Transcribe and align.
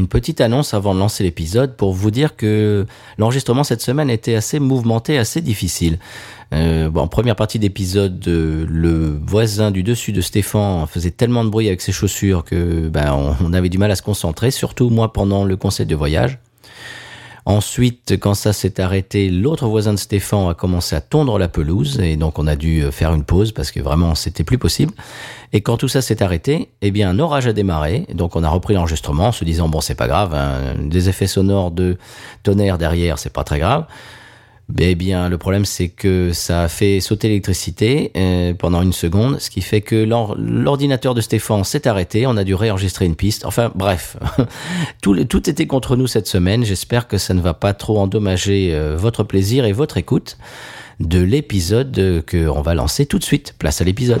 une 0.00 0.08
petite 0.08 0.40
annonce 0.40 0.74
avant 0.74 0.94
de 0.94 0.98
lancer 0.98 1.22
l'épisode 1.22 1.76
pour 1.76 1.92
vous 1.92 2.10
dire 2.10 2.36
que 2.36 2.86
l'enregistrement 3.18 3.64
cette 3.64 3.82
semaine 3.82 4.10
était 4.10 4.34
assez 4.34 4.58
mouvementé, 4.58 5.18
assez 5.18 5.40
difficile. 5.40 5.98
Euh, 6.52 6.88
bon, 6.88 7.02
en 7.02 7.08
première 7.08 7.36
partie 7.36 7.58
d'épisode, 7.58 8.26
euh, 8.26 8.66
le 8.68 9.20
voisin 9.24 9.70
du 9.70 9.82
dessus 9.82 10.12
de 10.12 10.20
Stéphane 10.20 10.86
faisait 10.86 11.12
tellement 11.12 11.44
de 11.44 11.50
bruit 11.50 11.68
avec 11.68 11.80
ses 11.80 11.92
chaussures 11.92 12.44
que 12.44 12.88
ben, 12.88 13.12
on, 13.12 13.36
on 13.44 13.52
avait 13.52 13.68
du 13.68 13.78
mal 13.78 13.90
à 13.90 13.94
se 13.94 14.02
concentrer, 14.02 14.50
surtout 14.50 14.90
moi 14.90 15.12
pendant 15.12 15.44
le 15.44 15.56
conseil 15.56 15.86
de 15.86 15.94
voyage. 15.94 16.38
Ensuite, 17.46 18.16
quand 18.20 18.34
ça 18.34 18.52
s'est 18.52 18.80
arrêté, 18.80 19.30
l'autre 19.30 19.66
voisin 19.66 19.94
de 19.94 19.98
Stéphane 19.98 20.48
a 20.48 20.54
commencé 20.54 20.94
à 20.94 21.00
tondre 21.00 21.38
la 21.38 21.48
pelouse 21.48 21.98
et 22.00 22.16
donc 22.16 22.38
on 22.38 22.46
a 22.46 22.56
dû 22.56 22.82
euh, 22.82 22.90
faire 22.90 23.14
une 23.14 23.24
pause 23.24 23.52
parce 23.52 23.70
que 23.70 23.80
vraiment 23.80 24.14
c'était 24.14 24.44
plus 24.44 24.58
possible. 24.58 24.92
Et 25.52 25.60
quand 25.62 25.76
tout 25.76 25.88
ça 25.88 26.02
s'est 26.02 26.22
arrêté, 26.22 26.70
eh 26.82 26.90
bien 26.90 27.08
un 27.08 27.18
orage 27.18 27.46
a 27.46 27.52
démarré, 27.52 28.06
donc 28.14 28.36
on 28.36 28.44
a 28.44 28.48
repris 28.48 28.74
l'enregistrement 28.74 29.28
en 29.28 29.32
se 29.32 29.44
disant 29.44 29.68
bon 29.68 29.80
c'est 29.80 29.94
pas 29.94 30.06
grave, 30.06 30.34
hein, 30.34 30.74
des 30.78 31.08
effets 31.08 31.26
sonores 31.26 31.70
de 31.70 31.96
tonnerre 32.42 32.78
derrière 32.78 33.18
c'est 33.18 33.32
pas 33.32 33.44
très 33.44 33.58
grave. 33.58 33.86
Eh 34.78 34.94
bien, 34.94 35.28
le 35.28 35.36
problème, 35.38 35.64
c'est 35.64 35.88
que 35.88 36.32
ça 36.32 36.62
a 36.62 36.68
fait 36.68 37.00
sauter 37.00 37.28
l'électricité 37.28 38.12
euh, 38.16 38.54
pendant 38.54 38.82
une 38.82 38.92
seconde, 38.92 39.38
ce 39.40 39.50
qui 39.50 39.60
fait 39.62 39.80
que 39.80 39.96
l'or- 39.96 40.36
l'ordinateur 40.38 41.14
de 41.14 41.20
Stéphane 41.20 41.64
s'est 41.64 41.88
arrêté. 41.88 42.26
On 42.26 42.36
a 42.36 42.44
dû 42.44 42.54
réenregistrer 42.54 43.04
une 43.06 43.16
piste. 43.16 43.44
Enfin, 43.44 43.72
bref, 43.74 44.16
tout, 45.02 45.50
était 45.50 45.66
contre 45.66 45.96
nous 45.96 46.06
cette 46.06 46.26
semaine. 46.26 46.64
J'espère 46.64 47.08
que 47.08 47.18
ça 47.18 47.34
ne 47.34 47.40
va 47.40 47.54
pas 47.54 47.74
trop 47.74 47.98
endommager 47.98 48.70
euh, 48.72 48.96
votre 48.96 49.24
plaisir 49.24 49.64
et 49.64 49.72
votre 49.72 49.96
écoute 49.96 50.38
de 51.00 51.20
l'épisode 51.20 52.22
que 52.26 52.48
on 52.48 52.60
va 52.62 52.74
lancer 52.74 53.06
tout 53.06 53.18
de 53.18 53.24
suite. 53.24 53.54
Place 53.58 53.80
à 53.80 53.84
l'épisode. 53.84 54.20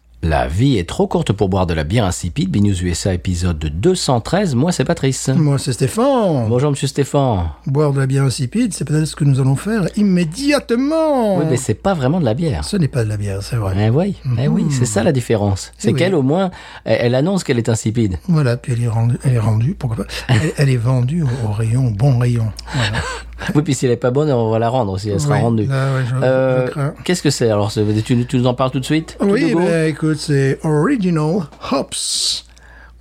La 0.23 0.47
vie 0.47 0.77
est 0.77 0.87
trop 0.87 1.07
courte 1.07 1.31
pour 1.33 1.49
boire 1.49 1.65
de 1.65 1.73
la 1.73 1.83
bière 1.83 2.05
insipide. 2.05 2.51
Binous 2.51 2.83
USA 2.83 3.11
épisode 3.11 3.57
213. 3.57 4.53
Moi, 4.53 4.71
c'est 4.71 4.85
Patrice. 4.85 5.29
Moi, 5.29 5.57
c'est 5.57 5.73
Stéphane. 5.73 6.45
Bonjour, 6.47 6.69
monsieur 6.69 6.85
Stéphane. 6.87 7.45
Boire 7.65 7.91
de 7.91 7.99
la 7.99 8.05
bière 8.05 8.25
insipide, 8.25 8.71
c'est 8.71 8.85
peut-être 8.85 9.05
ce 9.05 9.15
que 9.15 9.23
nous 9.23 9.39
allons 9.39 9.55
faire 9.55 9.87
immédiatement. 9.97 11.39
Oui, 11.39 11.45
mais 11.49 11.57
c'est 11.57 11.73
pas 11.73 11.95
vraiment 11.95 12.19
de 12.19 12.25
la 12.25 12.35
bière. 12.35 12.63
Ce 12.65 12.77
n'est 12.77 12.87
pas 12.87 13.03
de 13.03 13.09
la 13.09 13.17
bière, 13.17 13.41
c'est 13.41 13.55
vrai. 13.55 13.73
Eh 13.79 13.89
oui, 13.89 14.15
eh 14.37 14.47
oui, 14.47 14.65
c'est 14.69 14.85
ça 14.85 15.01
la 15.01 15.11
différence. 15.11 15.71
C'est 15.79 15.89
Eh 15.89 15.93
oui. 15.93 15.97
qu'elle, 15.99 16.13
au 16.13 16.21
moins, 16.21 16.51
elle, 16.85 16.99
elle 17.01 17.15
annonce 17.15 17.43
qu'elle 17.43 17.57
est 17.57 17.69
insipide. 17.69 18.19
Voilà, 18.27 18.57
puis 18.57 18.73
elle 18.73 18.83
est 18.83 18.87
rendue, 18.87 19.17
elle 19.23 19.33
est 19.33 19.39
rendue 19.39 19.73
pourquoi 19.73 20.05
pas. 20.05 20.11
Elle, 20.27 20.53
elle 20.57 20.69
est 20.69 20.77
vendue 20.77 21.23
au, 21.23 21.47
au 21.49 21.51
rayon, 21.51 21.87
au 21.87 21.91
bon 21.91 22.19
rayon. 22.19 22.51
Voilà. 22.75 22.97
Oui, 23.55 23.61
puis 23.63 23.73
si 23.73 23.85
elle 23.85 23.91
est 23.91 23.97
pas 23.97 24.11
bonne, 24.11 24.31
on 24.31 24.49
va 24.51 24.59
la 24.59 24.69
rendre 24.69 24.93
aussi. 24.93 25.09
Elle 25.09 25.19
sera 25.19 25.35
Oui, 25.35 25.41
rendue. 25.41 25.63
ouais, 25.67 26.23
Euh. 26.23 26.67
Qu'est-ce 27.03 27.21
que 27.23 27.29
c'est 27.29 27.49
alors 27.49 27.71
tu, 27.71 28.25
tu 28.25 28.37
nous 28.37 28.47
en 28.47 28.53
parles 28.53 28.71
tout 28.71 28.79
de 28.79 28.85
suite? 28.85 29.17
Oui, 29.19 29.53
ben, 29.55 29.87
écoute, 29.87 30.17
c'est 30.17 30.59
Original 30.63 31.41
Hops. 31.71 32.45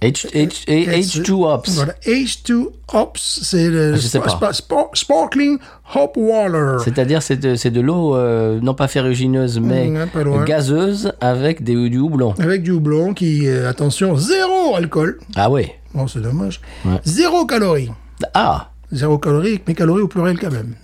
H, 0.03 0.27
H, 0.33 0.65
H, 0.67 0.89
H2 0.89 1.31
Hops. 1.45 1.71
Voilà, 1.75 1.93
H2 2.07 2.69
Hops, 2.95 3.41
c'est 3.43 3.69
le 3.69 3.97
Ah, 4.41 4.53
spa- 4.55 4.89
Sparkling 4.95 5.59
Hop 5.95 6.13
Water. 6.17 6.81
C'est-à-dire, 6.83 7.21
c'est 7.23 7.37
de, 7.37 7.55
c'est 7.55 7.71
de 7.71 7.83
l'eau, 7.83 8.17
euh, 8.17 8.59
non 8.63 8.73
pas 8.73 8.89
ferrugineuse, 8.89 9.61
mais 9.61 9.89
Mm, 9.89 10.07
pas 10.11 10.23
loin. 10.23 10.45
gazeuse 10.45 11.13
avec 11.21 11.63
des, 11.63 11.91
du 11.91 11.99
houblon. 11.99 12.33
Avec 12.39 12.63
du 12.63 12.71
houblon 12.71 13.13
qui, 13.13 13.47
euh, 13.47 13.69
attention, 13.69 14.17
zéro 14.17 14.75
alcool. 14.75 15.19
Ah 15.37 15.51
ouais. 15.51 15.75
Bon, 15.93 16.07
c'est 16.07 16.21
dommage. 16.23 16.63
Ouais. 16.87 16.99
Zéro 17.05 17.45
calorie. 17.45 17.91
Ah, 18.33 18.70
Zéro 18.93 19.19
calorie, 19.19 19.61
mais 19.69 19.75
calories 19.75 20.03
au 20.03 20.09
pluriel 20.09 20.39
quand 20.39 20.51
même. 20.51 20.75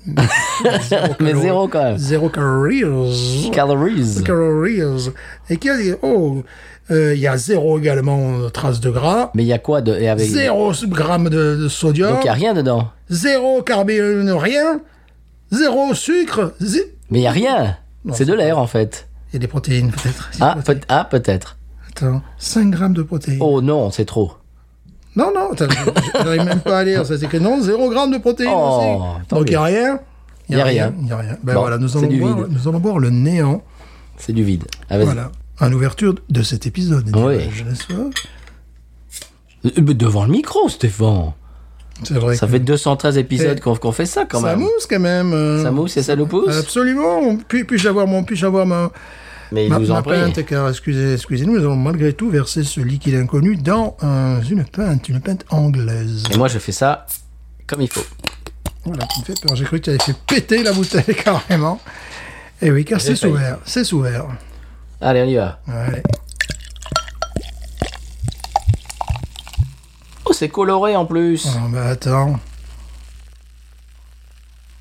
zéro 0.89 1.15
mais 1.21 1.35
zéro 1.35 1.69
quand 1.69 1.83
même. 1.83 1.99
Zéro 1.99 2.29
calories. 2.29 3.51
Calories. 3.53 4.23
Calories. 4.25 5.11
Et 5.51 5.57
qu'il 5.57 5.87
y 5.87 5.91
a, 5.93 5.97
oh, 6.03 6.43
euh, 6.93 7.15
il 7.15 7.21
y 7.21 7.27
a 7.27 7.37
zéro 7.37 7.79
également 7.79 8.39
de 8.39 8.49
traces 8.49 8.81
de 8.81 8.91
gras. 8.91 9.31
Mais 9.35 9.43
il 9.43 9.47
y 9.49 9.53
a 9.53 9.59
quoi 9.59 9.81
de, 9.81 9.93
et 9.93 10.09
avec, 10.09 10.29
Zéro 10.29 10.73
gramme 10.85 11.29
de, 11.29 11.57
de 11.57 11.69
sodium. 11.69 12.13
Donc 12.13 12.23
il 12.25 12.27
y 12.27 12.31
a 12.31 12.35
rien 12.35 12.55
dedans. 12.55 12.89
Zéro 13.11 13.63
carbone, 13.63 14.31
rien. 14.31 14.81
Zéro 15.51 15.93
sucre. 15.95 16.55
zé- 16.63 16.93
Mais 17.11 17.19
il 17.21 17.23
y 17.23 17.27
a 17.27 17.33
rien. 17.33 17.77
C'est 18.13 18.25
de 18.25 18.35
l'air 18.35 18.59
en 18.59 18.69
fait. 18.69 19.09
Il 19.31 19.35
y 19.35 19.37
a 19.37 19.41
des 19.41 19.49
protéines 19.49 19.91
peut-être. 19.91 20.31
Ah, 20.41 20.57
ah, 20.89 21.05
peut-être. 21.11 21.57
Attends, 21.91 22.23
5 22.39 22.71
grammes 22.71 22.95
de 22.95 23.03
protéines. 23.03 23.39
Oh 23.41 23.61
non, 23.61 23.91
c'est 23.91 24.05
trop. 24.05 24.33
Non, 25.17 25.33
non, 25.35 25.51
j'arrive 26.15 26.45
même 26.45 26.61
pas 26.61 26.81
à 26.81 26.85
lire. 26.85 27.07
Ça, 27.07 27.17
c'est 27.19 27.27
que 27.27 27.39
non, 27.39 27.61
0 27.61 27.89
grammes 27.91 28.13
de 28.13 28.19
protéines 28.19 28.51
Oh, 28.55 29.01
aussi. 29.19 29.29
Donc 29.31 29.45
il 29.47 29.51
n'y 29.51 29.57
a 29.57 29.63
rien. 29.63 29.99
Y 30.49 30.55
a 30.61 30.65
rien. 30.65 30.95
Il 30.99 31.05
n'y 31.07 31.13
a 31.13 31.17
rien. 31.17 31.37
Ben 31.43 31.55
Bon, 31.55 31.61
voilà, 31.63 31.79
nous 31.79 31.97
allons, 31.97 32.07
boire, 32.07 32.37
vide. 32.37 32.47
nous 32.51 32.69
allons 32.69 32.79
boire 32.79 32.99
le 32.99 33.11
néant. 33.11 33.63
C'est 34.19 34.33
du 34.33 34.45
vide. 34.45 34.65
Ah. 34.91 34.99
Voilà. 34.99 35.33
En 35.61 35.73
ouverture 35.73 36.15
de 36.29 36.43
cet 36.43 36.67
épisode. 36.67 37.11
Oui. 37.17 37.49
Euh, 39.65 39.71
Devant 39.81 40.25
le 40.27 40.31
micro, 40.31 40.69
Stéphane. 40.69 41.33
C'est 42.05 42.15
vrai. 42.15 42.37
Ça 42.37 42.47
que 42.47 42.53
fait 42.53 42.59
213 42.61 43.17
épisodes 43.19 43.59
qu'on 43.61 43.93
fait 43.93 44.05
ça 44.07 44.27
quand 44.27 44.41
ça 44.41 44.49
même. 44.51 44.61
mousse 44.61 44.87
quand 44.89 45.01
même. 45.01 45.33
euh, 45.33 45.63
Ça 45.63 45.71
mousse 45.71 45.97
et 45.97 46.03
ça 46.03 46.15
nous 46.15 46.27
pousse. 46.27 46.55
Absolument. 46.57 47.39
Puis, 47.49 47.65
puis-je 47.65 47.89
avoir 47.89 48.07
mon, 48.07 48.23
puis-je 48.23 48.45
avoir 48.47 48.67
ma, 48.67 48.91
Mais 49.53 49.67
il 49.67 49.71
ma, 49.71 49.79
nous 49.79 49.91
en 49.91 50.03
ma 50.03 50.43
car 50.43 50.69
excusez, 50.69 51.15
excusez-nous, 51.15 51.55
nous 51.55 51.61
allons 51.61 51.77
malgré 51.77 52.13
tout 52.13 52.31
verser 52.31 52.65
ce 52.65 52.81
liquide 52.81 53.15
inconnu 53.15 53.57
dans 53.57 53.97
euh, 54.03 54.41
une 54.43 54.65
pinte, 54.65 55.09
une 55.09 55.21
pinte 55.21 55.45
anglaise. 55.51 56.25
Et 56.33 56.37
moi, 56.37 56.49
je 56.49 56.59
fais 56.59 56.73
ça 56.73 57.07
comme 57.67 57.83
il 57.83 57.89
faut. 57.89 58.05
Voilà, 58.85 59.07
tu 59.07 59.21
me 59.21 59.25
fais 59.25 59.35
peur. 59.41 59.57
J'ai 59.57 59.65
cru 59.65 59.79
que 59.81 59.85
tu 59.85 59.91
avais 59.91 59.99
fait 59.99 60.17
péter 60.27 60.63
la 60.63 60.73
bouteille 60.73 61.15
carrément. 61.25 61.81
Eh 62.63 62.71
oui, 62.71 62.85
car 62.85 63.01
c'est 63.01 63.23
ouvert. 63.25 63.59
C'est 63.65 63.93
ouvert. 63.93 64.27
Allez, 65.01 65.23
on 65.23 65.27
y 65.27 65.35
va. 65.35 65.61
Allez. 65.69 66.03
Oh, 70.25 70.33
c'est 70.33 70.49
coloré 70.49 70.97
en 70.97 71.07
plus. 71.07 71.47
Oh, 71.47 71.69
bah 71.69 71.87
attends. 71.89 72.39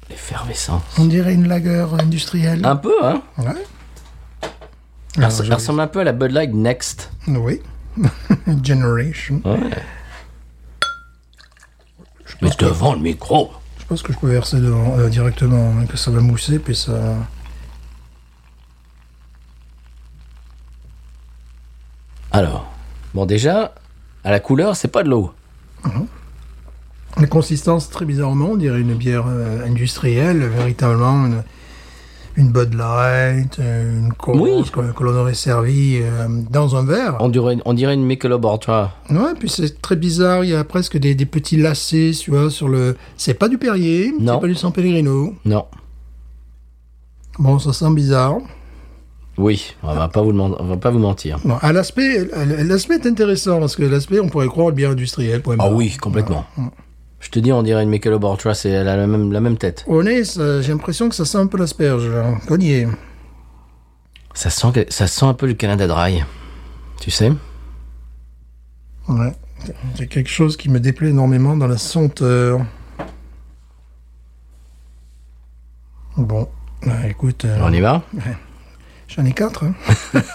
L'effervescence. 0.09 0.83
On 0.97 1.05
dirait 1.05 1.33
une 1.33 1.47
lagueur 1.47 1.99
industrielle. 1.99 2.65
Un 2.65 2.75
peu, 2.75 2.95
hein 3.03 3.21
Ouais. 3.37 3.63
Elle, 5.17 5.23
res- 5.23 5.39
elle 5.39 5.45
je- 5.45 5.53
ressemble 5.53 5.79
un 5.81 5.87
peu 5.87 5.99
à 5.99 6.03
la 6.03 6.11
Bud 6.11 6.31
Light 6.31 6.53
Next. 6.53 7.11
Oui. 7.27 7.61
Generation. 8.63 9.41
Ouais. 9.45 9.59
Mais 12.41 12.49
devant 12.59 12.93
le 12.93 12.99
micro. 12.99 13.51
Je 13.79 13.85
pense 13.85 14.01
que 14.01 14.11
je 14.11 14.17
peux 14.17 14.27
verser 14.31 14.57
devant, 14.59 14.97
euh, 14.97 15.09
directement, 15.09 15.73
hein, 15.79 15.85
que 15.85 15.95
ça 15.95 16.11
va 16.11 16.19
mousser, 16.19 16.59
puis 16.59 16.75
ça... 16.75 17.15
Alors, 22.31 22.71
bon 23.13 23.25
déjà, 23.25 23.73
à 24.23 24.31
la 24.31 24.39
couleur, 24.39 24.75
c'est 24.75 24.87
pas 24.89 25.03
de 25.03 25.09
l'eau. 25.09 25.33
La 27.17 27.27
consistance, 27.27 27.89
très 27.89 28.03
bizarrement, 28.03 28.49
on 28.51 28.55
dirait 28.57 28.81
une 28.81 28.95
bière 28.95 29.25
euh, 29.27 29.65
industrielle, 29.65 30.39
véritablement 30.47 31.27
une, 31.27 31.43
une 32.37 32.49
Bud 32.51 32.73
Light, 32.73 33.57
euh, 33.59 33.99
une 33.99 34.13
Coors 34.13 34.35
Oui. 34.41 34.63
que, 34.71 34.91
que 34.91 35.03
l'on 35.03 35.15
aurait 35.15 35.33
servi 35.33 35.99
euh, 36.01 36.27
dans 36.49 36.75
un 36.75 36.83
verre. 36.85 37.15
On 37.19 37.29
dirait, 37.29 37.57
on 37.65 37.73
dirait 37.73 37.93
une 37.93 38.05
Michelob 38.05 38.43
Ultra. 38.45 38.93
Ouais, 39.09 39.33
puis 39.39 39.49
c'est 39.49 39.81
très 39.81 39.95
bizarre, 39.95 40.43
il 40.43 40.49
y 40.51 40.55
a 40.55 40.63
presque 40.63 40.97
des, 40.97 41.15
des 41.15 41.25
petits 41.25 41.57
lacets, 41.57 42.11
tu 42.19 42.31
vois, 42.31 42.49
sur 42.49 42.67
le... 42.67 42.97
C'est 43.17 43.33
pas 43.35 43.47
du 43.47 43.57
Perrier, 43.57 44.13
c'est 44.19 44.25
pas 44.25 44.47
du 44.47 44.55
San 44.55 44.71
Pellegrino. 44.71 45.33
Non. 45.45 45.65
Bon, 47.39 47.59
ça 47.59 47.73
sent 47.73 47.93
bizarre. 47.93 48.37
Oui, 49.37 49.75
on 49.83 49.93
va 49.93 50.07
pas 50.07 50.21
vous, 50.21 50.31
on 50.31 50.63
va 50.63 50.77
pas 50.77 50.91
vous 50.91 50.99
mentir. 50.99 51.39
Non, 51.43 51.57
à 51.61 51.73
l'aspect, 51.73 52.25
l'aspect 52.63 52.95
est 52.95 53.05
intéressant, 53.05 53.59
parce 53.59 53.75
que 53.75 53.83
l'aspect, 53.83 54.21
on 54.21 54.29
pourrait 54.29 54.47
croire 54.47 54.69
le 54.69 54.73
bière 54.75 54.91
industrielle. 54.91 55.41
point 55.41 55.57
Ah 55.59 55.69
oui, 55.69 55.97
complètement. 56.01 56.45
Je 57.25 57.31
te 57.31 57.39
dis, 57.39 57.51
on 57.51 57.63
dirait 57.63 57.81
une 57.81 57.89
Michelob 57.89 58.23
c'est 58.53 58.69
elle 58.69 58.87
a 58.87 58.95
la 58.95 59.07
même, 59.07 59.31
la 59.31 59.41
même 59.41 59.57
tête. 59.57 59.83
Au 59.87 60.03
nez, 60.03 60.21
j'ai 60.23 60.71
l'impression 60.71 61.09
que 61.09 61.15
ça 61.15 61.25
sent 61.25 61.39
un 61.39 61.47
peu 61.47 61.57
l'asperge, 61.57 62.07
là. 62.07 62.35
Cogné. 62.47 62.87
Ça 64.35 64.51
sent, 64.51 64.85
ça 64.89 65.07
sent 65.07 65.25
un 65.25 65.33
peu 65.33 65.47
le 65.47 65.55
Canada 65.55 65.87
Dry. 65.87 66.23
Tu 67.01 67.09
sais? 67.09 67.31
Ouais. 69.09 69.33
C'est 69.95 70.05
quelque 70.05 70.29
chose 70.29 70.55
qui 70.55 70.69
me 70.69 70.79
déplaît 70.79 71.09
énormément 71.09 71.57
dans 71.57 71.65
la 71.65 71.79
senteur. 71.79 72.63
Bon, 76.15 76.47
bah, 76.85 77.07
écoute, 77.09 77.43
euh, 77.45 77.57
On 77.63 77.73
y 77.73 77.81
va? 77.81 78.03
j'en 79.07 79.25
ai 79.25 79.33
quatre. 79.33 79.63
Hein. 79.63 79.73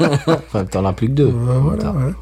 Enfin, 0.01 0.65
t'en 0.71 0.85
as 0.85 0.93
plus 0.93 1.07
que 1.07 1.13
deux. 1.13 1.29
Euh, 1.29 1.61
voilà, 1.61 1.93
ouais. 1.93 2.13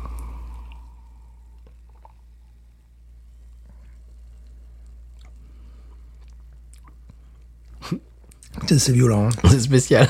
C'est 8.67 8.93
violent, 8.93 9.29
hein. 9.29 9.49
C'est 9.51 9.61
spécial. 9.61 10.09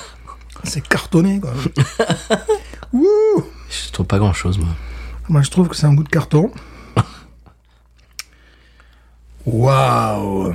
c'est 0.65 0.87
cartonné 0.87 1.41
quoi. 1.41 1.53
Wouh 2.93 3.45
Je 3.71 3.93
trouve 3.93 4.06
pas 4.06 4.19
grand 4.19 4.33
chose, 4.33 4.59
moi. 4.59 4.69
Moi 5.29 5.43
je 5.43 5.50
trouve 5.50 5.69
que 5.69 5.77
c'est 5.77 5.87
un 5.87 5.95
goût 5.95 6.05
de 6.05 6.09
carton. 6.09 6.50
Waouh 9.47 10.55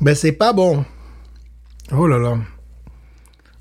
Ben 0.00 0.14
c'est 0.14 0.32
pas 0.32 0.52
bon. 0.52 0.84
Oh 1.90 2.06
là 2.06 2.18
là. 2.18 2.36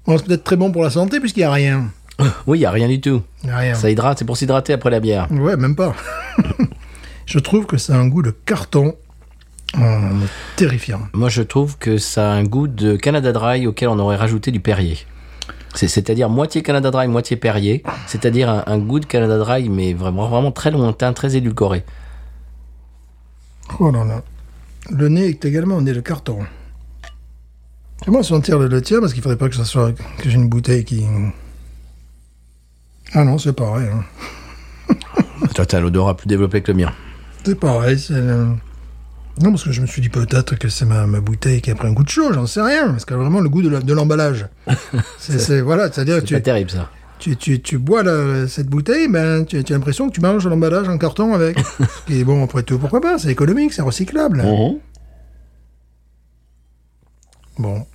Bon, 0.06 0.18
c'est 0.18 0.25
peut-être 0.25 0.44
très 0.44 0.56
bon 0.57 0.72
pour 0.72 0.84
la 0.84 0.89
santé 0.89 1.19
puisqu'il 1.19 1.42
n'y 1.42 1.45
a 1.45 1.51
rien. 1.51 1.92
Oui, 2.45 2.60
il 2.60 2.62
y 2.62 2.66
a 2.66 2.72
rien 2.72 2.88
du 2.88 3.01
tout. 3.01 3.24
Il 3.44 3.50
y 3.50 3.51
a 3.51 3.57
rien. 3.57 3.74
Ça 3.75 3.89
hydrate, 3.89 4.19
c'est 4.19 4.25
pour 4.25 4.38
s'hydrater 4.38 4.74
après 4.74 4.89
la 4.89 5.00
bière. 5.00 5.27
Ouais, 5.31 5.57
même 5.57 5.75
pas. 5.75 5.95
je 7.25 7.39
trouve 7.39 7.66
que 7.66 7.77
c'est 7.77 7.94
un 7.94 8.07
goût 8.07 8.22
de 8.22 8.31
carton 8.31 8.95
euh, 9.77 10.09
terrifiant. 10.56 11.01
Moi, 11.13 11.29
je 11.29 11.41
trouve 11.41 11.77
que 11.77 11.97
ça 11.97 12.31
a 12.31 12.33
un 12.35 12.44
goût 12.44 12.68
de 12.68 12.95
Canada 12.95 13.31
Dry 13.31 13.68
auquel 13.68 13.89
on 13.89 14.00
aurait 14.00 14.15
rajouté 14.18 14.51
du 14.51 14.59
Perrier. 14.59 14.97
C'est- 15.73 15.88
C'est-à-dire 15.88 16.29
moitié 16.29 16.62
Canada 16.63 16.91
Dry, 16.91 17.07
moitié 17.07 17.38
Perrier. 17.38 17.83
C'est-à-dire 18.07 18.50
un, 18.50 18.63
un 18.68 18.77
goût 18.77 19.00
de 19.00 19.06
Canada 19.06 19.38
Dry, 19.38 19.69
mais 19.69 19.94
vraiment, 19.94 20.27
vraiment 20.27 20.51
très 20.51 20.71
lointain, 20.71 21.13
très 21.13 21.35
édulcoré. 21.35 21.83
Oh 23.79 23.89
là 23.91 24.03
là. 24.03 24.21
Le 24.89 25.07
nez 25.07 25.27
est 25.29 25.45
également 25.45 25.77
un 25.77 25.81
nez 25.81 25.94
de 25.94 26.01
carton. 26.01 26.39
Comment 28.03 28.24
sentir 28.24 28.59
le, 28.59 28.67
le 28.67 28.81
tien 28.81 29.00
Parce 29.00 29.13
qu'il 29.13 29.21
faudrait 29.21 29.38
pas 29.38 29.47
que 29.47 29.56
ça 29.56 29.63
soit 29.63 29.94
que 30.17 30.29
j'ai 30.29 30.35
une 30.35 30.50
bouteille 30.50 30.83
qui. 30.83 31.06
Ah 33.13 33.24
non, 33.24 33.38
c'est 33.38 33.53
pareil. 33.53 33.88
hein. 33.88 34.03
Toi, 35.56 35.65
t'as 35.65 35.79
l'odorat 35.79 36.17
plus 36.17 36.27
développé 36.27 36.62
que 36.62 36.71
le 36.71 36.77
mien. 36.77 36.91
C'est 37.45 37.59
pareil. 37.59 37.97
c'est 38.00 38.13
le- 38.13 38.56
Non, 39.41 39.51
parce 39.51 39.63
que 39.63 39.71
je 39.71 39.81
me 39.81 39.88
suis 39.88 40.01
dit 40.01 40.09
peut-être 40.09 40.55
que 40.57 40.69
c'est 40.69 40.85
ma, 40.85 41.07
ma 41.07 41.19
bouteille 41.19 41.61
qui 41.61 41.71
a 41.71 41.75
pris 41.75 41.88
un 41.88 41.93
goût 41.93 42.03
de 42.03 42.09
chaud, 42.09 42.31
j'en 42.33 42.45
sais 42.47 42.61
rien. 42.61 42.89
Parce 42.89 43.05
qu'elle 43.05 43.17
a 43.17 43.21
vraiment 43.21 43.39
le 43.41 43.49
goût 43.49 43.61
de 43.61 43.69
la- 43.69 43.79
de 43.81 43.93
l'emballage. 43.93 44.45
c'est, 45.19 45.61
voilà, 45.61 45.91
c'est-à-dire 45.91 46.21
C'est 46.27 46.41
terrible, 46.41 46.69
ça. 46.69 46.89
tu, 47.19 47.35
tu, 47.38 47.61
tu 47.61 47.77
bois 47.77 48.03
la- 48.03 48.47
cette 48.47 48.67
bouteille, 48.67 49.07
ben, 49.07 49.43
tu, 49.45 49.63
tu 49.63 49.73
as 49.73 49.75
l'impression 49.75 50.09
que 50.09 50.13
tu 50.13 50.21
manges 50.21 50.45
l'emballage 50.47 50.88
en 50.89 50.97
carton 50.97 51.33
avec. 51.33 51.57
Et 52.09 52.23
bon, 52.23 52.43
après 52.43 52.63
tout, 52.63 52.77
pourquoi 52.79 53.01
pas 53.01 53.17
C'est 53.17 53.29
économique, 53.31 53.73
c'est 53.73 53.81
recyclable. 53.81 54.43
Bon, 57.57 57.85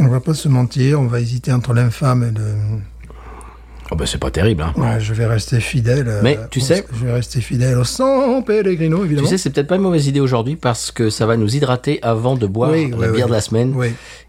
on 0.00 0.08
va 0.08 0.20
pas 0.20 0.34
se 0.34 0.48
mentir, 0.48 1.00
on 1.00 1.06
va 1.06 1.20
hésiter 1.20 1.52
entre 1.52 1.72
l'infâme 1.74 2.24
et 2.24 2.30
le. 2.38 2.54
Oh, 3.90 3.96
bah, 3.96 4.06
c'est 4.06 4.18
pas 4.18 4.30
terrible, 4.30 4.62
hein. 4.62 4.72
Ouais, 4.76 4.98
je 4.98 5.12
vais 5.12 5.26
rester 5.26 5.60
fidèle. 5.60 6.06
euh, 6.08 6.20
Mais 6.22 6.38
tu 6.50 6.60
sais- 6.60 6.84
Je 6.98 7.04
vais 7.04 7.12
rester 7.12 7.40
fidèle 7.42 7.76
au 7.78 7.84
San 7.84 8.42
Pellegrino, 8.42 8.98
Tu 9.00 9.04
évidemment. 9.04 9.28
sais, 9.28 9.36
c'est 9.36 9.50
peut-être 9.50 9.66
pas 9.66 9.76
une 9.76 9.82
mauvaise 9.82 10.06
idée 10.06 10.20
aujourd'hui 10.20 10.56
parce 10.56 10.90
que 10.90 11.10
ça 11.10 11.26
va 11.26 11.36
nous 11.36 11.54
hydrater 11.54 11.98
avant 12.02 12.34
de 12.36 12.46
boire 12.46 12.70
Oui, 12.70 12.88
la 12.90 12.96
oui, 12.96 13.12
bière 13.12 13.26
oui. 13.26 13.30
de 13.30 13.34
la 13.36 13.40
semaine, 13.42 13.74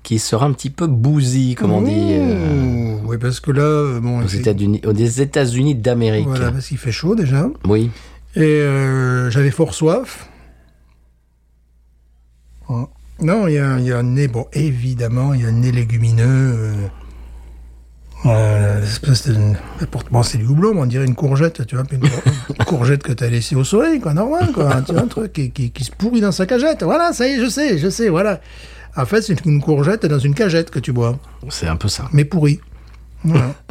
qui 0.04 0.20
sera 0.20 0.46
un 0.46 0.52
petit 0.52 0.70
peu 0.70 0.88
bousy, 0.88 1.56
comme 1.56 1.72
on 1.72 1.82
dit, 1.82 1.94
euh, 2.18 2.98
Oui, 3.06 3.18
parce 3.18 3.40
que 3.40 3.52
là, 3.52 3.62
euh, 3.62 4.00
bon, 4.02 4.24
aux 4.24 4.28
États-Unis, 4.28 4.82
des 4.94 5.22
États-Unis 5.22 5.76
d'Amérique. 5.76 6.28
Voilà, 6.28 6.52
parce 6.52 6.68
qu'il 6.68 6.78
fait 6.78 6.92
chaud 6.92 7.16
déjà. 7.16 7.48
Oui. 7.66 7.90
Et 8.36 8.42
euh, 8.42 9.30
j'avais 9.32 9.52
fort 9.52 9.74
soif. 9.74 10.28
Oh. 12.68 12.90
Non, 13.22 13.48
il 13.48 13.52
y, 13.52 13.56
y 13.56 13.92
a 13.92 13.98
un 13.98 14.04
nez, 14.04 14.28
bon, 14.28 14.48
évidemment, 14.52 15.34
il 15.34 15.42
y 15.42 15.46
a 15.46 15.48
un 15.48 15.52
nez 15.54 15.72
légumineux. 15.72 16.74
Euh, 18.26 18.82
espèce 18.84 19.28
de, 19.28 19.36
pour- 19.92 20.04
bon, 20.10 20.24
c'est 20.24 20.38
du 20.40 20.46
houblon, 20.48 20.74
on 20.78 20.86
dirait 20.88 21.06
une 21.06 21.14
courgette, 21.16 21.66
tu 21.68 21.76
vois, 21.76 21.86
une, 21.92 22.00
cour- 22.00 22.22
une 22.58 22.66
courgette 22.66 23.04
que 23.04 23.12
tu 23.12 23.24
as 23.24 23.30
laissée 23.30 23.56
au 23.56 23.64
soleil, 23.64 24.00
quoi, 24.00 24.14
normal, 24.16 24.52
quoi. 24.52 24.82
tu 24.82 24.94
vois, 24.94 25.04
un 25.04 25.08
truc 25.08 25.34
qui, 25.34 25.52
qui, 25.52 25.70
qui 25.72 25.84
se 25.84 25.92
pourrit 25.92 26.22
dans 26.22 26.32
sa 26.32 26.46
cagette. 26.48 26.82
Voilà, 26.84 27.14
ça 27.14 27.28
y 27.28 27.32
est, 27.34 27.40
je 27.44 27.50
sais, 27.50 27.78
je 27.78 27.90
sais, 27.90 28.10
voilà. 28.10 28.40
En 28.98 29.06
fait, 29.06 29.22
c'est 29.22 29.46
une 29.46 29.62
courgette 29.62 30.06
dans 30.08 30.18
une 30.20 30.34
cagette 30.34 30.72
que 30.72 30.80
tu 30.80 30.92
bois, 30.92 31.20
C'est 31.50 31.68
un 31.68 31.76
peu 31.76 31.88
ça. 31.88 32.06
mais 32.14 32.26
pourrie. 32.26 32.60
Voilà. 33.24 33.54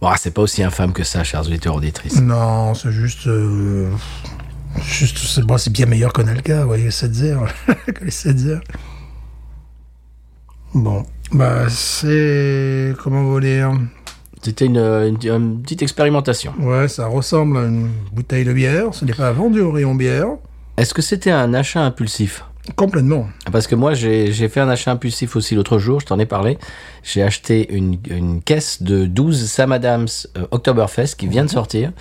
Bon, 0.00 0.06
ah, 0.06 0.14
c'est 0.16 0.30
pas 0.30 0.42
aussi 0.42 0.62
infâme 0.62 0.92
que 0.92 1.02
ça, 1.02 1.24
chers 1.24 1.40
auditeurs 1.44 1.74
auditrices. 1.74 2.20
Non, 2.20 2.72
c'est 2.74 2.92
juste. 2.92 3.26
euh, 3.26 3.90
juste 4.80 5.18
c'est 5.18 5.42
bon, 5.44 5.56
bien 5.72 5.86
meilleur 5.86 6.12
qu'un 6.12 6.28
Alka, 6.28 6.60
vous 6.60 6.68
voyez, 6.68 6.92
7 6.92 7.20
heures. 7.22 7.48
que 7.92 8.04
les 8.04 8.12
7 8.12 8.46
heures. 8.46 8.60
Bon. 10.72 11.04
Bah, 11.32 11.68
c'est. 11.68 12.94
Comment 13.02 13.22
vous 13.24 13.40
dire 13.40 13.72
C'était 14.42 14.66
une, 14.66 14.78
une- 14.78 15.18
une 15.30 15.62
petite 15.62 15.82
expérimentation. 15.82 16.52
Ouais, 16.60 16.88
ça 16.88 17.06
ressemble 17.06 17.58
à 17.58 17.64
une 17.64 17.90
bouteille 18.12 18.44
de 18.44 18.52
bière. 18.52 18.94
Ce 18.94 19.04
n'est 19.04 19.12
pas 19.12 19.32
vendu 19.32 19.60
au 19.60 19.70
rayon 19.72 19.94
bière. 19.94 20.28
Est-ce 20.76 20.94
que 20.94 21.02
c'était 21.02 21.30
un 21.30 21.52
achat 21.54 21.80
impulsif? 21.82 22.44
Complètement. 22.76 23.26
Parce 23.50 23.66
que 23.66 23.74
moi, 23.74 23.94
j'ai 23.94 24.30
fait 24.48 24.60
un 24.60 24.68
achat 24.68 24.92
impulsif 24.92 25.36
aussi 25.36 25.54
l'autre 25.54 25.78
jour, 25.78 26.00
je 26.00 26.06
t'en 26.06 26.18
ai 26.18 26.26
parlé. 26.26 26.58
J'ai 27.02 27.22
acheté 27.22 27.72
une, 27.74 27.98
une 28.10 28.42
caisse 28.42 28.82
de 28.82 29.06
12 29.06 29.46
Sam 29.50 29.72
Adams 29.72 30.06
euh, 30.36 30.46
Oktoberfest 30.50 31.14
qui 31.16 31.26
vient 31.28 31.44
de 31.46 31.50
sortir 31.50 31.92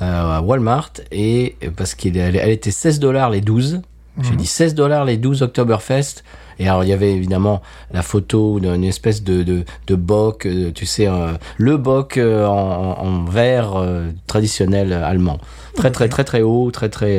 euh, 0.00 0.38
à 0.38 0.40
Walmart. 0.40 0.92
Et 1.12 1.56
euh, 1.62 1.68
parce 1.76 1.94
qu'elle 1.94 2.16
elle, 2.16 2.36
elle 2.36 2.48
était 2.50 2.70
16 2.70 2.98
dollars 2.98 3.28
les 3.30 3.42
12. 3.42 3.82
J'ai 4.22 4.36
dit 4.36 4.46
16 4.46 4.74
dollars 4.74 5.04
les 5.04 5.16
12 5.16 5.42
Oktoberfest. 5.42 6.22
Et 6.60 6.68
alors, 6.68 6.84
il 6.84 6.90
y 6.90 6.92
avait 6.92 7.12
évidemment 7.12 7.62
la 7.90 8.02
photo 8.02 8.60
d'une 8.60 8.84
espèce 8.84 9.24
de, 9.24 9.42
de, 9.42 9.64
de 9.86 9.94
bock, 9.94 10.44
euh, 10.44 10.70
tu 10.72 10.84
sais, 10.84 11.06
euh, 11.08 11.32
le 11.56 11.78
bock 11.78 12.18
euh, 12.18 12.46
en, 12.46 13.24
verre 13.24 13.76
euh, 13.76 14.10
traditionnel 14.26 14.92
allemand. 14.92 15.38
Très, 15.74 15.90
très, 15.90 16.10
très, 16.10 16.22
très 16.22 16.42
haut, 16.42 16.70
très, 16.70 16.90
très... 16.90 17.18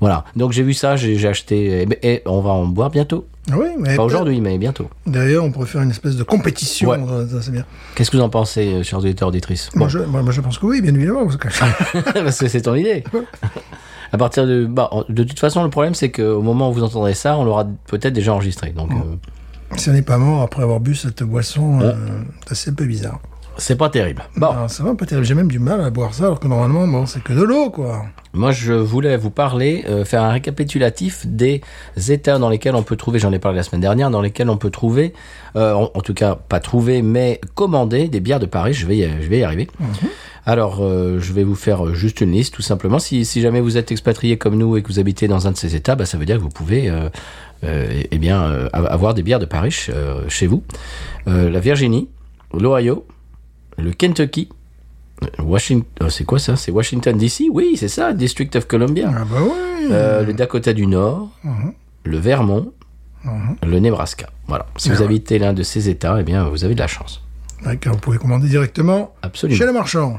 voilà. 0.00 0.24
Donc, 0.36 0.52
j'ai 0.52 0.62
vu 0.62 0.74
ça, 0.74 0.96
j'ai 0.96 1.26
acheté... 1.26 1.86
Et, 2.02 2.12
et 2.12 2.22
on 2.26 2.40
va 2.40 2.50
en 2.50 2.66
boire 2.66 2.90
bientôt. 2.90 3.26
Oui, 3.52 3.68
mais. 3.78 3.96
Pas 3.96 4.04
aujourd'hui, 4.04 4.40
mais 4.40 4.58
bientôt. 4.58 4.88
D'ailleurs, 5.06 5.44
on 5.44 5.50
pourrait 5.50 5.66
faire 5.66 5.82
une 5.82 5.90
espèce 5.90 6.16
de 6.16 6.22
compétition. 6.22 6.90
Ouais. 6.90 6.98
Ça, 7.30 7.40
c'est 7.40 7.50
bien. 7.50 7.64
Qu'est-ce 7.94 8.10
que 8.10 8.16
vous 8.16 8.22
en 8.22 8.28
pensez, 8.28 8.84
chers 8.84 8.98
auditeurs, 8.98 9.28
auditrices? 9.28 9.70
Moi, 9.74 9.88
je, 9.88 9.98
moi, 9.98 10.22
moi, 10.22 10.30
je 10.32 10.40
pense 10.42 10.58
que 10.58 10.66
oui, 10.66 10.80
bien 10.80 10.94
évidemment. 10.94 11.24
Parce 11.24 12.38
que 12.38 12.48
c'est 12.48 12.62
ton 12.62 12.74
idée. 12.74 13.02
À 14.12 14.18
partir 14.18 14.46
de... 14.46 14.66
Bah, 14.66 14.90
de 15.08 15.24
toute 15.24 15.38
façon, 15.38 15.64
le 15.64 15.70
problème, 15.70 15.94
c'est 15.94 16.10
qu'au 16.10 16.42
moment 16.42 16.70
où 16.70 16.72
vous 16.72 16.82
entendrez 16.82 17.14
ça, 17.14 17.36
on 17.38 17.44
l'aura 17.44 17.66
peut-être 17.86 18.12
déjà 18.12 18.34
enregistré. 18.34 18.70
Donc, 18.70 18.90
euh, 18.92 19.76
si 19.76 19.88
on 19.88 19.92
n'est 19.92 20.02
pas 20.02 20.18
mort 20.18 20.42
après 20.42 20.62
avoir 20.62 20.80
bu 20.80 20.94
cette 20.94 21.22
boisson, 21.22 21.80
euh, 21.80 21.94
c'est 22.52 22.70
un 22.70 22.74
peu 22.74 22.84
bizarre. 22.84 23.20
C'est 23.58 23.76
pas 23.76 23.88
terrible. 23.88 24.22
Bon, 24.36 24.48
Alors, 24.48 24.70
c'est 24.70 24.82
vraiment 24.82 24.96
pas 24.96 25.06
terrible. 25.06 25.26
J'ai 25.26 25.34
même 25.34 25.48
du 25.50 25.58
mal 25.58 25.80
à 25.80 25.90
boire 25.90 26.14
ça, 26.14 26.24
alors 26.24 26.40
que 26.40 26.48
normalement, 26.48 26.86
bon, 26.86 27.06
c'est 27.06 27.22
que 27.22 27.32
de 27.32 27.42
l'eau, 27.42 27.70
quoi. 27.70 28.04
moi, 28.32 28.50
je 28.52 28.72
voulais 28.72 29.16
vous 29.16 29.30
parler, 29.30 29.84
euh, 29.88 30.04
faire 30.04 30.22
un 30.22 30.30
récapitulatif 30.30 31.26
des 31.26 31.60
états 32.08 32.38
dans 32.38 32.48
lesquels 32.48 32.74
on 32.74 32.82
peut 32.82 32.96
trouver, 32.96 33.18
j'en 33.18 33.32
ai 33.32 33.38
parlé 33.38 33.56
la 33.56 33.62
semaine 33.62 33.80
dernière, 33.80 34.10
dans 34.10 34.20
lesquels 34.22 34.48
on 34.50 34.56
peut 34.56 34.70
trouver, 34.70 35.12
euh, 35.56 35.74
en, 35.74 35.90
en 35.94 36.00
tout 36.00 36.14
cas, 36.14 36.34
pas 36.36 36.60
trouver, 36.60 37.02
mais 37.02 37.40
commander 37.54 38.08
des 38.08 38.20
bières 38.20 38.40
de 38.40 38.46
Paris. 38.46 38.72
Je 38.74 38.86
vais 38.86 38.96
y, 38.98 39.02
je 39.22 39.28
vais 39.28 39.38
y 39.38 39.44
arriver. 39.44 39.68
Alors, 40.44 40.78
euh, 40.80 41.20
je 41.20 41.32
vais 41.32 41.44
vous 41.44 41.54
faire 41.54 41.86
euh, 41.86 41.94
juste 41.94 42.20
une 42.20 42.32
liste, 42.32 42.54
tout 42.54 42.62
simplement. 42.62 42.98
Si, 42.98 43.24
si 43.24 43.40
jamais 43.40 43.60
vous 43.60 43.76
êtes 43.76 43.92
expatrié 43.92 44.38
comme 44.38 44.56
nous 44.56 44.76
et 44.76 44.82
que 44.82 44.88
vous 44.88 44.98
habitez 44.98 45.28
dans 45.28 45.46
un 45.46 45.52
de 45.52 45.56
ces 45.56 45.76
États, 45.76 45.94
bah, 45.94 46.04
ça 46.04 46.18
veut 46.18 46.24
dire 46.24 46.38
que 46.38 46.42
vous 46.42 46.48
pouvez, 46.48 46.90
euh, 46.90 47.08
euh, 47.62 48.02
eh 48.10 48.18
bien, 48.18 48.42
euh, 48.42 48.68
avoir 48.72 49.14
des 49.14 49.22
bières 49.22 49.38
de 49.38 49.44
Paris 49.44 49.86
euh, 49.90 50.22
chez 50.28 50.48
vous. 50.48 50.64
Euh, 51.28 51.48
la 51.48 51.60
Virginie, 51.60 52.08
l'Ohio, 52.58 53.06
le 53.78 53.92
Kentucky, 53.92 54.48
Washington, 55.38 56.10
c'est 56.10 56.24
quoi 56.24 56.38
ça? 56.38 56.56
C'est 56.56 56.72
Washington 56.72 57.16
DC 57.16 57.44
Oui, 57.50 57.76
c'est 57.76 57.88
ça, 57.88 58.12
District 58.12 58.54
of 58.56 58.66
Columbia. 58.66 59.10
Ah 59.14 59.24
bah 59.24 59.36
oui. 59.42 59.88
Euh, 59.90 60.24
le 60.24 60.32
Dakota 60.32 60.72
du 60.72 60.86
Nord, 60.86 61.30
le 62.04 62.16
Vermont, 62.18 62.72
le 63.62 63.78
Nebraska. 63.78 64.28
Voilà. 64.48 64.66
Si 64.76 64.88
vous 64.88 64.96
Ah 64.96 64.98
ouais. 65.00 65.04
habitez 65.06 65.38
l'un 65.38 65.52
de 65.52 65.62
ces 65.62 65.88
États, 65.88 66.16
eh 66.20 66.24
bien, 66.24 66.44
vous 66.48 66.64
avez 66.64 66.74
de 66.74 66.80
la 66.80 66.88
chance. 66.88 67.22
Vous 67.64 67.96
pouvez 67.98 68.18
commander 68.18 68.48
directement 68.48 69.14
Absolument. 69.22 69.56
chez 69.58 69.66
le 69.66 69.72
marchand. 69.72 70.18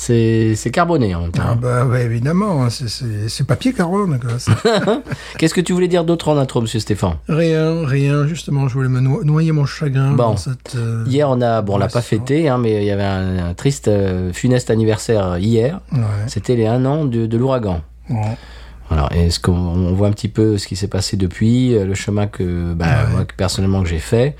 C'est 0.00 0.70
carboné 0.72 1.14
en 1.16 1.22
même 1.22 1.32
temps. 1.32 1.42
Ah 1.44 1.54
bah 1.56 1.84
ouais, 1.84 2.04
évidemment, 2.04 2.64
hein, 2.64 2.68
c'est- 2.70 3.44
papier 3.44 3.72
carbone. 3.72 4.18
Qu'est-ce 5.38 5.54
que 5.54 5.60
tu 5.60 5.72
voulais 5.72 5.88
dire 5.88 6.04
d'autre 6.04 6.28
en 6.28 6.36
intro, 6.38 6.60
monsieur 6.60 6.78
Stéphane? 6.78 7.14
Rien, 7.28 7.84
rien, 7.84 8.24
justement, 8.26 8.68
je 8.68 8.74
voulais 8.74 8.88
me 8.88 9.00
no- 9.00 9.24
noyer 9.24 9.50
mon 9.52 9.66
chagrin 9.66 10.10
Bon. 10.12 10.16
dans 10.30 10.36
cette... 10.36 10.76
euh, 10.76 11.04
Hier, 11.08 11.28
on 11.28 11.40
a, 11.40 11.62
bon, 11.62 11.74
on 11.74 11.78
l'a 11.78 11.88
pas 11.88 12.00
fêté, 12.00 12.48
hein, 12.48 12.58
mais 12.58 12.76
il 12.76 12.84
y 12.84 12.90
avait 12.92 13.02
un, 13.02 13.48
un 13.48 13.54
triste, 13.54 13.88
euh, 13.88 14.32
funeste 14.32 14.70
anniversaire 14.70 15.36
hier. 15.38 15.80
Ouais. 15.92 15.98
C'était 16.28 16.54
les 16.54 16.66
un 16.66 16.84
an 16.84 17.04
de, 17.04 17.26
de 17.26 17.36
l'ouragan. 17.36 17.80
Alors, 18.90 19.10
est-ce 19.12 19.40
qu'on 19.40 19.52
on 19.52 19.92
voit 19.94 20.06
un 20.08 20.12
petit 20.12 20.28
peu 20.28 20.58
ce 20.58 20.66
qui 20.68 20.76
s'est 20.76 20.88
passé 20.88 21.16
depuis, 21.16 21.74
euh, 21.74 21.84
le 21.84 21.94
chemin 21.94 22.26
que, 22.28 22.72
bah, 22.72 22.86
Ouais. 22.86 23.10
moi, 23.12 23.24
que 23.24 23.34
personnellement 23.34 23.82
que 23.82 23.88
j'ai 23.88 23.98
fait. 23.98 24.36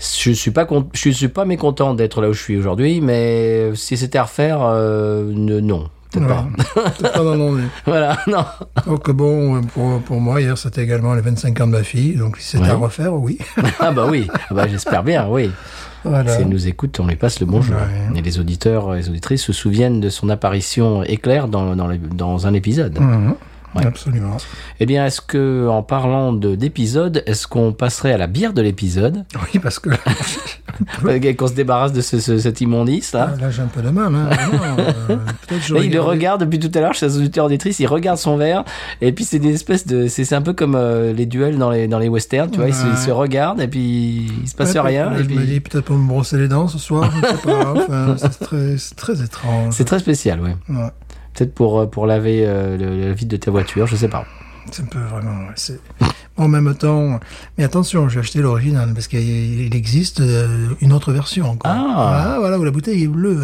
Je 0.00 0.30
suis 0.32 0.50
pas 0.50 0.66
je 0.94 1.10
suis 1.10 1.28
pas 1.28 1.44
mécontent 1.44 1.94
d'être 1.94 2.20
là 2.22 2.30
où 2.30 2.32
je 2.32 2.40
suis 2.42 2.56
aujourd'hui, 2.56 3.00
mais 3.00 3.70
si 3.74 3.96
c'était 3.98 4.18
à 4.18 4.22
refaire, 4.24 4.60
euh, 4.62 5.30
non, 5.34 5.88
peut-être 6.10 6.26
Ouais. 6.26 6.34
pas. 7.02 7.10
Pas 7.12 7.18
dans 7.22 7.56
voilà, 7.86 8.18
non. 8.26 8.44
Donc 8.86 9.10
bon, 9.10 9.60
pour, 9.62 10.00
pour 10.00 10.20
moi, 10.20 10.40
hier, 10.40 10.56
c'était 10.56 10.82
également 10.82 11.14
les 11.14 11.20
25 11.20 11.60
ans 11.60 11.66
de 11.66 11.72
ma 11.72 11.82
fille. 11.82 12.14
Donc 12.16 12.38
si 12.38 12.56
c'était 12.56 12.64
Ouais. 12.64 12.70
à 12.70 12.74
refaire, 12.76 13.12
oui. 13.14 13.38
Ah 13.78 13.92
bah 13.92 14.06
oui, 14.10 14.26
Ah 14.50 14.54
bah, 14.54 14.66
j'espère 14.68 15.02
bien, 15.04 15.28
oui. 15.28 15.50
Voilà. 16.02 16.34
Si 16.34 16.40
elle 16.40 16.48
nous 16.48 16.66
écoute, 16.66 16.98
on 16.98 17.06
lui 17.06 17.16
passe 17.16 17.40
le 17.40 17.46
bonjour. 17.46 17.76
Ouais. 17.76 18.18
Et 18.18 18.22
les 18.22 18.38
auditeurs 18.38 18.94
et 18.94 18.98
les 19.00 19.08
auditrices 19.10 19.42
se 19.44 19.52
souviennent 19.52 20.00
de 20.00 20.08
son 20.08 20.30
apparition 20.30 21.02
éclair 21.04 21.46
dans, 21.46 21.76
dans, 21.76 21.86
les- 21.88 21.98
dans 21.98 22.46
un 22.46 22.54
épisode. 22.54 22.98
Mhm. 22.98 23.34
Ouais. 23.76 23.86
Absolument. 23.86 24.36
Eh 24.80 24.86
bien, 24.86 25.06
est-ce 25.06 25.20
que, 25.20 25.68
en 25.68 25.82
parlant 25.84 26.32
de- 26.32 26.56
d'épisode, 26.56 27.22
est-ce 27.26 27.46
qu'on 27.46 27.72
passerait 27.72 28.12
à 28.12 28.18
la 28.18 28.26
bière 28.26 28.52
de 28.52 28.62
l'épisode? 28.62 29.24
Oui, 29.52 29.58
parce 29.62 29.78
que 29.78 29.90
Qu'on 31.36 31.46
se 31.46 31.52
débarrasse 31.52 31.92
de 31.92 32.00
ce, 32.00 32.18
ce- 32.20 32.38
cet 32.38 32.60
immondice 32.60 33.12
là 33.12 33.34
là, 33.40 33.50
j'ai 33.50 33.62
un 33.62 33.66
peu 33.66 33.82
de 33.82 33.90
mal. 33.90 34.12
Hein. 34.14 34.28
Euh, 35.10 35.16
Là, 35.74 35.80
il 35.84 35.92
le 35.92 36.00
regarde 36.00 36.40
depuis 36.40 36.58
tout 36.58 36.70
à 36.76 36.80
l'heure, 36.80 36.94
chez 36.94 37.06
les 37.06 37.16
auditeurs 37.18 37.46
auditrices, 37.46 37.78
il 37.80 37.86
regarde 37.86 38.18
son 38.18 38.36
verre, 38.36 38.64
et 39.00 39.12
puis 39.12 39.24
c'est 39.24 39.38
des 39.38 39.54
espèces 39.54 39.86
de. 39.86 40.06
C'est 40.08 40.32
un 40.32 40.42
peu 40.42 40.52
comme 40.52 40.74
euh, 40.74 41.12
les 41.12 41.26
duels 41.26 41.58
dans 41.58 41.70
les, 41.70 41.86
dans 41.88 41.98
les 41.98 42.08
westerns, 42.08 42.50
tu 42.50 42.58
vois, 42.58 42.68
ils, 42.68 42.74
se, 42.74 42.86
ils 42.86 42.96
se 42.96 43.10
regardent, 43.10 43.60
et 43.60 43.68
puis 43.68 44.30
il 44.42 44.48
se 44.48 44.54
passe 44.54 44.74
Ouais, 44.74 44.80
rien. 44.80 45.12
et 45.14 45.18
je 45.18 45.24
puis- 45.24 45.36
me 45.36 45.44
dis 45.44 45.60
peut-être 45.60 45.84
pour 45.84 45.96
me 45.96 46.08
brosser 46.08 46.38
les 46.38 46.48
dents 46.48 46.66
ce 46.68 46.78
soir, 46.78 47.10
je 47.14 47.26
sais 47.26 47.34
pas. 47.42 47.74
Enfin, 47.76 48.14
c'est 48.16 48.38
très, 48.40 48.78
c'est 48.78 48.94
très 48.96 49.22
étrange. 49.22 49.74
C'est 49.74 49.84
très 49.84 49.98
spécial, 49.98 50.40
ouais. 50.40 50.56
Ouais. 50.68 50.88
Peut-être 51.34 51.54
pour, 51.54 51.80
euh, 51.80 51.86
pour 51.86 52.06
laver 52.06 52.44
euh, 52.46 52.76
le, 52.76 53.12
vide 53.12 53.28
de 53.28 53.36
ta 53.36 53.50
voiture, 53.50 53.86
je 53.86 53.96
sais 53.96 54.08
pas. 54.08 54.24
C'est 54.70 54.82
un 54.82 54.86
peu 54.86 54.98
vraiment. 54.98 55.48
En 56.40 56.48
même 56.48 56.74
temps, 56.74 57.20
mais 57.58 57.64
attention, 57.64 58.08
j'ai 58.08 58.20
acheté 58.20 58.40
l'original 58.40 58.90
parce 58.94 59.08
qu'il 59.08 59.20
il 59.66 59.74
existe 59.76 60.20
euh, 60.20 60.68
une 60.80 60.92
autre 60.92 61.12
version. 61.12 61.56
Quoi. 61.56 61.70
Ah. 61.72 62.36
voilà, 62.40 62.58
où 62.58 62.64
la 62.64 62.70
bouteille 62.70 63.04
est 63.04 63.08
bleue. 63.08 63.38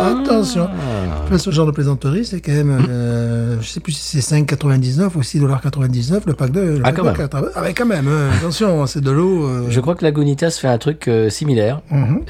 Ah, 0.00 0.08
Attention. 0.22 0.66
Ah. 0.68 1.22
Enfin, 1.24 1.38
ce 1.38 1.50
genre 1.52 1.66
de 1.66 1.70
plaisanterie, 1.70 2.24
c'est 2.24 2.40
quand 2.40 2.50
même, 2.52 2.84
euh, 2.88 3.58
je 3.60 3.68
sais 3.68 3.78
plus 3.78 3.92
si 3.92 4.20
c'est 4.20 4.36
5,99 4.36 5.10
ou 5.14 5.20
6,99$ 5.20 6.22
le 6.26 6.32
pack 6.32 6.50
de. 6.50 6.60
le 6.60 6.80
Ah, 6.82 6.84
pack 6.84 6.96
quand 6.96 7.02
de 7.02 7.08
même. 7.08 7.16
quatre. 7.16 7.52
Ah, 7.54 7.60
mais 7.62 7.74
quand 7.74 7.86
même, 7.86 8.08
euh, 8.08 8.30
attention, 8.32 8.86
c'est 8.86 9.00
de 9.02 9.10
l'eau. 9.12 9.44
euh, 9.46 9.66
Je 9.68 9.80
crois 9.80 9.94
que 9.94 10.02
Lagunitas 10.04 10.58
fait 10.60 10.66
un 10.68 10.78
truc 10.78 11.08
similaire. 11.28 11.80
mhm. 11.90 12.22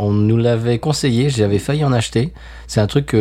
On, 0.00 0.12
nous 0.12 0.36
l'avait 0.36 0.78
conseillé, 0.78 1.28
j'avais 1.30 1.58
failli 1.60 1.84
en 1.84 1.92
acheter. 1.92 2.32
C'est 2.66 2.80
un 2.80 2.86
truc 2.86 3.14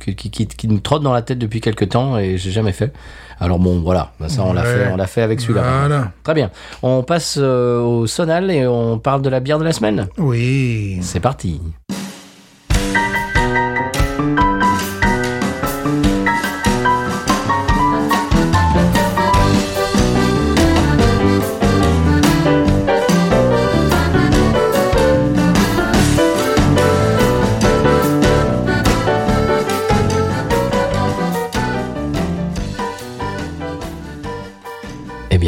qui, 0.00 0.14
qui, 0.30 0.46
qui 0.46 0.68
me 0.68 0.78
trotte 0.78 1.02
dans 1.02 1.12
la 1.12 1.22
tête 1.22 1.38
depuis 1.38 1.60
quelques 1.60 1.88
temps 1.90 2.18
et 2.18 2.38
j'ai 2.38 2.52
jamais 2.52 2.72
fait. 2.72 2.92
Alors 3.38 3.58
bon, 3.58 3.80
voilà, 3.82 4.12
Bah, 4.18 4.30
ça 4.30 4.42
on 4.44 4.54
l'a 4.54 4.62
Ouais. 4.62 4.66
fait, 4.66 4.88
on 4.92 4.96
l'a 4.96 5.06
fait 5.06 5.20
avec 5.20 5.40
celui-là. 5.62 5.78
Voilà. 5.86 6.12
Très 6.22 6.34
bien. 6.34 6.50
On 6.82 7.02
passe 7.02 7.38
euh, 7.40 7.80
au 7.80 8.06
sonal 8.06 8.50
et 8.50 8.66
on 8.66 8.98
parle 8.98 9.22
de 9.22 9.28
la 9.28 9.40
bière 9.40 9.58
de 9.58 9.64
la 9.64 9.72
semaine. 9.72 10.08
Oui. 10.18 10.98
C'est 11.02 11.20
parti. 11.20 11.60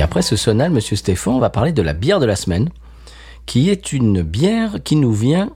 Après 0.08 0.22
ce 0.22 0.36
sonal, 0.36 0.70
Monsieur 0.70 0.96
Stéphane, 0.96 1.34
on 1.34 1.38
va 1.38 1.50
parler 1.50 1.72
de 1.72 1.82
la 1.82 1.92
bière 1.92 2.18
de 2.18 2.24
la 2.24 2.34
semaine, 2.34 2.70
qui 3.44 3.68
est 3.68 3.92
une 3.92 4.22
bière 4.22 4.76
qui 4.82 4.96
nous 4.96 5.12
vient 5.12 5.50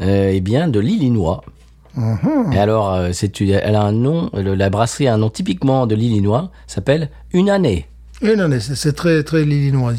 euh, 0.00 0.30
eh 0.32 0.40
bien 0.40 0.68
de 0.68 0.78
l'Illinois. 0.78 1.42
Mhm. 1.96 2.52
Et 2.52 2.58
alors, 2.60 2.94
euh, 2.94 3.10
c'est 3.12 3.40
une- 3.40 3.50
elle 3.50 3.74
a 3.74 3.82
un 3.82 3.90
nom, 3.90 4.30
la 4.34 4.70
brasserie 4.70 5.08
a 5.08 5.14
un 5.14 5.18
nom 5.18 5.30
typiquement 5.30 5.88
de 5.88 5.96
l'Illinois, 5.96 6.52
s'appelle 6.68 7.10
Une 7.32 7.50
année. 7.50 7.88
Non, 8.22 8.46
mais 8.46 8.60
c'est 8.60 8.76
c'est 8.76 8.92
très, 8.92 9.24
très 9.24 9.44
lillinois. 9.44 9.94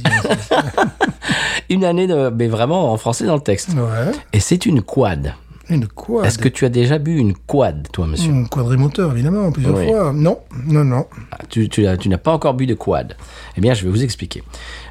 Une 1.69 1.83
année, 1.85 2.07
de, 2.07 2.29
mais 2.29 2.47
vraiment 2.47 2.91
en 2.93 2.97
français 2.97 3.25
dans 3.25 3.35
le 3.35 3.41
texte. 3.41 3.69
ouais. 3.73 4.11
Et 4.31 4.39
c'est 4.39 4.65
une 4.65 4.81
quad. 4.81 5.33
Une 5.69 5.87
quad. 5.87 6.25
Est-ce 6.25 6.39
que 6.39 6.49
tu 6.49 6.65
as 6.65 6.69
déjà 6.69 6.97
bu 6.97 7.17
une 7.17 7.33
quad, 7.35 7.87
toi, 7.91 8.07
monsieur 8.07 8.31
Un 8.33 8.45
quadrimoteur, 8.45 9.11
évidemment, 9.11 9.51
plusieurs 9.51 9.77
Oui. 9.77 9.87
fois. 9.87 10.11
Non, 10.13 10.39
non, 10.65 10.83
non. 10.83 11.05
Ah, 11.31 11.37
Tu, 11.49 11.69
tu, 11.69 11.85
as- 11.85 11.95
tu 11.97 12.09
n'as 12.09 12.17
pas 12.17 12.31
encore 12.33 12.55
bu 12.55 12.65
de 12.65 12.73
quad. 12.73 13.15
Eh 13.55 13.61
bien, 13.61 13.73
je 13.73 13.83
vais 13.85 13.91
vous 13.91 14.03
expliquer. 14.03 14.43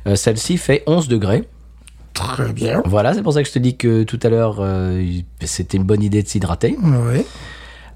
Euh, 0.06 0.14
Celle-ci 0.16 0.56
fait 0.56 0.84
11 0.86 1.08
degrés. 1.08 1.48
Très 2.14 2.52
bien. 2.52 2.82
Voilà, 2.84 3.14
c'est 3.14 3.22
pour 3.22 3.32
ça 3.32 3.42
que 3.42 3.48
je 3.48 3.52
te 3.54 3.58
dis 3.58 3.76
que 3.76 4.02
tout 4.02 4.18
à 4.22 4.28
l'heure, 4.28 4.56
euh, 4.60 5.04
c'était 5.44 5.76
une 5.76 5.84
bonne 5.84 6.02
idée 6.02 6.22
de 6.22 6.28
s'hydrater. 6.28 6.76
Oui. 6.82 7.24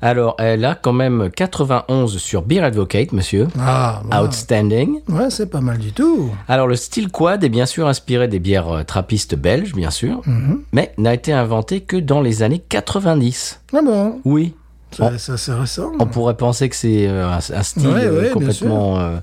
Alors, 0.04 0.34
elle 0.40 0.64
a 0.64 0.74
quand 0.74 0.92
même 0.92 1.30
91 1.34 2.18
sur 2.18 2.42
Beer 2.42 2.60
Advocate, 2.64 3.12
monsieur. 3.12 3.46
Ah, 3.60 4.00
voilà. 4.04 4.24
Outstanding. 4.24 4.98
Ouais, 5.08 5.30
c'est 5.30 5.46
pas 5.46 5.60
mal 5.60 5.78
du 5.78 5.92
tout. 5.92 6.28
Alors, 6.48 6.66
le 6.66 6.74
style 6.74 7.08
quad 7.08 7.44
est 7.44 7.48
bien 7.48 7.66
sûr 7.66 7.86
inspiré 7.86 8.26
des 8.26 8.40
bières 8.40 8.68
euh, 8.68 8.82
trappistes 8.82 9.36
belges, 9.36 9.74
bien 9.74 9.90
sûr, 9.90 10.20
Mhm. 10.26 10.62
mais 10.72 10.92
n'a 10.98 11.14
été 11.14 11.32
inventé 11.32 11.82
que 11.82 11.96
dans 11.96 12.20
les 12.20 12.42
années 12.42 12.58
90. 12.68 13.60
Ah 13.72 13.80
bon? 13.82 14.20
Oui. 14.24 14.54
Ça, 14.90 15.16
ça, 15.18 15.36
c'est 15.38 15.54
récent. 15.54 15.92
On 16.00 16.06
pourrait 16.06 16.36
penser 16.36 16.68
que 16.68 16.76
c'est 16.76 17.06
euh, 17.08 17.30
un, 17.30 17.40
style 17.62 17.86
Ouais, 17.88 18.04
euh, 18.04 18.22
ouais, 18.24 18.30
complètement 18.30 18.98
euh, 18.98 19.16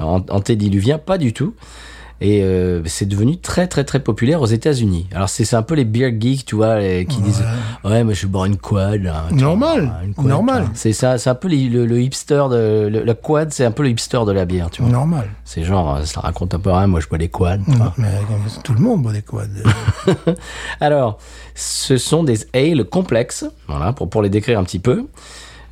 an- 0.00 0.24
antédiluvien, 0.30 0.96
pas 0.98 1.18
du 1.18 1.32
tout. 1.34 1.54
Et 2.24 2.42
euh, 2.44 2.82
c'est 2.86 3.06
devenu 3.06 3.36
très 3.38 3.66
très 3.66 3.82
très 3.82 3.98
populaire 3.98 4.40
aux 4.40 4.46
États-Unis. 4.46 5.08
Alors 5.12 5.28
c'est 5.28 5.52
un 5.54 5.62
peu 5.62 5.74
les 5.74 5.84
beer 5.84 6.12
geeks, 6.20 6.44
tu 6.44 6.54
vois, 6.54 6.78
les- 6.78 7.04
qui 7.04 7.20
disent 7.20 7.42
ouais, 7.84 8.04
mais 8.04 8.14
je 8.14 8.22
vais 8.26 8.28
boire 8.32 8.44
une 8.44 8.56
quad. 8.58 9.02
Normal, 9.32 9.86
vois, 9.86 10.04
une 10.04 10.14
quad, 10.14 10.26
normal. 10.26 10.64
C'est 10.74 10.92
ça, 10.92 11.18
c'est 11.18 11.30
un 11.30 11.34
peu 11.34 11.48
les- 11.48 11.68
le, 11.68 11.84
le 11.84 12.00
hipster 12.00 12.44
de 12.50 12.88
le, 12.92 13.02
la 13.02 13.14
quad, 13.14 13.52
c'est 13.52 13.64
un 13.64 13.72
peu 13.72 13.82
le 13.82 13.88
hipster 13.90 14.20
de 14.24 14.30
la 14.32 14.44
bière, 14.44 14.70
tu 14.70 14.82
vois. 14.82 14.90
Normal. 14.92 15.28
C'est 15.44 15.64
genre, 15.64 15.96
euh, 15.96 16.04
ça 16.04 16.20
raconte 16.20 16.54
un 16.54 16.60
peu 16.60 16.70
rien. 16.70 16.86
Moi, 16.86 17.00
je 17.00 17.08
bois 17.08 17.18
des 17.18 17.28
quads. 17.28 17.58
vois. 17.66 17.92
Mais 17.98 18.08
tout 18.62 18.72
le 18.74 18.80
monde 18.80 19.02
boit 19.02 19.12
des 19.12 19.22
quads. 19.22 19.46
Alors, 20.80 21.18
ce 21.54 21.96
sont 21.96 22.24
des 22.24 22.46
ales 22.54 22.84
complexes, 22.84 23.44
voilà, 23.68 23.92
pour, 23.92 24.08
pour 24.08 24.22
les 24.22 24.30
décrire 24.30 24.58
un 24.58 24.64
petit 24.64 24.78
peu, 24.78 25.06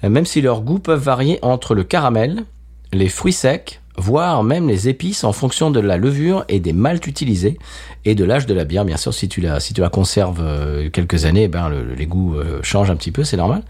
Euh, 0.02 0.08
même 0.08 0.24
si 0.24 0.40
leurs 0.40 0.62
goûts 0.62 0.78
peuvent 0.78 1.02
varier 1.02 1.38
entre 1.42 1.74
le 1.74 1.84
caramel, 1.84 2.44
les 2.92 3.08
fruits 3.10 3.34
secs, 3.34 3.79
voire 4.00 4.42
même 4.42 4.66
les 4.68 4.88
épices 4.88 5.22
en 5.24 5.32
fonction 5.32 5.70
de 5.70 5.78
la 5.80 5.96
levure 5.96 6.44
et 6.48 6.58
des 6.60 6.72
maltes 6.72 7.06
utilisés, 7.06 7.58
et 8.04 8.14
de 8.14 8.24
l'âge 8.24 8.46
de 8.46 8.54
la 8.54 8.64
bière, 8.64 8.84
bien 8.84 8.96
sûr, 8.96 9.12
si 9.14 9.28
tu 9.28 9.40
la, 9.40 9.60
si 9.60 9.74
tu 9.74 9.80
la 9.80 9.88
conserves 9.90 10.40
euh, 10.40 10.90
quelques 10.90 11.24
années, 11.26 11.44
eh 11.44 11.48
ben, 11.48 11.68
le- 11.68 11.94
les 11.94 12.06
goûts 12.06 12.34
euh, 12.36 12.60
changent 12.62 12.90
un 12.90 12.96
petit 12.96 13.12
peu, 13.12 13.22
c'est 13.24 13.36
normal. 13.36 13.62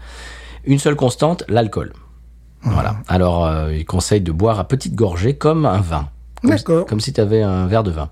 Une 0.65 0.79
seule 0.79 0.95
constante, 0.95 1.43
l'alcool. 1.47 1.93
Voilà. 2.63 2.97
Alors, 3.07 3.45
euh, 3.45 3.73
il 3.75 3.85
conseille 3.85 4.21
de 4.21 4.31
boire 4.31 4.59
à 4.59 4.67
petites 4.67 4.95
gorgées 4.95 5.33
comme 5.35 5.65
un 5.65 5.81
vin. 5.81 6.07
Comme, 6.41 6.51
D'accord. 6.51 6.85
comme 6.85 6.99
si 6.99 7.11
tu 7.13 7.19
avais 7.21 7.41
un 7.41 7.67
verre 7.67 7.83
de 7.83 7.91
vin. 7.91 8.09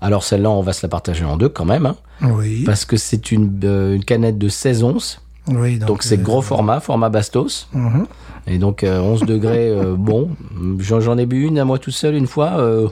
Alors, 0.00 0.22
celle-là, 0.22 0.50
on 0.50 0.62
va 0.62 0.72
se 0.72 0.84
la 0.84 0.88
partager 0.88 1.24
en 1.24 1.36
deux 1.36 1.48
quand 1.48 1.64
même. 1.64 1.86
hein 1.86 1.96
Oui. 2.22 2.62
parce 2.64 2.84
que 2.84 2.96
c'est 2.96 3.32
une, 3.32 3.60
euh, 3.64 3.94
une 3.96 4.04
canette 4.04 4.38
de 4.38 4.48
16 4.48 4.84
onces. 4.84 5.20
oui 5.48 5.78
Donc 5.78 6.02
c'est 6.04 6.18
euh, 6.20 6.22
gros 6.22 6.42
format, 6.42 6.78
format 6.80 7.08
Bastos. 7.08 7.68
mhm. 7.72 8.06
Et 8.50 8.56
donc 8.58 8.82
euh, 8.82 8.98
11 9.00 9.24
degrés, 9.24 9.68
euh, 9.68 9.94
bon, 9.94 10.30
j'en 10.78 11.18
ai 11.18 11.26
bu 11.26 11.44
une 11.46 11.58
à 11.58 11.64
moi 11.66 11.78
tout 11.78 11.90
seul 11.90 12.14
une 12.14 12.26
fois. 12.26 12.52
euh, 12.58 12.88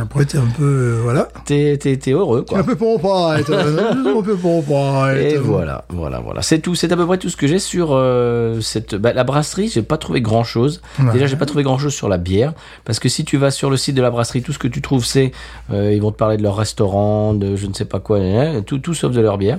Après, 0.00 0.24
t'es 0.24 0.38
un 0.38 0.46
peu. 0.56 0.62
euh, 0.64 1.00
voilà. 1.02 1.28
T'es 1.44 1.76
t'es- 1.78 1.96
t'es 1.96 2.12
heureux 2.12 2.44
Un 2.48 2.54
quoi. 2.54 2.62
peu 2.62 2.76
pompette. 2.76 3.50
un 3.50 4.22
peu 4.22 4.36
pompette. 4.36 5.32
Et 5.32 5.36
voilà, 5.36 5.84
voilà, 5.88 6.20
voilà. 6.20 6.42
C'est 6.42 6.60
tout. 6.60 6.74
C'est 6.74 6.92
à 6.92 6.96
peu 6.96 7.06
près 7.06 7.18
tout 7.18 7.28
ce 7.28 7.36
que 7.36 7.46
j'ai 7.46 7.58
sur 7.58 7.88
euh, 7.92 8.60
cette 8.60 8.94
bah, 8.94 9.12
la 9.12 9.24
brasserie. 9.24 9.68
J'ai 9.68 9.82
pas 9.82 9.98
trouvé 9.98 10.20
grand 10.20 10.44
chose. 10.44 10.80
Déjà, 11.12 11.26
j'ai 11.26 11.36
pas 11.36 11.46
trouvé 11.46 11.62
grand 11.64 11.78
chose 11.78 11.92
sur 11.94 12.08
la 12.08 12.18
bière 12.18 12.52
parce 12.84 13.00
que 13.00 13.08
si 13.08 13.24
tu 13.24 13.36
vas 13.38 13.50
sur 13.50 13.68
le 13.70 13.76
site 13.76 13.96
de 13.96 14.02
la 14.02 14.10
brasserie, 14.10 14.42
tout 14.42 14.52
ce 14.52 14.58
que 14.58 14.68
tu 14.68 14.80
trouves, 14.80 15.04
c'est 15.04 15.32
euh, 15.72 15.92
ils 15.92 16.00
vont 16.00 16.12
te 16.12 16.16
parler 16.16 16.36
de 16.36 16.42
leur 16.42 16.56
restaurant, 16.56 17.34
de 17.34 17.56
je 17.56 17.66
ne 17.66 17.72
sais 17.74 17.84
pas 17.84 17.98
quoi, 18.00 18.20
tout, 18.64 18.78
tout 18.78 18.94
sauf 18.94 19.12
de 19.12 19.20
leur 19.20 19.38
bière. 19.38 19.58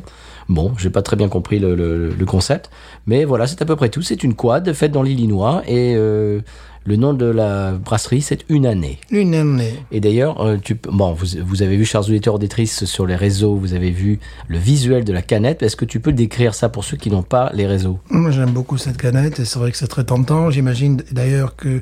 Bon, 0.50 0.74
j'ai 0.78 0.90
pas 0.90 1.02
très 1.02 1.16
bien 1.18 1.28
compris 1.28 1.60
le, 1.60 1.76
le- 1.76 2.10
le 2.10 2.26
concept, 2.26 2.70
mais 3.06 3.26
voilà, 3.26 3.48
c'est 3.48 3.62
à 3.62 3.66
peu 3.66 3.76
près 3.76 3.90
tout. 3.90 4.02
C'est 4.02 4.24
une 4.24 4.34
quad 4.34 4.72
faite 4.74 4.92
dans 4.94 5.04
l'Illinois 5.04 5.62
et 5.68 5.94
euh, 5.96 6.40
le 6.86 6.96
nom 6.96 7.14
de 7.14 7.26
la 7.26 7.74
brasserie, 7.74 8.22
c'est 8.22 8.46
une 8.48 8.66
année. 8.66 8.98
Une 9.12 9.36
année. 9.36 9.74
Et 9.92 10.00
d'ailleurs, 10.00 10.40
euh, 10.40 10.56
tu, 10.62 10.76
bon, 10.90 11.12
vous, 11.12 11.26
vous 11.46 11.62
avez 11.64 11.76
vu, 11.76 11.84
chers 11.84 12.02
auditeurs 12.08 12.36
auditrices, 12.36 12.86
sur 12.86 13.06
les 13.06 13.18
réseaux, 13.18 13.56
vous 13.58 13.74
avez 13.74 13.92
vu 13.92 14.20
le 14.48 14.58
visuel 14.58 15.04
de 15.04 15.12
la 15.12 15.22
canette. 15.22 15.64
Est-ce 15.64 15.76
que 15.76 15.84
tu 15.84 16.00
peux 16.00 16.14
décrire 16.14 16.54
ça 16.56 16.70
pour 16.70 16.86
ceux 16.86 16.96
qui 16.96 17.10
n'ont 17.12 17.24
pas 17.24 17.52
les 17.54 17.68
réseaux? 17.68 18.00
Moi, 18.10 18.32
j'aime 18.32 18.52
beaucoup 18.52 18.78
cette 18.78 18.96
canette 18.98 19.42
et 19.42 19.46
c'est 19.46 19.60
vrai 19.60 19.72
que 19.72 19.78
c'est 19.78 19.88
très 19.88 20.06
tentant. 20.06 20.50
J'imagine 20.50 21.02
d'ailleurs 21.12 21.58
que 21.58 21.82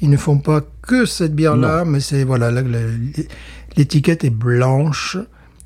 ils 0.00 0.08
ne 0.08 0.16
font 0.16 0.38
pas 0.38 0.62
que 0.80 1.04
cette 1.04 1.34
bière-là, 1.34 1.84
mais 1.84 2.00
c'est 2.00 2.24
voilà, 2.24 2.50
l'étiquette 3.76 4.24
est 4.24 4.30
blanche 4.30 5.18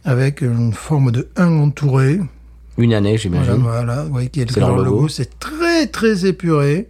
avec 0.04 0.40
une 0.40 0.72
forme 0.72 1.12
de 1.12 1.28
1 1.36 1.46
entouré. 1.60 2.18
Une 2.78 2.94
année, 2.94 3.16
Voilà, 3.16 3.44
j'imagine. 3.44 3.62
voilà, 3.62 4.06
oui, 4.10 4.28
qui 4.30 4.40
est 4.40 4.50
C'est 4.50 4.60
leur 4.60 4.76
logo. 4.76 5.08
C'est 5.08 5.38
très 5.38 5.86
très 5.86 6.26
épuré 6.26 6.88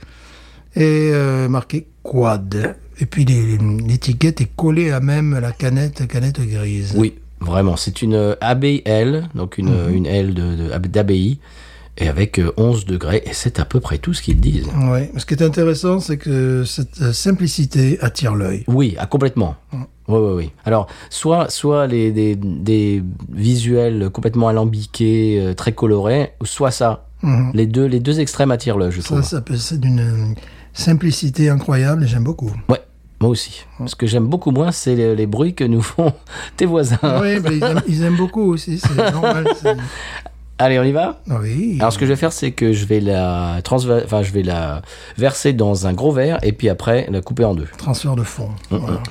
et 0.77 1.11
euh, 1.13 1.49
marqué 1.49 1.87
quad. 2.03 2.77
Et 3.01 3.07
puis 3.07 3.25
l'étiquette 3.25 4.41
est 4.41 4.51
collée 4.57 4.91
à 4.91 5.01
même 5.01 5.39
la 5.41 5.53
canette, 5.53 6.07
canette 6.07 6.41
grise. 6.41 6.93
Oui, 6.97 7.15
vraiment. 7.41 7.77
C'est 7.77 8.03
une 8.03 8.15
euh, 8.15 8.35
abbaye 8.41 8.83
L, 8.85 9.29
donc 9.35 9.59
une, 9.59 9.71
Mhm. 9.71 9.95
une 9.95 10.07
L 10.07 10.35
de- 10.35 10.57
de- 10.79 10.89
d'abbaye, 10.89 11.39
et 11.99 12.09
avec 12.09 12.39
euh, 12.39 12.53
11 12.57 12.85
degrés, 12.85 13.23
et 13.27 13.33
c'est 13.33 13.59
à 13.59 13.65
peu 13.65 13.81
près 13.81 13.99
tout 13.99 14.13
ce 14.15 14.23
qu'ils 14.23 14.39
disent. 14.41 14.69
Ouais. 14.91 15.11
Ce 15.17 15.25
qui 15.27 15.35
est 15.35 15.43
intéressant, 15.43 15.99
c'est 16.01 16.19
que 16.19 16.65
cette 16.65 17.01
euh, 17.01 17.13
simplicité 17.13 17.99
attire 18.01 18.35
l'œil. 18.35 18.65
Oui, 18.69 18.95
ah, 18.99 19.07
complètement. 19.07 19.57
Mm. 19.73 19.83
Oui, 20.11 20.19
oui, 20.19 20.33
oui. 20.37 20.51
Alors, 20.65 20.87
soit, 21.09 21.49
soit 21.51 21.87
les, 21.87 22.11
des, 22.13 22.35
des 22.37 23.03
visuels 23.31 24.11
complètement 24.11 24.49
alambiqués, 24.49 25.39
euh, 25.41 25.55
très 25.55 25.73
colorés, 25.73 26.33
soit 26.45 26.71
ça. 26.71 27.07
Mhm. 27.23 27.51
Les 27.55 27.67
deux, 27.67 27.85
les 27.87 28.01
deux 28.01 28.19
extrêmes 28.21 28.51
attirent 28.51 28.77
l'œil, 28.79 28.93
je 28.93 29.01
Ça, 29.01 29.07
trouve. 29.09 29.23
ça 29.23 29.41
peut- 29.41 29.57
c'est 29.57 29.79
d'une 29.81 30.35
simplicité 30.73 31.51
incroyable 31.51 32.05
et 32.05 32.07
j'aime 32.07 32.25
beaucoup. 32.25 32.51
Ouais, 32.69 32.81
moi 33.21 33.31
aussi. 33.31 33.65
Ce 33.87 33.95
que 33.95 34.07
j'aime 34.07 34.27
beaucoup 34.27 34.51
moins, 34.51 34.73
c'est 34.73 34.95
les, 34.95 35.15
les 35.15 35.27
bruits 35.27 35.55
que 35.55 35.65
nous 35.65 35.83
font 35.83 36.13
tes 36.57 36.65
voisins. 36.67 36.99
oui, 37.21 37.37
ils 37.51 37.63
aiment, 37.63 37.83
ils 37.89 38.03
aiment 38.05 38.17
beaucoup 38.17 38.43
aussi, 38.53 38.79
c'est 38.79 38.97
normal. 39.13 39.47
Allez, 40.59 40.79
on 40.79 40.83
y 40.85 40.93
va? 40.93 41.21
Oui. 41.27 41.77
Alors, 41.81 41.91
ce 41.93 41.99
que 41.99 42.05
je 42.05 42.11
vais 42.11 42.17
faire, 42.17 42.33
c'est 42.33 42.53
que 42.53 42.73
je 42.75 42.85
vais 42.85 43.01
la 43.01 43.61
enfin, 43.67 44.23
je 44.23 44.31
vais 44.33 44.43
la 44.43 44.83
verser 45.17 45.55
dans 45.55 45.87
un 45.87 45.95
gros 45.95 46.13
verre 46.13 46.39
et 46.43 46.53
puis 46.53 46.69
après 46.69 47.07
la 47.11 47.23
couper 47.23 47.45
en 47.47 47.55
deux. 47.55 47.67
Transfert 47.79 48.15
de 48.15 48.23
fond. 48.23 48.51
Voilà. 48.71 49.03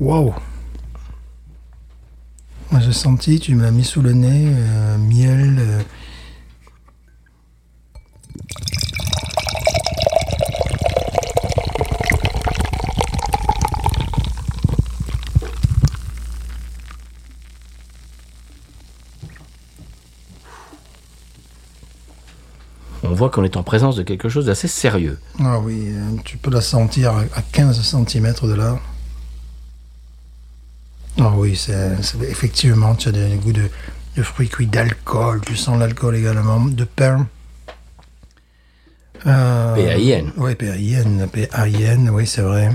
Waouh 0.00 0.34
Moi, 2.70 2.80
J'ai 2.80 2.92
senti, 2.92 3.38
tu 3.38 3.54
me 3.54 3.62
l'as 3.62 3.70
mis 3.70 3.84
sous 3.84 4.02
le 4.02 4.12
nez, 4.12 4.52
euh, 4.54 4.98
miel. 4.98 5.56
euh, 5.58 5.82
On 23.02 23.12
voit 23.12 23.28
qu'on 23.28 23.44
est 23.44 23.56
en 23.56 23.62
présence 23.62 23.96
de 23.96 24.02
quelque 24.02 24.28
chose 24.28 24.46
d'assez 24.46 24.68
sérieux. 24.68 25.18
Ah 25.38 25.58
oui, 25.60 25.88
euh, 25.88 26.16
tu 26.24 26.38
peux 26.38 26.50
la 26.50 26.60
sentir 26.62 27.12
à 27.12 27.20
à 27.36 27.42
15 27.42 27.80
cm 27.82 28.32
de 28.42 28.54
là. 28.54 28.78
Ah 31.20 31.32
oui, 31.36 31.54
c'est 31.56 32.02
c'est- 32.02 32.18
effectivement, 32.28 32.94
tu 32.94 33.08
as 33.08 33.12
des 33.12 33.36
goûts 33.36 33.52
de, 33.52 33.68
de 34.16 34.22
fruits 34.22 34.48
cuits, 34.48 34.66
d'alcool, 34.66 35.40
tu 35.46 35.56
sens 35.56 35.78
l'alcool 35.78 36.16
également, 36.16 36.60
de 36.64 36.84
pain. 36.84 37.26
Euh, 39.26 39.74
PAIN. 39.74 40.26
Oui, 40.36 40.54
PAIN, 40.54 41.26
PAIN, 41.32 42.08
oui, 42.12 42.26
c'est 42.26 42.42
vrai. 42.42 42.70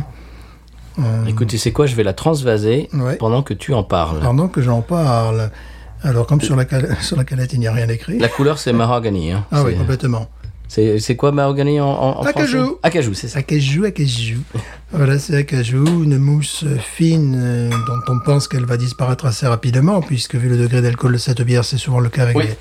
Euh, 0.98 1.26
Écoute, 1.28 1.48
tu 1.50 1.58
sais 1.58 1.72
quoi, 1.72 1.86
je 1.86 1.96
vais 1.96 2.04
la 2.04 2.14
transvaser 2.14 2.90
Ouais. 2.94 3.16
pendant 3.18 3.44
que 3.44 3.54
tu 3.54 3.74
en 3.74 3.84
parles. 3.84 4.20
pendant 4.22 4.48
que 4.48 4.62
j'en 4.62 4.82
parle, 4.82 5.52
alors 6.04 6.26
comme 6.26 6.42
sur 6.42 6.56
la, 6.56 6.66
sur 7.02 7.16
la 7.18 7.24
canette 7.24 7.54
il 7.54 7.60
n'y 7.60 7.68
a 7.68 7.74
rien 7.74 7.88
écrit. 7.88 8.18
La 8.20 8.28
couleur, 8.30 8.58
c'est 8.58 8.74
mahogany. 8.74 9.32
Hein. 9.32 9.46
Ah 9.52 9.64
oui, 9.64 9.72
C'est- 9.74 9.78
complètement. 9.78 10.28
C'est, 10.70 11.16
quoi 11.16 11.32
mahogany 11.32 11.82
en, 11.82 11.88
en, 11.90 12.22
Acajou. 12.22 12.58
français 12.58 12.78
Acajou, 12.84 13.14
c'est 13.16 13.28
ça. 13.28 13.40
Acajou, 13.40 13.86
acajou. 13.86 14.40
Voilà, 14.92 15.18
c'est 15.20 15.36
acajou, 15.36 16.04
une 16.04 16.18
mousse 16.20 16.64
fine 16.80 17.36
euh, 17.38 17.70
dont 17.70 18.14
on 18.14 18.20
pense 18.20 18.48
qu'elle 18.48 18.66
va 18.66 18.78
disparaître 18.78 19.26
assez 19.26 19.48
rapidement, 19.48 20.02
puisque 20.02 20.36
vu 20.36 20.48
le 20.48 20.58
degré 20.58 20.82
d'alcool 20.82 21.14
de 21.14 21.18
cette 21.18 21.42
bière, 21.42 21.66
c'est 21.66 21.78
souvent 21.78 22.00
le 22.00 22.10
cas 22.10 22.24
avec 22.24 22.38
Oui. 22.38 22.44
les, 22.46 22.56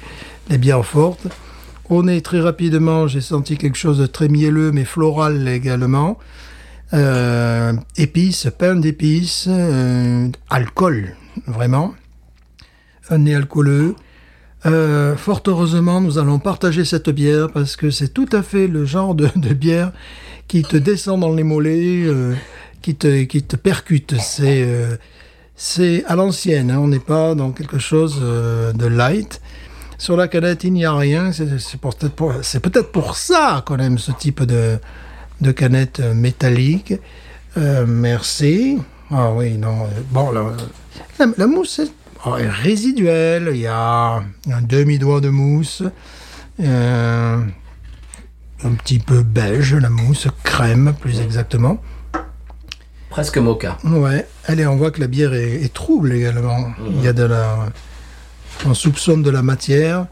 les 0.53 0.59
bières 0.59 0.85
fortes. 0.85 1.27
Au 1.91 2.03
nez, 2.03 2.21
très 2.23 2.41
rapidement, 2.41 3.07
j'ai 3.09 3.21
senti 3.21 3.57
quelque 3.57 3.77
chose 3.79 3.99
de 3.99 4.07
très 4.07 4.29
mielleux, 4.29 4.73
mais 4.73 4.85
floral 4.85 5.47
également. 5.47 6.19
Euh, 6.95 7.75
épices, 7.97 8.49
pain 8.59 8.75
d'épices, 8.77 9.47
euh, 9.49 10.29
alcool, 10.49 11.15
vraiment. 11.47 11.95
Un 13.11 13.19
nez 13.19 13.35
alcooleux. 13.35 13.95
Euh, 14.73 15.17
fort 15.17 15.43
heureusement, 15.47 16.01
nous 16.01 16.19
allons 16.19 16.39
partager 16.39 16.85
cette 16.85 17.11
bière 17.11 17.49
parce 17.53 17.77
que 17.77 17.91
c'est 17.91 18.09
tout 18.09 18.29
à 18.33 18.43
fait 18.43 18.67
le 18.67 18.85
genre 18.85 19.15
de, 19.15 19.29
bière 19.55 19.93
qui 20.47 20.63
te 20.63 20.77
descend 20.77 21.21
dans 21.21 21.33
les 21.33 21.43
mollets, 21.43 22.05
euh, 22.05 22.35
qui 22.83 22.95
te 22.95 23.25
qui 23.25 23.43
te 23.43 23.57
percute. 23.57 24.15
C'est 24.19 24.63
euh, 24.63 24.97
à 26.07 26.17
l'ancienne. 26.17 26.71
hein, 26.71 26.79
on 26.79 26.89
n'est 26.89 26.99
pas 26.99 27.35
dans 27.35 27.51
quelque 27.51 27.79
chose 27.79 28.21
de 28.21 28.87
light. 28.87 29.41
Sur 29.99 30.17
la 30.17 30.29
canette, 30.29 30.63
il 30.65 30.73
n'y 30.73 30.85
a 30.85 30.95
rien. 30.95 31.33
C'est 31.33 31.81
peut-être 31.81 32.93
pour, 32.93 33.17
ça 33.17 33.65
qu'on 33.67 33.79
aime 33.79 33.99
ce 33.99 34.13
type 34.13 34.43
de 34.45 34.79
de 35.41 35.53
canette 35.53 36.01
métallique. 36.01 36.95
Merci. 37.57 38.79
Ah 39.11 39.33
oui, 39.33 39.57
non. 39.57 39.87
Bon, 40.11 40.31
la, 40.31 40.53
la, 41.37 41.47
mousse 41.47 41.81
oh, 42.27 42.37
est 42.37 42.49
résiduelle. 42.49 43.51
Il 43.53 43.61
y 43.61 43.67
a 43.67 44.23
un 44.51 44.63
demi-doigt 44.63 45.21
de 45.21 45.29
mousse. 45.29 45.83
Euh, 46.61 47.39
un 48.65 48.71
petit 48.71 48.99
peu 48.99 49.23
beige, 49.23 49.75
la 49.75 49.91
mousse, 49.91 50.27
crème 50.43 50.95
plus 51.01 51.21
exactement. 51.21 51.81
Presque 53.11 53.39
mocha. 53.39 53.79
Ouais, 53.85 54.27
allez, 54.47 54.67
on 54.67 54.77
voit 54.77 54.91
que 54.91 55.01
la 55.01 55.07
bière 55.07 55.33
est, 55.33 55.63
est 55.63 55.73
trouble 55.73 56.13
également. 56.13 56.73
Il 56.89 57.03
y 57.03 57.09
a 57.09 57.13
de 57.13 57.23
la. 57.23 57.69
On 58.67 58.75
soupçonne 58.75 59.23
de 59.23 59.31
la 59.31 59.43
matière. 59.43 60.07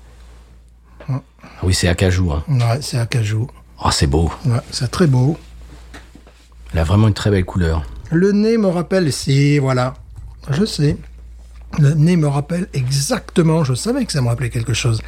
Ah 1.08 1.20
oui, 1.62 1.74
c'est 1.74 1.88
acajou. 1.88 2.32
Hein. 2.32 2.44
Ouais, 2.48 2.80
c'est 2.80 2.98
acajou. 2.98 3.48
Oh, 3.84 3.90
c'est 3.90 4.06
beau. 4.06 4.30
Ouais, 4.44 4.60
c'est 4.70 4.90
très 4.90 5.06
beau. 5.06 5.36
Elle 6.72 6.78
a 6.78 6.84
vraiment 6.84 7.08
une 7.08 7.14
très 7.14 7.30
belle 7.30 7.44
couleur. 7.44 7.84
Le 8.10 8.32
nez 8.32 8.56
me 8.56 8.68
rappelle, 8.68 9.12
si, 9.12 9.58
voilà, 9.58 9.94
je 10.50 10.64
sais. 10.64 10.96
Le 11.78 11.94
nez 11.94 12.16
me 12.16 12.28
rappelle 12.28 12.68
exactement, 12.72 13.64
je 13.64 13.74
savais 13.74 14.04
que 14.04 14.12
ça 14.12 14.22
me 14.22 14.28
rappelait 14.28 14.50
quelque 14.50 14.72
chose. 14.74 15.02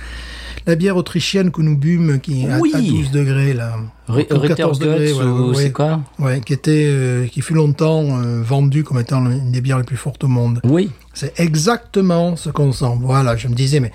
La 0.66 0.74
bière 0.74 0.96
autrichienne 0.96 1.50
que 1.50 1.62
nous 1.62 1.78
bûmes, 1.78 2.20
qui 2.20 2.44
est 2.44 2.50
à- 2.50 2.58
Oui. 2.58 2.72
à, 2.74 2.80
12 2.80 3.10
degrés, 3.10 3.54
là. 3.54 3.76
Ou 4.08 4.16
14 4.22 4.78
degrés, 4.78 4.98
Ritterguts 5.06 5.12
voilà, 5.14 5.30
ou 5.32 5.48
ouais. 5.54 5.62
c'est 5.62 5.72
quoi 5.72 6.00
Ouais, 6.18 6.40
qui 6.44 6.52
était, 6.52 6.84
euh, 6.88 7.26
qui 7.26 7.40
fut 7.40 7.54
longtemps 7.54 8.04
euh, 8.22 8.42
vendue 8.42 8.84
comme 8.84 8.98
étant 8.98 9.24
une 9.30 9.50
des 9.50 9.60
bières 9.62 9.78
les 9.78 9.84
plus 9.84 9.96
fortes 9.96 10.24
au 10.24 10.28
monde. 10.28 10.60
Oui. 10.64 10.90
C'est 11.14 11.38
exactement 11.40 12.36
ce 12.36 12.50
qu'on 12.50 12.72
sent. 12.72 12.98
Voilà, 13.00 13.34
je 13.36 13.48
me 13.48 13.54
disais, 13.54 13.80
mais 13.80 13.92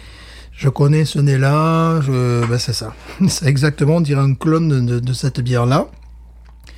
je 0.52 0.70
connais 0.70 1.06
ce 1.06 1.20
nez-là, 1.20 2.02
je... 2.02 2.46
ben, 2.48 2.58
c'est 2.58 2.74
ça. 2.74 2.94
C'est 3.28 3.46
exactement, 3.48 3.98
on 3.98 4.02
dirait 4.02 4.22
un 4.22 4.34
clone 4.34 4.70
de, 4.70 4.80
de- 4.80 5.00
de 5.00 5.14
cette 5.14 5.42
bière-là. 5.42 5.88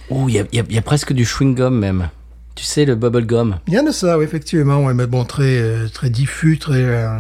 Oh, 0.10 0.26
il 0.28 0.36
y 0.52 0.74
y 0.74 0.78
a 0.78 0.82
presque 0.82 1.14
du 1.14 1.24
chewing-gum 1.26 1.78
même. 1.78 2.10
Tu 2.56 2.64
sais, 2.64 2.86
le 2.86 2.96
bubble 2.96 3.26
gum. 3.26 3.58
Il 3.68 3.74
y 3.74 3.80
en 3.80 3.86
a 3.86 3.92
ça, 3.92 4.18
oui, 4.18 4.24
effectivement, 4.24 4.84
ouais, 4.86 4.94
mais 4.94 5.08
bon, 5.08 5.26
très, 5.26 5.58
euh, 5.58 5.88
très 5.90 6.10
diffus, 6.10 6.58
très, 6.58 6.82
euh, 6.82 7.20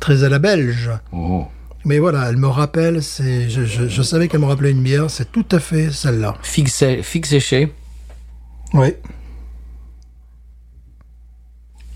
très 0.00 0.24
à 0.24 0.28
la 0.30 0.38
belge. 0.38 0.90
Oh. 1.12 1.44
Mais 1.84 1.98
voilà, 1.98 2.30
elle 2.30 2.38
me 2.38 2.46
rappelle, 2.48 3.02
c'est, 3.02 3.50
je, 3.50 3.64
je, 3.66 3.88
je 3.88 4.02
savais 4.02 4.26
qu'elle 4.28 4.40
me 4.40 4.46
rappelait 4.46 4.70
une 4.70 4.82
bière, 4.82 5.10
c'est 5.10 5.30
tout 5.30 5.44
à 5.52 5.58
fait 5.58 5.90
celle-là. 5.92 6.36
Séchée. 6.42 7.72
Oui. 8.72 8.94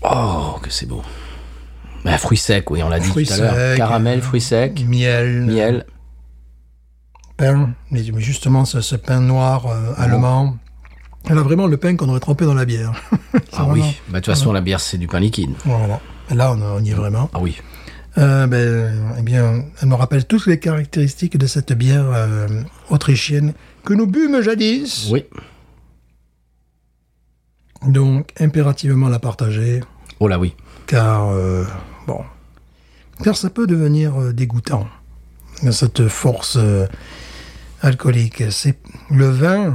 Oh, 0.03 0.57
que 0.61 0.69
c'est 0.69 0.85
beau. 0.85 1.01
Bah, 2.05 2.17
fruits 2.19 2.37
secs, 2.37 2.69
oui, 2.69 2.83
on 2.83 2.89
l'a 2.89 2.99
dit 2.99 3.07
Fruits 3.09 3.25
tout 3.25 3.33
à 3.33 3.37
l'heure. 3.37 3.53
secs, 3.55 3.77
Caramel, 3.77 4.19
euh, 4.19 4.21
fruits 4.21 4.41
secs, 4.41 4.79
Miel, 4.87 5.41
miel. 5.41 5.85
pain, 7.35 7.71
mais 7.91 8.03
justement 8.19 8.63
ce, 8.65 8.79
ce 8.81 8.95
pain 8.95 9.19
noir 9.21 9.65
euh, 9.65 9.93
allemand. 9.97 10.55
Elle 11.27 11.37
a 11.37 11.43
vraiment 11.43 11.67
le 11.67 11.77
pain 11.77 11.95
qu'on 11.95 12.09
aurait 12.09 12.19
trempé 12.19 12.45
dans 12.45 12.53
la 12.53 12.65
bière. 12.65 12.93
C'est 13.33 13.39
Ah 13.53 13.67
oui. 13.67 13.81
Bah, 14.07 14.19
de 14.19 14.25
toute 14.25 14.33
façon, 14.33 14.51
la 14.51 14.61
bière, 14.61 14.79
c'est 14.79 14.97
du 14.97 15.07
pain 15.07 15.19
liquide. 15.19 15.51
Voilà. 15.65 15.99
Là, 16.31 16.53
on, 16.53 16.83
y 16.83 16.91
est 16.91 16.93
vraiment. 16.93 17.29
Ah 17.33 17.39
oui. 17.39 17.57
Euh, 18.17 18.47
ben, 18.47 19.15
eh 19.17 19.21
bien, 19.21 19.65
elle 19.81 19.87
me 19.87 19.95
rappelle 19.95 20.25
toutes 20.25 20.47
les 20.47 20.59
caractéristiques 20.59 21.37
de 21.37 21.45
cette 21.47 21.73
bière 21.73 22.05
euh, 22.13 22.47
autrichienne 22.89 23.53
que 23.85 23.93
nous 23.93 24.07
bûmes 24.07 24.41
jadis. 24.41 25.09
Oui. 25.11 25.25
Donc, 27.87 28.33
impérativement 28.39 29.07
la 29.09 29.19
partager, 29.19 29.81
Oh 30.19 30.27
là, 30.27 30.37
oui. 30.37 30.53
car, 30.85 31.29
euh, 31.29 31.63
bon, 32.07 32.19
car 33.23 33.37
ça 33.37 33.49
peut 33.49 33.67
devenir 33.67 34.33
dégoûtant, 34.33 34.85
cette 35.71 36.07
force 36.09 36.57
alcoolique. 37.81 38.43
C'est 38.51 38.77
le 39.09 39.29
vin, 39.29 39.73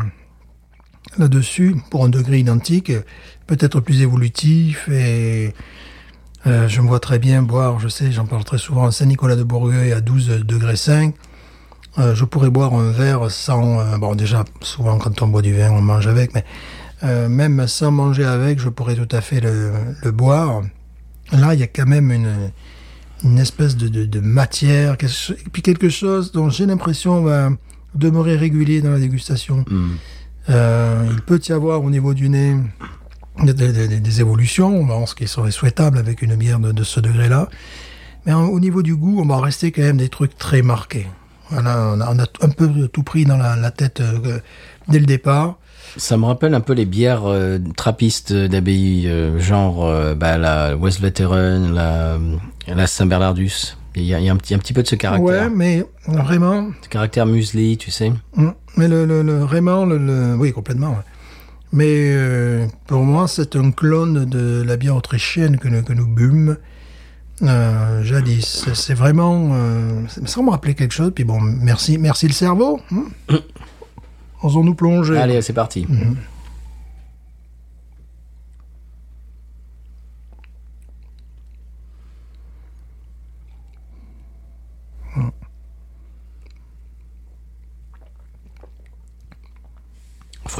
là-dessus, 1.18 1.76
pour 1.90 2.04
un 2.04 2.08
degré 2.08 2.38
identique, 2.38 2.92
peut 3.46 3.56
être 3.60 3.80
plus 3.80 4.02
évolutif 4.02 4.88
et 4.88 5.54
euh, 6.46 6.68
je 6.68 6.80
me 6.82 6.86
vois 6.88 7.00
très 7.00 7.18
bien 7.18 7.42
boire, 7.42 7.80
je 7.80 7.88
sais, 7.88 8.12
j'en 8.12 8.26
parle 8.26 8.44
très 8.44 8.58
souvent, 8.58 8.90
Saint-Nicolas 8.90 9.36
de 9.36 9.42
Bourgueil 9.42 9.92
à 9.92 10.00
12 10.00 10.44
degrés 10.44 10.76
5. 10.76 11.14
Euh, 11.98 12.14
je 12.14 12.24
pourrais 12.24 12.50
boire 12.50 12.74
un 12.74 12.90
verre 12.90 13.30
sans... 13.30 13.80
euh, 13.80 13.96
bon, 13.98 14.14
déjà, 14.14 14.44
souvent, 14.60 14.98
quand 14.98 15.22
on 15.22 15.28
boit 15.28 15.42
du 15.42 15.54
vin, 15.54 15.70
on 15.70 15.80
mange 15.80 16.06
avec, 16.06 16.32
mais 16.34 16.44
même 17.28 17.66
sans 17.66 17.90
manger 17.90 18.24
avec, 18.24 18.58
je 18.58 18.70
pourrais 18.70 18.94
tout 18.94 19.14
à 19.14 19.20
fait 19.20 19.40
le, 19.40 20.10
boire. 20.10 20.62
Là, 21.32 21.52
il 21.52 21.60
y 21.60 21.62
a 21.62 21.66
quand 21.66 21.86
même 21.86 22.10
une, 22.10 23.38
espèce 23.38 23.76
de, 23.76 24.20
matière, 24.20 24.96
quelque 24.96 25.32
et 25.32 25.50
puis 25.52 25.60
quelque 25.60 25.90
chose 25.90 26.32
dont 26.32 26.48
j'ai 26.48 26.64
l'impression 26.64 27.22
va 27.22 27.50
demeurer 27.94 28.36
régulier 28.36 28.80
dans 28.80 28.90
la 28.90 28.98
dégustation. 28.98 29.66
Euh, 30.50 31.06
il 31.10 31.22
peut 31.22 31.40
y 31.48 31.52
avoir 31.52 31.82
au 31.82 31.90
niveau 31.90 32.14
du 32.14 32.28
nez 32.28 32.56
des, 33.42 34.20
évolutions, 34.20 35.06
ce 35.06 35.14
qui 35.14 35.26
serait 35.26 35.50
souhaitable 35.50 35.98
avec 35.98 36.22
une 36.22 36.36
bière 36.36 36.60
de, 36.60 36.84
ce 36.84 37.00
degré-là. 37.00 37.48
Mais 38.26 38.32
au 38.32 38.60
niveau 38.60 38.82
du 38.82 38.94
goût, 38.96 39.20
on 39.20 39.26
va 39.26 39.40
rester 39.40 39.72
quand 39.72 39.82
même 39.82 39.96
des 39.96 40.08
trucs 40.08 40.36
très 40.38 40.62
marqués. 40.62 41.06
Voilà, 41.50 41.94
on 41.94 42.00
a, 42.00 42.22
un 42.22 42.48
peu 42.48 42.88
tout 42.88 43.02
pris 43.02 43.24
dans 43.26 43.36
la, 43.36 43.70
tête 43.70 44.00
euh, 44.00 44.38
dès 44.88 44.98
le 44.98 45.06
départ. 45.06 45.56
Ça 45.96 46.16
me 46.16 46.24
rappelle 46.24 46.54
un 46.54 46.60
peu 46.60 46.72
les 46.72 46.86
bières 46.86 47.26
euh, 47.26 47.58
trappistes 47.76 48.32
d'abbaye, 48.32 49.10
genre 49.38 50.14
bah, 50.14 50.38
la 50.38 50.76
West 50.76 51.00
Veteran, 51.00 51.70
la, 51.72 52.18
la 52.66 52.86
Saint-Bernardus. 52.86 53.76
Il 53.96 54.02
y 54.02 54.06
y 54.08 54.14
a 54.28 54.32
un, 54.32 54.36
petit, 54.36 54.54
un 54.54 54.58
petit 54.58 54.72
peu 54.72 54.82
de 54.82 54.88
ce 54.88 54.96
caractère. 54.96 55.44
Ouais, 55.44 55.48
mais 55.54 55.84
vraiment, 56.08 56.70
Ce 56.82 56.88
caractère 56.88 57.26
muesli, 57.26 57.76
tu 57.76 57.90
sais. 57.90 58.12
Mm. 58.36 58.48
Mais 58.76 58.88
le, 58.88 59.04
le, 59.06 59.22
le- 59.22 59.38
vraiment, 59.38 59.84
le, 59.84 59.98
le- 59.98 60.34
oui, 60.36 60.52
complètement. 60.52 60.96
Mais 61.72 61.86
euh, 61.88 62.66
pour 62.86 63.02
moi, 63.02 63.28
c'est 63.28 63.54
un 63.56 63.70
clone 63.70 64.24
de 64.24 64.62
la 64.66 64.76
bière 64.76 64.96
autrichienne 64.96 65.58
que 65.58 65.68
nous, 65.68 65.82
que 65.82 65.92
nous 65.92 66.06
bûmes 66.06 66.56
euh, 67.42 68.02
jadis. 68.02 68.66
C'est- 68.74 68.94
vraiment, 68.94 69.50
euh, 69.52 70.02
ça 70.08 70.42
me 70.42 70.50
rappelait 70.50 70.74
quelque 70.74 70.94
chose. 70.94 71.12
Puis 71.14 71.24
bon, 71.24 71.40
merci, 71.40 71.98
merci 71.98 72.26
le 72.26 72.32
cerveau. 72.32 72.80
hein. 72.92 73.38
Osons-nous 74.42 74.74
plonger. 74.74 75.16
Allez, 75.18 75.40
c'est 75.42 75.52
parti. 75.52 75.86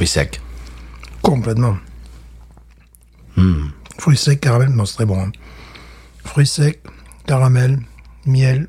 Fruits 0.05 0.13
secs. 0.13 0.39
Complètement. 1.23 1.77
Fruits 3.97 4.17
secs, 4.17 4.39
caramel, 4.39 4.69
non, 4.69 4.85
c'est 4.85 4.93
très 4.97 5.05
bon. 5.05 5.19
hein. 5.19 5.31
Fruits 6.23 6.45
secs, 6.45 6.79
caramel, 7.25 7.79
miel. 8.27 8.67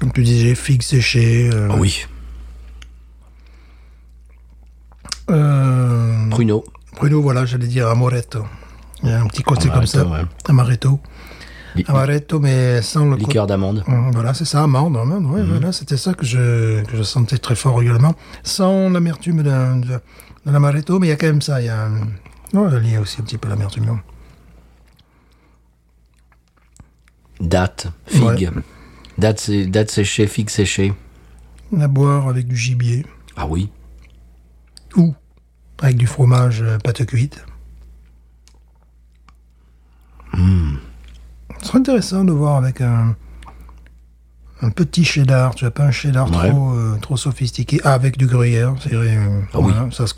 Comme 0.00 0.12
tu 0.12 0.22
disais, 0.22 0.54
figues 0.54 0.82
séchées. 0.82 1.48
euh, 1.50 1.68
Ah 1.72 1.76
oui. 1.78 2.04
euh, 5.30 6.28
Pruneau. 6.28 6.62
Bruno, 6.96 7.22
voilà, 7.22 7.46
j'allais 7.46 7.66
dire 7.66 7.88
amaretto. 7.88 8.44
Il 9.02 9.08
y 9.08 9.12
a 9.12 9.20
un 9.22 9.26
petit 9.28 9.42
côté 9.42 9.70
comme 9.70 9.86
ça. 9.86 10.04
ouais. 10.06 10.20
Amaretto. 10.46 11.00
Amaretto, 11.88 12.38
mais 12.40 12.82
sans 12.82 13.04
le 13.06 13.16
Liqueur 13.16 13.46
d'amande. 13.46 13.82
Hum, 13.88 14.10
Voilà, 14.12 14.32
c'est 14.34 14.44
ça, 14.44 14.62
amande. 14.62 14.96
amande, 14.96 15.26
ouais, 15.26 15.42
voilà, 15.42 15.72
c'était 15.72 15.96
ça 15.96 16.14
que 16.14 16.24
je, 16.24 16.82
que 16.84 16.96
je 16.96 17.02
sentais 17.02 17.38
très 17.38 17.56
fort 17.56 17.82
également. 17.82 18.14
Sans 18.44 18.88
l'amertume 18.90 19.42
de, 19.42 19.80
de 19.80 20.00
l'amaretto, 20.46 20.98
mais 21.00 21.08
il 21.08 21.10
y 21.10 21.12
a 21.12 21.16
quand 21.16 21.26
même 21.26 21.42
ça. 21.42 21.60
Il 21.60 21.66
y 21.66 21.68
a, 21.70 21.88
il 22.52 22.90
y 22.92 22.96
a 22.96 23.00
aussi 23.00 23.20
un 23.20 23.24
petit 23.24 23.38
peu 23.38 23.48
l'amertume. 23.48 23.98
Date. 27.40 27.88
Figue. 28.06 28.50
Date, 29.18 29.90
séchée, 29.90 30.26
figue 30.26 30.50
séchée. 30.50 30.92
À 31.78 31.88
boire 31.88 32.28
avec 32.28 32.46
du 32.46 32.56
gibier 32.56 33.04
Ah 33.36 33.46
oui. 33.46 33.70
ou 34.96 35.12
avec 35.82 35.96
du 35.96 36.06
fromage 36.06 36.62
euh, 36.62 36.78
pâte 36.78 37.04
cuite. 37.04 37.44
Ce 40.32 40.38
serait 41.64 41.78
intéressant 41.78 42.24
de 42.24 42.32
voir 42.32 42.56
avec 42.56 42.80
un, 42.80 43.16
un 44.62 44.70
petit 44.70 45.04
cheddar, 45.04 45.54
tu 45.54 45.64
vois, 45.64 45.72
pas 45.72 45.84
un 45.84 45.90
cheddar 45.90 46.30
Ouais. 46.30 46.50
trop, 46.50 46.72
euh, 46.74 46.96
trop 47.00 47.16
sophistiqué, 47.16 47.80
Ah, 47.84 47.94
avec 47.94 48.16
du 48.18 48.26
gruyère, 48.26 48.74
c'est 48.80 48.94
vrai, 48.94 49.16
euh, 49.16 49.40
Ah 49.52 49.58
oui. 49.60 49.72
ça 49.92 50.06
se 50.06 50.14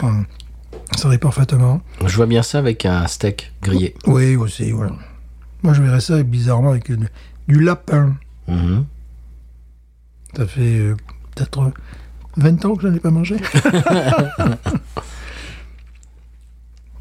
ça 0.97 1.09
irait 1.09 1.19
parfaitement. 1.19 1.81
Je 2.05 2.15
vois 2.17 2.27
bien 2.27 2.43
ça 2.43 2.59
avec 2.59 2.85
un 2.87 3.07
steak 3.09 3.53
grillé. 3.63 3.95
Oui, 4.07 4.37
aussi, 4.37 4.71
voilà. 4.73 4.93
Moi, 5.63 5.73
je 5.73 5.83
verrais 5.83 6.01
ça 6.01 6.23
bizarrement 6.23 6.71
avec 6.71 6.91
du, 6.91 7.09
du 7.49 7.61
lapin. 7.61 8.15
Mhm. 8.47 8.85
Ça 10.37 10.47
fait 10.47 10.61
euh, 10.79 10.97
peut-être 11.35 11.73
20 12.37 12.65
ans 12.67 12.77
que 12.77 12.83
je 12.83 12.89
n'en 12.89 12.95
ai 12.95 13.01
pas 13.01 13.11
mangé. 13.11 13.37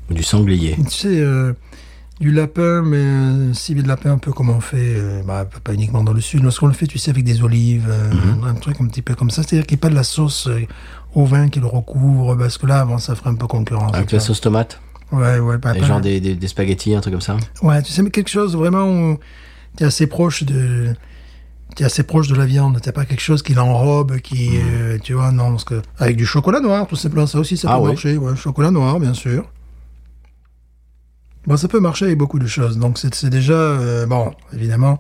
Du 0.09 0.21
sanglier. 0.23 0.75
tu 0.83 0.91
sais, 0.91 1.17
du 2.19 2.31
lapin, 2.31 2.81
mais 2.81 2.97
euh, 2.97 3.53
civet 3.53 3.81
de 3.83 3.87
lapin, 3.87 4.11
un 4.13 4.17
peu 4.17 4.31
comme 4.31 4.49
on 4.49 4.61
fait, 4.61 4.77
euh, 4.79 5.21
bah, 5.25 5.45
pas 5.63 5.73
uniquement 5.73 6.03
dans 6.03 6.13
le 6.13 6.21
sud, 6.21 6.43
lorsqu'on 6.43 6.67
le 6.67 6.73
fait, 6.73 6.87
tu 6.87 6.97
sais, 6.97 7.11
avec 7.11 7.23
des 7.25 7.41
olives, 7.43 7.87
euh, 7.89 8.13
Mhm. 8.13 8.43
un 8.45 8.53
truc 8.53 8.77
un 8.79 8.87
petit 8.87 9.01
peu 9.01 9.15
comme 9.15 9.29
ça. 9.29 9.43
C'est-à-dire 9.43 9.65
qu'il 9.67 9.75
n'y 9.75 9.81
a 9.81 9.83
pas 9.83 9.89
de 9.89 9.95
la 9.95 10.03
sauce 10.03 10.47
euh, 10.47 10.61
au 11.13 11.25
vin 11.25 11.49
qui 11.49 11.59
le 11.59 11.67
recouvre, 11.67 12.35
parce 12.35 12.57
que 12.57 12.67
là, 12.67 12.85
bon, 12.85 12.97
ça 12.99 13.15
ferait 13.15 13.31
un 13.31 13.35
peu 13.35 13.47
concurrence. 13.47 13.93
Avec 13.93 14.07
tu 14.07 14.15
la 14.15 14.21
sauce 14.21 14.39
tomate. 14.41 14.79
Ouais, 15.11 15.39
ouais, 15.39 15.57
pas- 15.59 15.77
genre 15.79 16.01
des, 16.01 16.19
des, 16.19 16.35
des 16.35 16.47
spaghettis, 16.47 16.95
un 16.95 17.01
truc 17.01 17.13
comme 17.13 17.21
ça. 17.21 17.37
Ouais, 17.61 17.81
tu 17.81 17.91
sais, 17.91 18.01
mais 18.01 18.09
quelque 18.09 18.29
chose 18.29 18.55
vraiment 18.55 18.87
où 18.89 19.19
t'es 19.75 19.85
assez 19.85 20.07
proche 20.07 20.43
de. 20.43 20.93
T'es 21.75 21.83
assez 21.83 22.03
proche 22.03 22.29
de 22.29 22.35
la 22.35 22.45
viande, 22.45 22.79
t'as 22.81 22.93
pas 22.93 23.03
quelque 23.05 23.21
chose 23.21 23.41
qui 23.43 23.53
l'enrobe, 23.53 24.17
qui, 24.19 24.51
euh, 24.57 24.97
tu 25.03 25.13
vois, 25.13 25.31
non, 25.31 25.49
parce 25.51 25.65
que 25.65 25.81
avec 25.97 26.15
du 26.15 26.25
chocolat 26.25 26.61
noir, 26.61 26.87
tout 26.87 26.95
simplement, 26.95 27.27
ça 27.27 27.37
aussi, 27.39 27.57
ça 27.57 27.67
Ah 27.69 27.75
peut 27.75 27.81
oui. 27.83 27.89
marcher, 27.89 28.17
ouais, 28.17 28.35
chocolat 28.37 28.71
noir, 28.71 28.97
bien 28.99 29.13
sûr. 29.13 29.45
Bon, 31.47 31.57
ça 31.57 31.67
peut 31.67 31.79
marcher 31.79 32.05
avec 32.05 32.17
beaucoup 32.17 32.39
de 32.39 32.47
choses, 32.47 32.77
donc 32.79 32.97
c'est 32.97 33.29
déjà, 33.29 33.53
euh, 33.53 34.05
bon, 34.07 34.33
évidemment, 34.53 34.99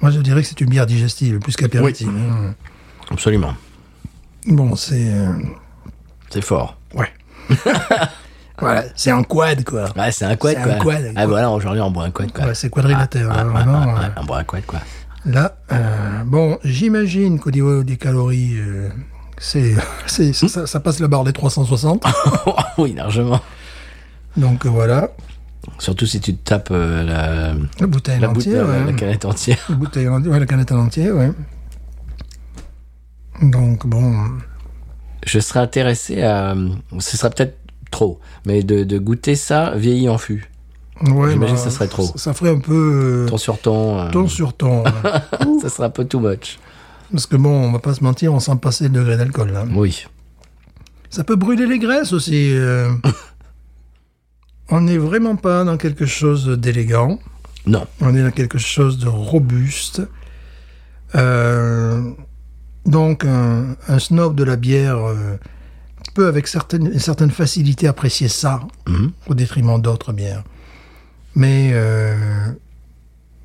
moi 0.00 0.10
je 0.12 0.20
dirais 0.20 0.42
que 0.42 0.48
c'est 0.48 0.60
une 0.60 0.68
bière 0.70 0.86
digestive, 0.86 1.38
plus 1.40 1.56
qu'apéritive. 1.56 2.08
hein. 2.08 2.54
Absolument. 3.10 3.54
Bon, 4.46 4.76
c'est, 4.76 5.12
euh, 5.12 5.32
C'est 6.30 6.42
fort. 6.44 6.76
ouais. 6.94 7.08
voilà, 8.60 8.84
c'est 8.94 9.10
un 9.10 9.22
quad, 9.24 9.64
quoi. 9.64 9.86
Ouais, 9.96 10.12
c'est 10.12 10.24
un 10.26 10.36
quad, 10.36 10.62
quoi. 10.62 10.72
un 10.74 10.78
quad, 10.78 11.04
Ah, 11.08 11.12
quoi. 11.14 11.26
voilà, 11.26 11.50
aujourd'hui, 11.50 11.80
on 11.80 11.90
boit 11.90 12.04
un 12.04 12.10
quad, 12.12 12.30
quoi. 12.32 12.46
Ouais, 12.46 12.54
c'est 12.54 12.70
quadrilatère, 12.70 13.28
Ah, 13.32 13.40
hein, 13.40 13.46
ah, 13.48 13.58
vraiment. 13.58 13.80
ah, 13.96 14.00
euh, 14.04 14.08
ah, 14.14 14.20
on 14.22 14.24
boit 14.26 14.38
un 14.38 14.44
quad, 14.44 14.64
quoi. 14.66 14.78
Là, 15.26 15.56
euh, 15.72 16.22
bon, 16.24 16.58
j'imagine 16.64 17.40
qu'au 17.40 17.50
niveau 17.50 17.82
des 17.82 17.96
calories, 17.96 18.56
c'est, 19.38 19.74
c'est, 20.06 20.32
ça, 20.32 20.66
ça 20.68 20.80
passe 20.80 21.00
la 21.00 21.08
barre 21.08 21.24
des 21.24 21.32
360. 21.32 22.04
oui, 22.78 22.94
largement. 22.94 23.40
Donc 24.36 24.66
euh, 24.66 24.68
voilà, 24.68 25.10
Surtout 25.78 26.06
si 26.06 26.20
tu 26.20 26.34
te 26.34 26.42
tapes 26.42 26.68
euh, 26.70 27.02
la, 27.04 27.52
la 27.80 27.86
bouteille 27.86 28.18
la, 28.20 28.30
en 28.30 28.32
bouteille, 28.32 28.58
entier, 28.58 28.64
la, 28.72 28.78
ouais. 28.80 28.84
la 28.86 28.92
canette 28.94 29.24
entière. 29.24 29.58
La 29.68 29.74
bouteille 29.76 30.08
en 30.08 30.22
ouais, 30.22 30.40
la 30.40 30.46
canette 30.46 30.72
en 30.72 30.78
entier, 30.78 31.10
ouais. 31.12 31.30
Donc 33.42 33.86
bon, 33.86 34.14
Je 35.26 35.38
serais 35.38 35.60
intéressé 35.60 36.22
à... 36.22 36.54
Ce 36.98 37.16
sera 37.16 37.30
peut-être 37.30 37.56
trop, 37.90 38.20
mais 38.46 38.62
de, 38.62 38.84
de 38.84 38.98
goûter 38.98 39.34
ça 39.34 39.72
vieilli 39.76 40.08
en 40.08 40.18
fût. 40.18 40.50
ouais, 41.02 41.32
J'imagine 41.32 41.40
bah, 41.40 41.52
que 41.52 41.56
ça 41.58 41.70
serait 41.70 41.88
trop. 41.88 42.06
Ça, 42.06 42.18
ça 42.18 42.34
ferait 42.34 42.50
un 42.50 42.58
peu 42.60 43.24
euh, 43.26 43.28
Ton 43.28 43.36
sur 43.38 43.58
ton... 43.58 43.98
euh, 43.98 44.10
ton 44.10 44.28
sur 44.28 44.52
ton. 44.54 44.84
ça 45.62 45.68
serait 45.68 45.86
un 45.86 45.90
peu 45.90 46.04
too 46.04 46.20
much. 46.20 46.58
Parce 47.10 47.26
que 47.26 47.36
bon, 47.36 47.50
on 47.50 47.72
va 47.72 47.78
pas 47.80 47.94
se 47.94 48.04
mentir, 48.04 48.32
on 48.32 48.40
sent 48.40 48.52
passer 48.60 48.84
le 48.84 48.90
degré 48.90 49.16
d'alcool 49.16 49.50
là. 49.52 49.64
Oui. 49.74 50.06
Ça 51.08 51.24
peut 51.24 51.36
brûler 51.36 51.66
les 51.66 51.78
graisses 51.78 52.12
aussi. 52.12 52.52
euh. 52.54 52.90
on 54.70 54.80
n'est 54.82 54.98
vraiment 54.98 55.36
pas 55.36 55.64
dans 55.64 55.76
quelque 55.76 56.06
chose 56.06 56.46
d'élégant. 56.48 57.18
Non. 57.66 57.86
On 58.00 58.14
est 58.16 58.22
dans 58.22 58.30
quelque 58.30 58.58
chose 58.58 58.98
de 58.98 59.08
robuste. 59.08 60.02
Euh, 61.14 62.10
donc, 62.86 63.24
un, 63.24 63.76
un 63.88 63.98
snob 63.98 64.34
de 64.34 64.44
la 64.44 64.56
bière 64.56 64.98
euh, 64.98 65.36
peut, 66.14 66.26
avec 66.26 66.46
certaines, 66.48 66.86
une 66.86 66.98
certaine 66.98 67.30
facilité, 67.30 67.86
apprécier 67.88 68.28
ça 68.28 68.60
Mhm. 68.88 69.12
au 69.26 69.34
détriment 69.34 69.80
d'autres 69.80 70.12
bières. 70.12 70.44
Mais 71.34 71.70
euh, 71.74 72.16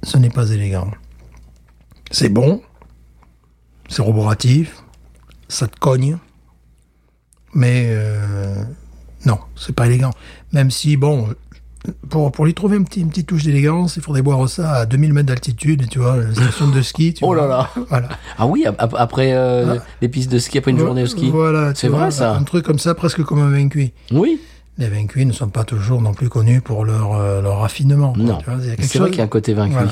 ce 0.03 0.17
n'est 0.17 0.29
pas 0.29 0.49
élégant. 0.49 0.89
C'est 2.11 2.29
bon, 2.29 2.61
c'est 3.89 4.01
roboratif, 4.01 4.83
ça 5.47 5.67
te 5.67 5.77
cogne, 5.79 6.17
mais 7.53 7.85
non, 9.25 9.39
c'est 9.55 9.73
pas 9.75 9.85
élégant. 9.87 10.11
Même 10.53 10.71
si, 10.71 10.97
bon, 10.97 11.27
pour, 12.09 12.31
pour 12.31 12.45
lui 12.45 12.53
trouver 12.53 12.77
un 12.77 12.83
petit, 12.83 13.01
une 13.01 13.09
petite 13.09 13.27
touche 13.27 13.43
d'élégance, 13.43 13.95
il 13.97 14.01
faudrait 14.01 14.21
boire 14.21 14.47
ça 14.49 14.71
à 14.71 14.85
2000 14.85 15.13
mètres 15.13 15.27
d'altitude, 15.27 15.87
tu 15.89 15.99
vois, 15.99 16.17
la 16.17 16.33
station 16.33 16.67
de 16.69 16.81
ski. 16.81 17.13
Tu 17.13 17.23
Oh 17.23 17.33
là 17.33 17.45
vois. 17.45 17.57
là. 17.57 17.69
Voilà. 17.89 18.09
Ah 18.37 18.47
oui, 18.47 18.65
ap- 18.65 18.75
ap- 18.81 18.95
après 18.97 19.33
euh, 19.33 19.75
les 20.01 20.09
pistes 20.09 20.31
de 20.31 20.39
ski, 20.39 20.57
après 20.59 20.71
une 20.71 20.79
journée 20.79 21.03
au 21.03 21.07
ski. 21.07 21.29
Voilà, 21.29 21.73
C'est 21.75 21.87
vrai, 21.89 22.09
ça. 22.11 22.33
Un 22.35 22.43
truc 22.43 22.65
comme 22.65 22.79
ça, 22.79 22.95
presque 22.95 23.21
comme 23.23 23.39
un 23.39 23.49
vin 23.51 23.67
cuit. 23.69 23.93
Oui. 24.11 24.39
Les 24.77 24.87
vins 24.89 25.05
cuits 25.05 25.25
ne 25.25 25.31
sont 25.31 25.47
pas 25.47 25.63
toujours 25.63 26.01
non 26.01 26.13
plus 26.13 26.27
connus 26.27 26.59
pour 26.61 26.83
leur, 26.85 27.13
euh, 27.15 27.41
leur 27.41 27.59
raffinement. 27.59 28.13
Non. 28.17 28.37
tu 28.39 28.45
vois, 28.49 28.59
il 28.61 28.67
y 28.67 28.71
a 28.71 28.75
quelque 28.75 28.87
C'est 28.89 28.99
vrai 28.99 29.09
qu'il 29.09 29.19
y 29.19 29.21
a 29.21 29.25
un 29.25 29.27
côté 29.27 29.53
vaincu. 29.53 29.73
Voilà. 29.73 29.91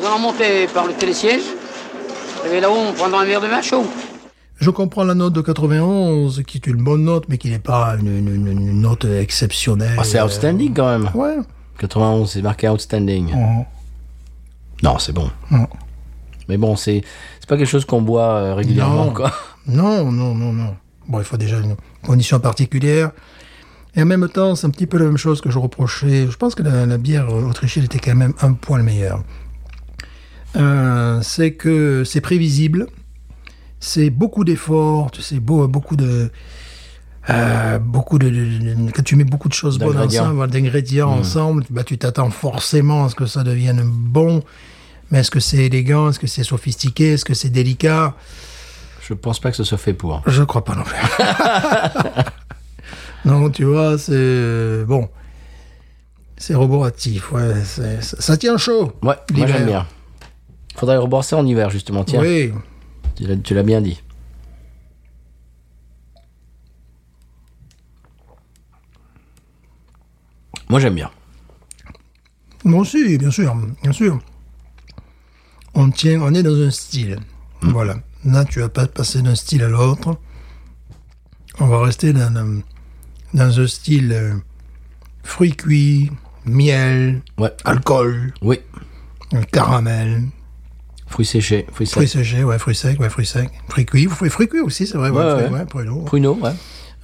Nous 0.00 0.06
allons 0.06 0.18
monter 0.20 0.66
par 0.72 0.86
le 0.86 0.92
télésiège. 0.92 1.42
Et 2.54 2.60
là-haut, 2.60 2.76
on 2.90 2.92
prendra 2.92 3.22
un 3.22 3.24
verre 3.24 3.40
de 3.40 3.48
vin 3.48 3.60
chaud. 3.62 3.84
Je 4.58 4.70
comprends 4.70 5.04
la 5.04 5.14
note 5.14 5.34
de 5.34 5.40
91, 5.42 6.42
qui 6.46 6.56
est 6.58 6.66
une 6.66 6.82
bonne 6.82 7.04
note, 7.04 7.24
mais 7.28 7.36
qui 7.38 7.50
n'est 7.50 7.58
pas 7.58 7.96
une, 8.00 8.06
une- 8.06 8.34
une- 8.34 8.48
une 8.68 8.80
note 8.80 9.04
exceptionnelle. 9.04 9.96
Ah, 9.98 10.04
c'est 10.04 10.20
outstanding 10.20 10.72
quand 10.74 10.88
même. 10.98 11.10
Ouais. 11.14 11.36
91, 11.78 12.30
c'est 12.30 12.40
marqué 12.42 12.68
outstanding. 12.68 13.32
Mhm. 13.34 13.64
Non, 14.82 14.98
c'est 14.98 15.12
bon. 15.12 15.30
Non. 15.50 15.66
Mais 16.48 16.56
bon, 16.56 16.76
c'est 16.76 17.02
c'est 17.40 17.48
pas 17.48 17.56
quelque 17.58 17.68
chose 17.68 17.84
qu'on 17.84 18.00
boit 18.02 18.34
euh, 18.34 18.54
régulièrement, 18.54 19.06
Non. 19.06 19.12
quoi. 19.12 19.32
Non, 19.66 20.10
non, 20.12 20.34
non, 20.34 20.52
non. 20.52 20.76
Bon, 21.08 21.18
il 21.18 21.24
faut 21.24 21.36
déjà 21.36 21.58
une 21.58 21.74
condition 22.04 22.38
particulière. 22.40 23.10
Et 23.96 24.02
en 24.02 24.06
même 24.06 24.28
temps, 24.28 24.54
c'est 24.54 24.66
un 24.66 24.70
petit 24.70 24.86
peu 24.86 24.96
la 24.98 25.06
même 25.06 25.16
chose 25.16 25.40
que 25.40 25.50
je 25.50 25.58
reprochais. 25.58 26.28
Je 26.30 26.36
pense 26.36 26.54
que 26.54 26.62
la, 26.62 26.86
la 26.86 26.98
bière 26.98 27.32
autrichienne 27.32 27.84
était 27.84 27.98
quand 27.98 28.14
même 28.14 28.32
un 28.42 28.52
poil 28.52 28.82
meilleure. 28.82 29.22
Euh, 30.56 31.20
c'est 31.22 31.52
que 31.54 32.04
c'est 32.04 32.20
prévisible. 32.20 32.86
C'est 33.80 34.10
beaucoup 34.10 34.44
d'efforts. 34.44 35.10
Tu 35.10 35.22
sais, 35.22 35.38
beau- 35.38 35.68
beaucoup 35.68 35.96
de. 35.96 36.30
euh, 37.30 37.78
beaucoup 37.78 38.18
de, 38.18 38.30
quand 38.94 39.02
tu 39.02 39.16
mets 39.16 39.24
beaucoup 39.24 39.48
de 39.48 39.54
choses 39.54 39.78
bonnes 39.78 39.96
ensemble, 40.24 40.46
d'ingrédients 40.48 41.10
ensemble, 41.10 41.64
bah, 41.70 41.84
tu 41.84 41.98
t'attends 41.98 42.30
forcément 42.30 43.04
à 43.04 43.08
ce 43.08 43.14
que 43.14 43.26
ça 43.26 43.42
devienne 43.44 43.82
bon. 43.84 44.42
Mais 45.10 45.20
est-ce 45.20 45.30
que 45.30 45.40
c'est 45.40 45.58
élégant? 45.58 46.10
Est-ce 46.10 46.18
que 46.18 46.26
c'est 46.26 46.42
sophistiqué? 46.44 47.12
Est-ce 47.12 47.24
que 47.24 47.34
c'est 47.34 47.50
délicat? 47.50 48.14
Je 49.02 49.14
pense 49.14 49.38
pas 49.38 49.50
que 49.50 49.56
ce 49.56 49.64
soit 49.64 49.78
fait 49.78 49.94
pour. 49.94 50.22
je 50.26 50.42
crois 50.42 50.64
pas 50.64 50.74
non 50.74 50.82
plus. 50.82 50.96
non, 53.24 53.50
tu 53.50 53.64
vois, 53.64 53.98
c'est 53.98 54.84
bon. 54.86 55.08
C'est 56.38 56.54
roboratif, 56.54 57.32
ouais. 57.32 57.54
c'est- 57.64 58.02
Ça, 58.02 58.16
ça 58.20 58.36
tient 58.36 58.56
chaud. 58.58 58.92
Ouais, 59.02 59.14
moi 59.34 59.46
j'aime 59.46 59.66
bien. 59.66 59.86
Faudrait 60.76 60.98
reboire 60.98 61.24
ça 61.24 61.36
en 61.36 61.46
hiver, 61.46 61.70
justement. 61.70 62.04
Tiens, 62.04 62.20
Oui. 62.20 62.52
Tu 63.16 63.54
l'as- 63.54 63.62
bien 63.62 63.80
dit. 63.80 64.00
Moi 70.68 70.80
j'aime 70.80 70.94
bien. 70.94 71.10
Moi 72.64 72.80
aussi, 72.80 73.16
bien 73.18 73.30
sûr, 73.30 73.54
bien 73.82 73.92
sûr. 73.92 74.18
On 75.74 75.90
tient, 75.90 76.20
on 76.22 76.34
est 76.34 76.42
dans 76.42 76.60
un 76.60 76.70
style. 76.70 77.18
Voilà. 77.62 77.96
Là, 78.24 78.44
tu 78.44 78.60
vas 78.60 78.68
pas 78.68 78.86
passer 78.88 79.22
d'un 79.22 79.34
style 79.36 79.62
à 79.62 79.68
l'autre. 79.68 80.18
On 81.60 81.66
va 81.68 81.80
rester 81.82 82.12
dans, 82.12 82.30
dans, 82.32 82.60
dans 83.34 83.60
un 83.60 83.66
style 83.66 84.12
euh, 84.12 84.34
fruits 85.22 85.54
cuits, 85.54 86.10
miel, 86.44 87.22
Ouais. 87.38 87.52
alcool, 87.64 88.32
Oui. 88.42 88.58
caramel, 89.52 90.24
Fruits 91.16 91.24
séchés. 91.24 91.64
Fruits 91.72 91.86
fruits 91.86 92.06
séchés, 92.08 92.44
ouais, 92.44 92.58
fruits 92.58 92.74
secs, 92.74 93.00
ouais, 93.00 93.08
fruits 93.08 93.24
secs, 93.24 93.48
fruits 93.70 93.86
cuits, 93.86 94.04
fruits, 94.04 94.28
fruits 94.28 94.48
cuits 94.48 94.60
aussi, 94.60 94.86
c'est 94.86 94.98
vrai, 94.98 95.08
ouais, 95.08 95.24
Ouais, 95.24 95.44
fruits- 95.46 95.54
ouais. 95.54 95.64
pruneaux. 95.64 96.00
Pruneaux, 96.02 96.38
ouais. 96.42 96.50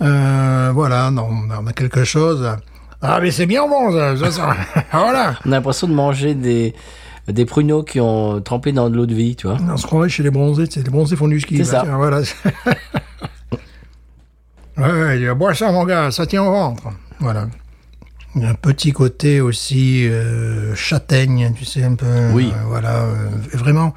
Euh, 0.03 0.71
voilà, 0.75 1.11
non, 1.11 1.31
on 1.59 1.67
a 1.67 1.73
quelque 1.73 2.05
chose. 2.05 2.47
Ah, 3.01 3.21
mais 3.23 3.31
c'est 3.31 3.47
bien 3.47 3.67
bon, 3.67 3.91
ça, 3.91 4.15
ça, 4.19 4.31
ça. 4.31 4.57
voilà. 4.93 5.37
On 5.47 5.53
a 5.53 5.55
l'impression 5.55 5.89
de 5.89 5.95
manger 5.95 6.35
des, 6.35 6.75
des 7.27 7.47
pruneaux 7.47 7.85
qui 7.85 8.01
ont 8.01 8.43
trempé 8.43 8.73
dans 8.73 8.91
de 8.91 8.97
l'eau 8.97 9.07
de 9.07 9.15
vie, 9.15 9.35
tu 9.35 9.47
vois. 9.47 9.57
On 9.67 9.79
se 9.79 9.87
croirait 9.87 10.11
chez 10.11 10.23
les 10.23 10.31
bronzés, 10.31 10.67
sais, 10.71 10.83
les 10.83 10.91
bronzés 10.91 11.17
font 11.17 11.29
du 11.29 11.41
ski. 11.41 11.65
C'est 11.65 11.73
bah, 11.73 11.79
ça. 11.79 11.83
tiens, 11.87 11.97
voilà. 11.97 12.21
ouais, 14.77 15.35
bois 15.35 15.55
ça, 15.55 15.73
mon 15.73 15.85
gars, 15.87 16.11
ça 16.11 16.27
tient 16.27 16.43
au 16.43 16.51
ventre. 16.53 16.83
Voilà. 17.19 17.47
Un 18.35 18.55
petit 18.55 18.93
côté 18.93 19.41
aussi 19.43 20.07
euh, 20.09 20.75
châtaigne, 20.75 21.53
tu 21.57 21.65
sais, 21.67 21.83
un 21.85 21.95
peu. 21.95 22.31
Oui. 22.33 22.51
euh, 22.55 22.63
voilà, 22.67 23.01
euh, 23.03 23.29
vraiment. 23.53 23.95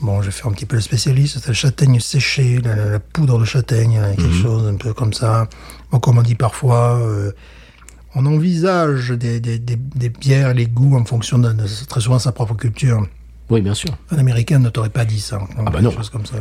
Bon, 0.00 0.20
je 0.20 0.26
vais 0.26 0.32
faire 0.32 0.48
un 0.48 0.52
petit 0.52 0.66
peu 0.66 0.76
le 0.76 0.82
spécialiste, 0.82 1.38
c'est 1.40 1.48
la 1.48 1.54
châtaigne 1.54 1.98
séchée, 1.98 2.58
la, 2.62 2.98
poudre 3.00 3.38
de 3.38 3.44
châtaigne, 3.46 3.96
hein, 3.98 4.10
Mhm. 4.10 4.16
quelque 4.16 4.34
chose 4.42 4.66
un 4.68 4.76
peu 4.76 4.92
comme 4.92 5.14
ça. 5.14 5.48
Bon, 5.90 5.98
comme 5.98 6.18
on 6.18 6.22
dit 6.22 6.34
parfois, 6.34 7.00
on 8.14 8.26
envisage 8.26 9.10
des, 9.10 9.40
des, 9.40 9.58
des, 9.58 9.76
des 9.76 10.08
bières, 10.10 10.52
les 10.52 10.66
goûts 10.66 10.96
en 10.96 11.04
fonction 11.06 11.38
de, 11.38 11.52
de- 11.52 11.64
très 11.88 12.00
souvent 12.00 12.18
sa 12.18 12.32
propre 12.32 12.54
culture. 12.54 13.06
Oui, 13.48 13.62
bien 13.62 13.74
sûr. 13.74 13.90
Un 14.10 14.18
Américain 14.18 14.58
ne 14.58 14.68
t'aurait 14.68 14.90
pas 14.90 15.04
dit 15.06 15.20
ça. 15.20 15.40
Ah 15.56 15.70
bah 15.70 15.80
non. 15.80 15.90
chose 15.90 16.10
comme 16.10 16.26
ça. 16.26 16.36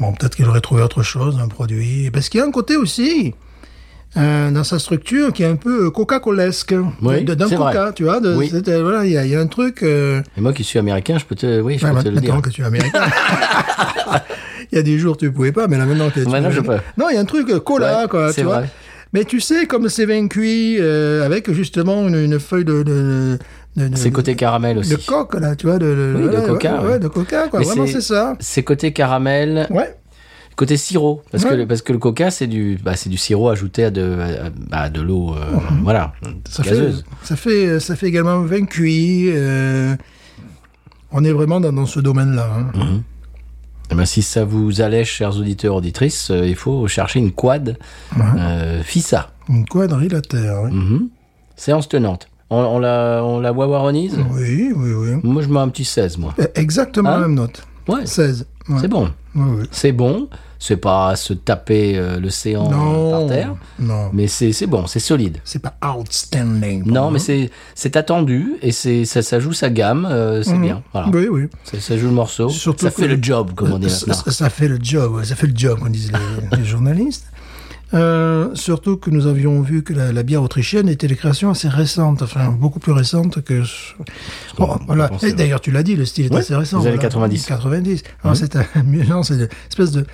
Bon, 0.00 0.12
peut-être 0.12 0.34
qu'il 0.34 0.46
aurait 0.46 0.60
trouvé 0.60 0.82
autre 0.82 1.02
chose, 1.02 1.38
un 1.40 1.48
produit. 1.48 2.10
Parce 2.10 2.28
qu'il 2.28 2.40
y 2.40 2.42
a 2.42 2.46
un 2.46 2.50
côté 2.50 2.76
aussi, 2.76 3.34
euh, 4.16 4.50
dans 4.50 4.64
sa 4.64 4.78
structure, 4.78 5.32
qui 5.32 5.42
est 5.42 5.46
un 5.46 5.56
peu 5.56 5.90
Coca-Colesque. 5.90 6.74
Oui, 7.02 7.24
De- 7.24 7.34
D'un 7.34 7.48
Coca, 7.48 7.56
vrai. 7.84 7.92
tu 7.94 8.04
vois. 8.04 8.20
de- 8.20 8.34
Oui. 8.34 8.50
euh, 8.52 8.82
voilà, 8.82 9.04
il 9.04 9.12
y, 9.12 9.16
a- 9.16 9.24
il 9.24 9.30
y 9.30 9.36
a 9.36 9.40
un 9.40 9.46
truc... 9.46 9.82
euh, 9.82 10.20
Et 10.36 10.40
moi 10.40 10.52
qui 10.52 10.64
suis 10.64 10.78
américain, 10.78 11.16
je 11.18 11.24
peux 11.24 11.34
te, 11.36 11.60
oui, 11.60 11.78
je 11.78 11.86
peux 11.86 12.02
te 12.02 12.08
le 12.08 12.20
dire. 12.20 12.40
que 12.42 12.50
tu 12.50 12.62
es 12.62 12.64
américain. 12.64 13.04
il 14.72 14.76
y 14.76 14.78
a 14.78 14.82
des 14.82 14.98
jours, 14.98 15.16
tu 15.16 15.26
ne 15.26 15.30
pouvais 15.30 15.52
pas, 15.52 15.68
mais 15.68 15.78
là, 15.78 15.86
maintenant 15.86 16.10
que 16.10 16.20
tu 16.20 16.26
Maintenant, 16.28 16.50
je 16.50 16.60
peux. 16.60 16.76
Non, 16.96 17.06
il 17.10 17.14
y 17.14 17.18
a 17.18 17.20
un 17.20 17.24
truc 17.24 17.48
euh, 17.50 17.60
cola, 17.60 18.02
Ouais, 18.02 18.08
quoi, 18.08 18.32
c'est 18.32 18.40
tu 18.40 18.46
vois. 18.46 18.60
vrai. 18.60 18.68
Mais 19.12 19.24
tu 19.24 19.40
sais, 19.40 19.66
comme 19.66 19.88
c'est 19.88 20.06
vin 20.06 20.28
cuit, 20.28 20.76
euh, 20.78 21.24
avec 21.26 21.50
justement 21.52 22.06
une, 22.06 22.14
une 22.16 22.38
feuille 22.38 22.64
de... 22.64 22.82
de, 22.84 23.38
de- 23.76 23.88
de- 23.88 23.96
C'est 23.96 24.10
côté 24.12 24.36
caramel 24.36 24.78
aussi. 24.78 24.90
de 24.90 24.96
coque, 25.04 25.34
là, 25.34 25.56
tu 25.56 25.66
vois. 25.66 25.78
De, 25.78 25.86
de- 25.86 26.14
Oui, 26.16 26.22
de 26.28 26.36
ouais, 26.36 26.46
coca, 26.46 26.80
Ouais, 26.82 26.98
de 27.00 27.08
coca, 27.08 27.48
quoi. 27.48 27.58
Mais 27.60 27.66
Vraiment, 27.66 27.86
c'est 27.88 28.00
ça. 28.00 28.34
C'est 28.38 28.62
côté 28.62 28.92
caramel, 28.92 29.66
Ouais. 29.70 29.96
Côté 30.60 30.76
sirop. 30.76 31.22
Parce, 31.32 31.44
que, 31.44 31.54
Ouais. 31.54 31.66
parce 31.66 31.80
que 31.82 31.92
le 31.92 31.98
coca, 31.98 32.30
c'est 32.30 32.46
du, 32.46 32.78
bah, 32.84 32.94
c'est 32.94 33.08
du 33.08 33.16
sirop 33.16 33.48
ajouté 33.48 33.84
à 33.84 33.90
de, 33.90 34.18
à, 34.70 34.82
à 34.84 34.88
de 34.90 35.00
l'eau, 35.00 35.34
euh, 35.34 35.40
voilà, 35.82 36.12
Ça 36.48 36.62
fait, 36.62 36.70
gazeuse. 36.70 37.04
ça, 37.22 37.34
fait, 37.36 37.80
ça 37.80 37.96
fait 37.96 38.06
également 38.08 38.42
vin 38.42 38.66
cuit. 38.66 39.30
euh, 39.30 39.96
on 41.12 41.24
est 41.24 41.32
vraiment 41.32 41.60
dans, 41.60 41.72
dans 41.72 41.86
ce 41.86 41.98
domaine-là. 42.00 42.48
hein. 42.74 43.00
Eh 43.90 43.94
ben, 43.96 44.04
si 44.04 44.22
ça 44.22 44.44
vous 44.44 44.80
allège, 44.82 45.08
chers 45.10 45.36
auditeurs, 45.36 45.74
auditrices, 45.74 46.30
euh, 46.30 46.46
il 46.46 46.54
faut 46.54 46.86
chercher 46.86 47.18
une 47.18 47.32
quad 47.32 47.76
euh, 48.38 48.82
FISA. 48.84 49.32
Une 49.48 49.64
quadrilatère. 49.64 50.62
oui. 50.64 50.70
Mhm. 50.72 51.08
Séance 51.56 51.88
tenante. 51.88 52.28
On, 52.50 52.58
on 52.58 52.78
la, 52.78 53.22
on 53.24 53.40
la 53.40 53.52
wawaronise 53.52 54.16
Oui, 54.32 54.72
oui, 54.76 54.92
oui. 54.92 55.10
Moi, 55.24 55.42
je 55.42 55.48
mets 55.48 55.58
un 55.60 55.68
petit 55.68 55.84
16, 55.84 56.18
moi. 56.18 56.34
Eh, 56.38 56.60
Exactement 56.60 57.08
Hein 57.10 57.20
la 57.20 57.26
même 57.28 57.34
note. 57.34 57.62
Ouais, 57.88 58.06
16. 58.06 58.46
ouais. 58.68 58.76
c'est 58.80 58.88
bon. 58.88 59.10
C'est 59.70 59.92
bon. 59.92 60.28
C'est 60.62 60.76
pas 60.76 61.16
se 61.16 61.32
taper 61.32 61.96
euh, 61.96 62.20
l'océan 62.20 62.70
Non. 62.70 63.10
par 63.12 63.26
terre. 63.28 63.54
Non. 63.78 64.10
Mais 64.12 64.26
c'est 64.26 64.66
bon, 64.66 64.86
c'est 64.86 65.00
solide. 65.00 65.38
C'est 65.42 65.58
pas 65.62 65.74
outstanding. 65.82 66.84
Non, 66.84 67.10
moi. 67.10 67.18
mais 67.28 67.50
c'est 67.74 67.96
attendu 67.96 68.56
et 68.60 68.70
c'est 68.70 69.06
ça, 69.06 69.22
ça 69.22 69.40
joue 69.40 69.54
sa 69.54 69.70
gamme, 69.70 70.06
euh, 70.10 70.42
c'est 70.42 70.58
bien. 70.58 70.82
Voilà. 70.92 71.08
Oui, 71.14 71.28
oui. 71.30 71.46
Ça, 71.64 71.80
ça 71.80 71.96
joue 71.96 72.08
le 72.08 72.12
morceau. 72.12 72.50
Surtout 72.50 72.84
ça 72.84 72.90
fait 72.90 73.08
le 73.08 73.18
job, 73.22 73.52
comme 73.54 73.72
on 73.72 73.78
dit 73.78 73.88
ça, 73.88 74.12
ça- 74.12 74.50
fait 74.50 74.68
le 74.68 74.78
job, 74.82 75.22
ça 75.24 75.34
fait 75.34 75.46
le 75.46 75.56
job, 75.56 75.78
comme 75.78 75.92
disent 75.92 76.12
les, 76.12 76.58
les 76.58 76.64
journalistes. 76.64 77.24
Euh, 77.92 78.50
surtout 78.54 78.96
que 78.96 79.10
nous 79.10 79.26
avions 79.26 79.60
vu 79.62 79.82
que 79.82 79.92
la, 79.92 80.12
la 80.12 80.22
bière 80.22 80.42
autrichienne 80.42 80.88
était 80.88 81.08
des 81.08 81.16
créations 81.16 81.50
assez 81.50 81.68
récentes, 81.68 82.22
enfin 82.22 82.50
beaucoup 82.50 82.78
plus 82.78 82.92
récentes 82.92 83.42
que. 83.42 83.62
Bon, 84.56 84.66
qu'on 84.66 84.84
voilà. 84.86 85.10
Et 85.22 85.32
d'ailleurs, 85.32 85.60
tu 85.60 85.72
l'as 85.72 85.82
dit, 85.82 85.96
le 85.96 86.04
style 86.04 86.26
est 86.26 86.32
Ouais, 86.32 86.38
assez 86.38 86.54
récent. 86.54 86.78
les 86.80 86.86
années 86.86 86.96
voilà. 86.96 87.08
90. 87.08 87.46
90. 87.46 88.02
Alors, 88.22 88.36
c'est 88.36 88.54
un 88.56 88.64
mélange, 88.86 89.30
une 89.30 89.48
espèce 89.68 89.90
de 89.90 90.06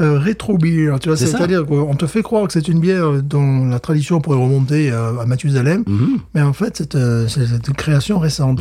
euh, 0.00 0.18
rétro 0.18 0.58
beer, 0.58 0.98
tu 1.00 1.08
vois. 1.08 1.16
C'est-à-dire 1.16 1.64
qu'on 1.64 1.94
te 1.94 2.06
fait 2.06 2.22
croire 2.22 2.46
que 2.46 2.52
c'est 2.52 2.68
une 2.68 2.80
bière 2.80 3.22
dont 3.22 3.64
la 3.66 3.78
tradition 3.80 4.20
pourrait 4.20 4.38
remonter 4.38 4.90
à, 4.90 5.08
à 5.22 5.26
Mathusalem, 5.26 5.84
Mhm. 5.86 6.18
mais 6.34 6.42
en 6.42 6.52
fait, 6.52 6.76
c'est 6.76 6.94
euh, 6.96 7.26
une 7.28 7.74
création 7.74 8.18
récente. 8.18 8.60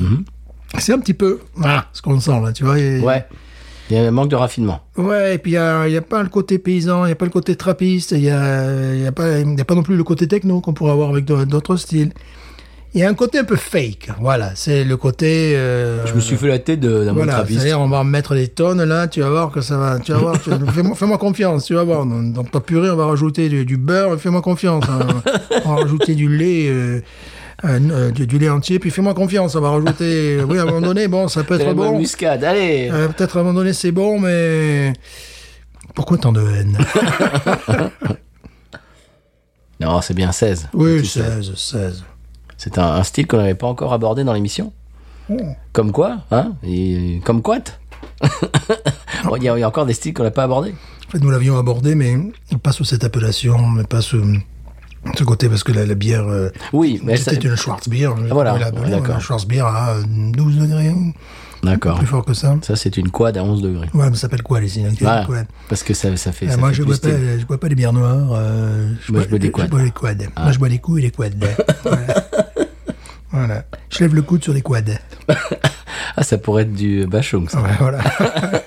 C'est 0.78 0.94
un 0.94 1.00
petit 1.00 1.14
peu 1.14 1.40
ce 1.92 2.02
qu'on 2.02 2.20
sent 2.22 2.40
là, 2.42 2.54
tu 2.54 2.64
vois. 2.64 2.80
et- 2.80 3.02
Ouais. 3.02 3.26
Il 3.92 3.98
y 3.98 4.00
a 4.00 4.08
un 4.08 4.12
manque 4.12 4.30
de 4.30 4.36
raffinement. 4.38 4.80
Ouais, 4.98 5.36
et 5.36 5.38
puis 5.38 5.52
il 5.52 5.90
n'y 5.90 5.98
a, 5.98 6.02
pas 6.02 6.24
le 6.24 6.30
côté 6.30 6.58
paysan, 6.60 7.04
il 7.04 7.08
n'y 7.08 7.12
a 7.12 7.16
pas 7.16 7.26
le 7.26 7.32
côté 7.32 7.56
trappiste, 7.58 8.12
il 8.12 8.22
n'y 8.22 8.30
a, 8.30 8.96
y 8.96 9.06
a, 9.06 9.12
pas- 9.12 9.40
y 9.40 9.62
a 9.62 9.66
pas 9.66 9.76
non 9.76 9.84
plus 9.84 9.98
le 9.98 10.04
côté 10.06 10.28
techno 10.28 10.62
qu'on 10.62 10.72
pourrait 10.74 10.94
avoir 10.94 11.10
avec 11.10 11.26
d'au- 11.26 11.44
d'autres 11.46 11.76
styles. 11.76 12.12
Il 12.94 13.00
y 13.00 13.04
a 13.04 13.10
un 13.10 13.14
côté 13.14 13.40
un 13.40 13.46
peu 13.46 13.56
fake, 13.56 14.10
voilà, 14.20 14.52
c'est 14.56 14.84
le 14.84 14.98
côté... 14.98 15.54
euh, 15.56 16.06
Je 16.06 16.14
me 16.14 16.20
suis 16.20 16.36
fait 16.36 16.48
la 16.50 16.60
tête 16.60 16.82
d'un 16.82 17.08
bon 17.08 17.14
voilà, 17.20 17.34
trappiste. 17.34 17.60
c'est-à-dire 17.62 17.80
on 17.80 17.88
va 17.88 18.00
en 18.00 18.04
mettre 18.04 18.36
des 18.36 18.50
tonnes 18.50 18.84
là, 18.84 19.08
tu 19.08 19.22
vas 19.22 19.30
voir 19.30 19.50
que 19.52 19.62
ça 19.62 19.78
va, 19.78 19.98
tu 20.00 20.12
vas 20.12 20.18
voir, 20.18 20.42
tu- 20.42 20.50
fais-moi 20.74 20.96
fais-moi 20.96 21.18
confiance, 21.18 21.66
tu 21.66 21.74
vas 21.74 21.84
voir. 21.84 22.06
Dans, 22.06 22.22
dans 22.22 22.44
ta 22.44 22.60
purée, 22.60 22.90
on 22.90 22.98
va 22.98 23.06
rajouter 23.06 23.48
du, 23.48 23.64
du 23.66 23.78
beurre, 23.78 24.18
fais-moi 24.20 24.42
confiance. 24.42 24.84
hein. 24.90 25.08
on 25.66 25.70
va 25.76 25.82
rajouter 25.84 26.16
du 26.16 26.28
lait, 26.28 26.68
euh, 26.70 27.00
euh, 27.66 27.80
euh, 27.92 28.12
du, 28.12 28.26
du 28.28 28.40
lait 28.40 28.50
entier, 28.50 28.80
puis 28.80 28.90
fais-moi 28.92 29.14
confiance, 29.14 29.56
on 29.56 29.62
va 29.62 29.70
rajouter... 29.72 30.42
Oui, 30.48 30.58
à 30.58 30.64
un 30.64 30.66
moment 30.66 30.82
donné, 30.82 31.08
bon, 31.08 31.28
ça 31.28 31.44
peut 31.44 31.58
C'est 31.58 31.64
la 31.66 31.72
être 31.72 31.76
bonne 31.78 31.92
bon. 31.94 32.00
muscade, 32.00 32.44
allez 32.44 32.90
Euh, 32.92 33.08
Peut-être 33.10 33.38
à 33.38 33.40
un 33.42 33.44
moment 33.44 33.60
donné 33.60 33.74
c'est 33.74 33.92
bon, 33.92 34.20
mais 34.20 34.94
pourquoi 35.94 36.18
tant 36.18 36.32
de 36.32 36.42
haine? 36.42 36.78
Non, 39.80 40.00
c'est 40.02 40.14
bien 40.14 40.32
16. 40.32 40.70
Oui, 40.74 40.98
Tu 41.02 41.08
sais. 41.08 41.24
16, 41.42 41.56
16. 41.56 42.04
C'est 42.58 42.78
un, 42.78 42.86
un 42.94 43.04
style 43.04 43.26
qu'on 43.26 43.38
n'avait 43.38 43.56
pas 43.56 43.66
encore 43.68 43.94
abordé 43.94 44.24
dans 44.24 44.34
l'émission. 44.34 44.72
Oh. 45.30 45.38
Comme 45.74 45.92
quoi, 45.92 46.20
hein 46.30 46.54
Et 46.64 47.20
Comme 47.26 47.42
quoi 47.42 47.58
Bon, 49.26 49.36
il 49.38 49.44
y 49.44 49.50
a 49.50 49.68
encore 49.68 49.88
des 49.88 49.94
styles 49.94 50.14
qu'on 50.14 50.24
n'a 50.24 50.30
pas 50.32 50.44
abordés. 50.44 50.76
En 51.08 51.12
fait, 51.12 51.20
nous 51.20 51.32
l'avions 51.32 51.58
abordé, 51.58 51.96
mais 51.96 52.16
pas 52.62 52.72
sous 52.72 52.86
cette 52.86 53.04
appellation, 53.04 53.58
mais 53.70 53.84
pas 53.84 54.02
sous 54.02 54.24
ce 55.18 55.24
côté, 55.24 55.50
parce 55.50 55.64
que 55.64 55.72
la, 55.72 55.86
la 55.86 55.96
bière, 55.96 56.28
euh, 56.28 56.50
Oui, 56.74 57.02
mais 57.04 57.18
ça- 57.18 57.32
c'était 57.32 57.48
une 57.48 57.56
Schwarzbier. 57.56 58.06
Ah, 58.08 58.34
voilà, 58.34 58.58
d'accord. 58.90 59.20
Schwarzbier 59.20 59.62
à 59.62 59.96
12 60.08 60.58
degrés, 60.58 60.94
D'accord. 61.64 61.98
plus 62.00 62.08
fort 62.08 62.26
que 62.26 62.34
ça. 62.34 62.56
Ça, 62.62 62.76
c'est 62.76 62.98
une 62.98 63.10
quad 63.12 63.38
à 63.38 63.44
11 63.44 63.62
degrés. 63.62 63.88
Ouais, 63.94 64.10
mais 64.10 64.16
ça 64.16 64.22
s'appelle 64.22 64.42
quoi, 64.44 64.60
les 64.60 64.68
signes 64.68 64.92
Voilà. 65.00 65.26
Quoi 65.26 65.38
Parce 65.70 65.84
que 65.84 65.94
ça, 65.94 66.16
ça 66.18 66.32
fait. 66.32 66.50
Ça 66.50 66.58
moi, 66.58 66.70
fait 66.70 66.76
je 66.76 66.84
bois, 66.84 66.96
pas, 67.02 67.10
je 67.40 67.46
bois 67.46 67.58
les 67.70 67.76
bières 67.76 67.94
noires. 67.94 68.32
euh, 68.34 68.90
Moi, 69.10 69.22
je 69.24 69.28
bois 69.30 69.40
des 69.40 69.52
quads. 69.52 69.66
Je 69.66 69.70
bois 69.70 69.84
les 69.84 69.92
quads. 69.92 70.14
Moi, 70.38 70.52
je 70.52 70.60
bois 70.60 70.70
les 70.70 70.80
coups 70.80 71.00
et 71.00 71.02
les 71.04 71.12
quads. 71.12 71.30
Voilà. 71.84 72.14
Voilà. 73.32 73.64
Je 73.90 74.00
lève 74.00 74.14
le 74.14 74.22
coude 74.24 74.44
sur 74.44 74.54
des 74.54 74.62
quads. 74.62 74.82
Ah, 76.18 76.24
ça 76.24 76.38
pourrait 76.38 76.64
être 76.64 76.74
du 76.74 77.06
bachung, 77.08 77.48
ça. 77.48 77.62
Ouais, 77.62 77.70
voilà. 77.80 78.00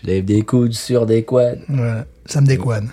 Je 0.00 0.06
lève 0.06 0.24
des 0.24 0.42
coudes 0.42 0.72
sur 0.74 1.06
des 1.06 1.24
quads. 1.24 1.56
voilà. 1.68 2.04
Ça 2.26 2.40
me 2.40 2.46
décoine. 2.46 2.88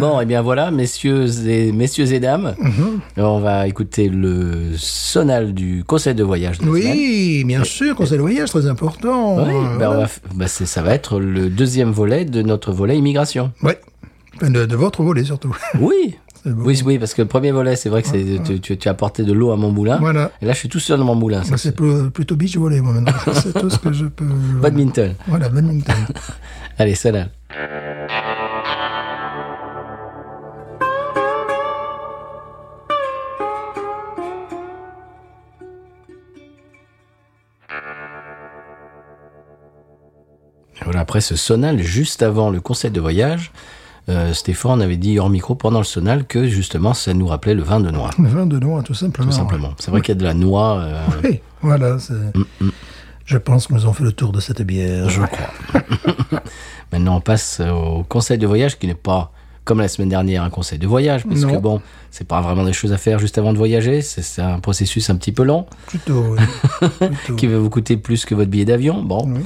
Bon, 0.00 0.20
et 0.20 0.26
bien 0.26 0.42
voilà, 0.42 0.70
messieurs 0.70 1.26
et, 1.48 1.72
messieurs 1.72 2.12
et 2.12 2.20
dames, 2.20 2.54
Mhm. 2.60 3.00
on 3.18 3.38
va 3.40 3.66
écouter 3.66 4.08
le 4.08 4.76
sonal 4.76 5.52
du 5.54 5.84
conseil 5.84 6.14
de 6.14 6.22
voyage 6.24 6.58
de. 6.58 6.68
Oui, 6.68 7.44
bien 7.46 7.64
sûr, 7.64 7.94
conseil 7.94 8.16
de 8.18 8.22
voyage, 8.22 8.50
très 8.50 8.66
important. 8.66 9.36
Oui, 9.44 9.52
ben 9.78 9.90
on 9.90 9.96
va 9.98 10.04
f- 10.06 10.18
ben 10.34 10.48
ça 10.48 10.82
va 10.82 10.94
être 10.94 11.18
le 11.20 11.48
deuxième 11.48 11.90
volet 11.90 12.24
de 12.24 12.42
notre 12.42 12.72
volet 12.72 12.96
immigration. 12.98 13.52
Enfin, 13.62 14.50
de, 14.50 14.64
de 14.66 14.76
votre 14.76 15.02
volet, 15.02 15.24
surtout. 15.24 15.54
Oui. 15.80 16.16
Oui, 16.46 16.82
oui, 16.84 16.98
parce 16.98 17.14
que 17.14 17.22
le 17.22 17.28
premier 17.28 17.52
volet, 17.52 17.74
c'est 17.74 17.88
vrai 17.88 18.02
que 18.02 18.08
tu, 18.44 18.60
tu- 18.60 18.76
tu 18.76 18.88
as 18.88 18.90
apporté 18.90 19.22
de 19.22 19.32
l'eau 19.32 19.50
à 19.52 19.56
mon 19.56 19.70
moulin. 19.70 19.96
Voilà. 19.96 20.30
Et 20.42 20.44
là, 20.44 20.52
je 20.52 20.58
suis 20.58 20.68
tout 20.68 20.78
seul 20.78 20.98
dans 20.98 21.04
mon 21.06 21.14
moulin. 21.14 21.42
c'est 21.56 21.74
pl- 21.74 22.10
plutôt 22.10 22.36
beach 22.36 22.58
volley, 22.58 22.82
moi, 22.82 22.92
maintenant. 22.92 23.14
c'est 23.32 23.58
tout 23.58 23.70
ce 23.70 23.78
que 23.78 23.92
je 23.94 24.04
peux... 24.04 24.26
badminton. 24.60 25.14
Voilà, 25.26 25.48
badminton. 25.48 25.94
Allez, 26.78 26.94
sonal. 26.96 27.30
Voilà, 40.84 41.00
après 41.00 41.20
ce 41.20 41.36
sonal, 41.36 41.80
juste 41.82 42.22
avant 42.22 42.50
le 42.50 42.60
conseil 42.60 42.90
de 42.90 43.00
voyage, 43.00 43.52
euh, 44.10 44.32
Stéphane 44.34 44.82
avait 44.82 44.96
dit 44.98 45.18
hors 45.18 45.30
micro 45.30 45.54
pendant 45.54 45.78
le 45.78 45.84
sonal 45.84 46.26
que 46.26 46.46
justement 46.46 46.92
ça 46.92 47.14
nous 47.14 47.26
rappelait 47.26 47.54
le 47.54 47.62
vin 47.62 47.80
de 47.80 47.90
noix, 47.90 48.10
Le 48.18 48.28
vin 48.28 48.44
de 48.46 48.58
noix, 48.58 48.82
tout 48.82 48.92
simplement. 48.94 49.30
tout 49.30 49.36
simplement. 49.36 49.72
C'est 49.78 49.90
vrai 49.90 50.00
qu'il 50.02 50.10
y 50.14 50.16
a 50.16 50.20
de 50.20 50.24
la 50.24 50.34
noix, 50.34 50.78
euh, 50.80 51.02
Oui, 51.24 51.40
voilà. 51.62 51.98
c'est- 51.98 52.12
Je 53.24 53.38
pense 53.38 53.66
que 53.66 53.72
nous 53.72 53.82
avons 53.84 53.94
fait 53.94 54.04
le 54.04 54.12
tour 54.12 54.32
de 54.32 54.40
cette 54.40 54.60
bière. 54.62 55.08
je 55.08 55.22
crois. 55.22 55.82
Maintenant, 56.92 57.16
on 57.16 57.20
passe 57.20 57.60
au 57.60 58.02
conseil 58.04 58.36
de 58.38 58.46
voyage 58.46 58.78
qui 58.78 58.86
n'est 58.86 58.94
pas 58.94 59.32
comme 59.64 59.80
la 59.80 59.88
semaine 59.88 60.10
dernière 60.10 60.42
un 60.42 60.50
conseil 60.50 60.78
de 60.78 60.86
voyage, 60.86 61.24
parce 61.24 61.46
que 61.46 61.56
bon, 61.56 61.80
c'est 62.10 62.28
pas 62.28 62.42
vraiment 62.42 62.64
des 62.64 62.74
choses 62.74 62.92
à 62.92 62.98
faire 62.98 63.18
juste 63.18 63.38
avant 63.38 63.50
de 63.54 63.56
voyager, 63.56 64.02
c'est 64.02 64.42
un 64.42 64.60
processus 64.60 65.08
un 65.08 65.16
petit 65.16 65.32
peu 65.32 65.42
long 65.42 65.64
Plutôt, 65.86 66.36
oui. 66.36 66.88
Plutôt. 66.98 67.34
qui 67.36 67.46
va 67.46 67.56
vous 67.58 67.70
coûter 67.70 67.96
plus 67.96 68.26
que 68.26 68.34
votre 68.34 68.50
billet 68.50 68.66
d'avion. 68.66 69.02
Bon, 69.02 69.24
Oui. 69.26 69.40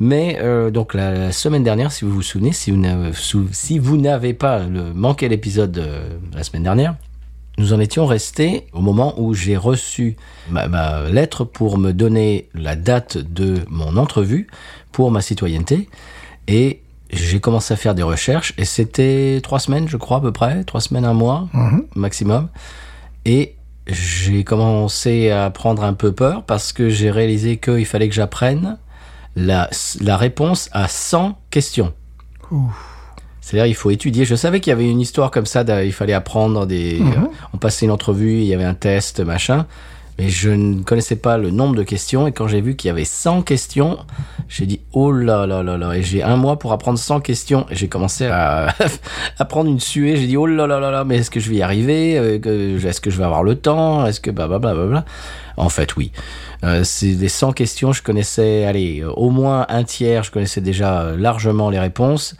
Mais 0.00 0.38
euh, 0.40 0.70
donc 0.70 0.94
la, 0.94 1.12
la 1.12 1.32
semaine 1.32 1.64
dernière, 1.64 1.90
si 1.90 2.04
vous 2.04 2.12
vous 2.12 2.22
souvenez, 2.22 2.52
si 2.52 2.70
vous 2.70 2.76
n'avez, 2.76 3.12
sou- 3.12 3.48
si 3.52 3.78
vous 3.78 3.96
n'avez 3.96 4.32
pas 4.32 4.60
le, 4.60 4.92
manqué 4.94 5.28
l'épisode 5.28 5.76
euh, 5.78 6.08
la 6.34 6.44
semaine 6.44 6.62
dernière, 6.62 6.94
nous 7.58 7.72
en 7.72 7.80
étions 7.80 8.06
restés 8.06 8.66
au 8.72 8.80
moment 8.80 9.14
où 9.20 9.34
j'ai 9.34 9.56
reçu 9.56 10.16
ma, 10.48 10.68
ma 10.68 11.08
lettre 11.10 11.42
pour 11.44 11.78
me 11.78 11.92
donner 11.92 12.48
la 12.54 12.76
date 12.76 13.18
de 13.18 13.56
mon 13.68 13.96
entrevue 13.96 14.46
pour 14.92 15.10
ma 15.10 15.20
citoyenneté. 15.20 15.88
Et 16.46 16.80
j'ai 17.10 17.40
commencé 17.40 17.74
à 17.74 17.76
faire 17.76 17.96
des 17.96 18.04
recherches 18.04 18.54
et 18.58 18.64
c'était 18.64 19.40
trois 19.42 19.58
semaines, 19.58 19.88
je 19.88 19.96
crois, 19.96 20.18
à 20.18 20.20
peu 20.20 20.30
près, 20.30 20.62
trois 20.62 20.80
semaines, 20.80 21.04
un 21.04 21.14
mois 21.14 21.48
Mhm. 21.52 21.86
maximum. 21.96 22.48
Et 23.24 23.56
j'ai 23.88 24.44
commencé 24.44 25.30
à 25.30 25.50
prendre 25.50 25.82
un 25.82 25.94
peu 25.94 26.12
peur 26.12 26.44
parce 26.44 26.72
que 26.72 26.88
j'ai 26.88 27.10
réalisé 27.10 27.56
qu'il 27.56 27.86
fallait 27.86 28.08
que 28.08 28.14
j'apprenne 28.14 28.78
la, 29.36 29.68
la 30.00 30.16
réponse 30.16 30.68
à 30.72 30.88
100 30.88 31.38
questions. 31.50 31.92
C'est-à-dire, 33.40 33.66
il 33.66 33.74
faut 33.74 33.90
étudier. 33.90 34.24
Je 34.24 34.34
savais 34.34 34.60
qu'il 34.60 34.70
y 34.70 34.72
avait 34.74 34.90
une 34.90 35.00
histoire 35.00 35.30
comme 35.30 35.46
ça, 35.46 35.64
il 35.82 35.92
fallait 35.92 36.12
apprendre 36.12 36.66
des. 36.66 36.98
Mhm. 37.00 37.12
euh, 37.12 37.26
on 37.54 37.56
passait 37.56 37.86
une 37.86 37.92
entrevue, 37.92 38.40
il 38.40 38.44
y 38.44 38.54
avait 38.54 38.64
un 38.64 38.74
test, 38.74 39.20
machin. 39.20 39.66
Mais 40.18 40.28
je 40.28 40.50
ne 40.50 40.82
connaissais 40.82 41.16
pas 41.16 41.38
le 41.38 41.50
nombre 41.50 41.76
de 41.76 41.84
questions. 41.84 42.26
Et 42.26 42.32
quand 42.32 42.48
j'ai 42.48 42.60
vu 42.60 42.74
qu'il 42.74 42.88
y 42.88 42.90
avait 42.90 43.04
100 43.04 43.42
questions, 43.42 43.98
j'ai 44.48 44.66
dit 44.66 44.80
oh 44.92 45.12
là 45.12 45.46
là 45.46 45.62
là 45.62 45.78
là. 45.78 45.94
Et 45.94 46.02
j'ai 46.02 46.24
un 46.24 46.36
mois 46.36 46.58
pour 46.58 46.72
apprendre 46.72 46.98
100 46.98 47.20
questions. 47.20 47.66
Et 47.70 47.76
j'ai 47.76 47.88
commencé 47.88 48.26
à, 48.26 48.74
à 49.38 49.44
prendre 49.44 49.70
une 49.70 49.78
suée. 49.78 50.16
J'ai 50.16 50.26
dit 50.26 50.36
oh 50.36 50.46
là 50.46 50.66
là 50.66 50.80
là 50.80 50.90
là, 50.90 51.04
mais 51.04 51.18
est-ce 51.18 51.30
que 51.30 51.38
je 51.38 51.48
vais 51.48 51.56
y 51.56 51.62
arriver 51.62 52.18
Euh, 52.18 52.78
Est-ce 52.84 53.00
que 53.00 53.10
je 53.10 53.18
vais 53.18 53.24
avoir 53.24 53.44
le 53.44 53.54
temps 53.54 54.06
Est-ce 54.06 54.20
que 54.20 54.30
blablabla 54.32 55.04
En 55.56 55.68
fait, 55.68 55.96
oui. 55.96 56.10
Euh, 56.64 56.82
c'est 56.82 57.14
des 57.14 57.28
100 57.28 57.52
questions. 57.52 57.92
Je 57.92 58.02
connaissais, 58.02 58.64
allez, 58.64 59.04
au 59.04 59.30
moins 59.30 59.66
un 59.68 59.84
tiers. 59.84 60.24
Je 60.24 60.32
connaissais 60.32 60.60
déjà 60.60 61.02
euh, 61.02 61.16
largement 61.16 61.70
les 61.70 61.78
réponses. 61.78 62.34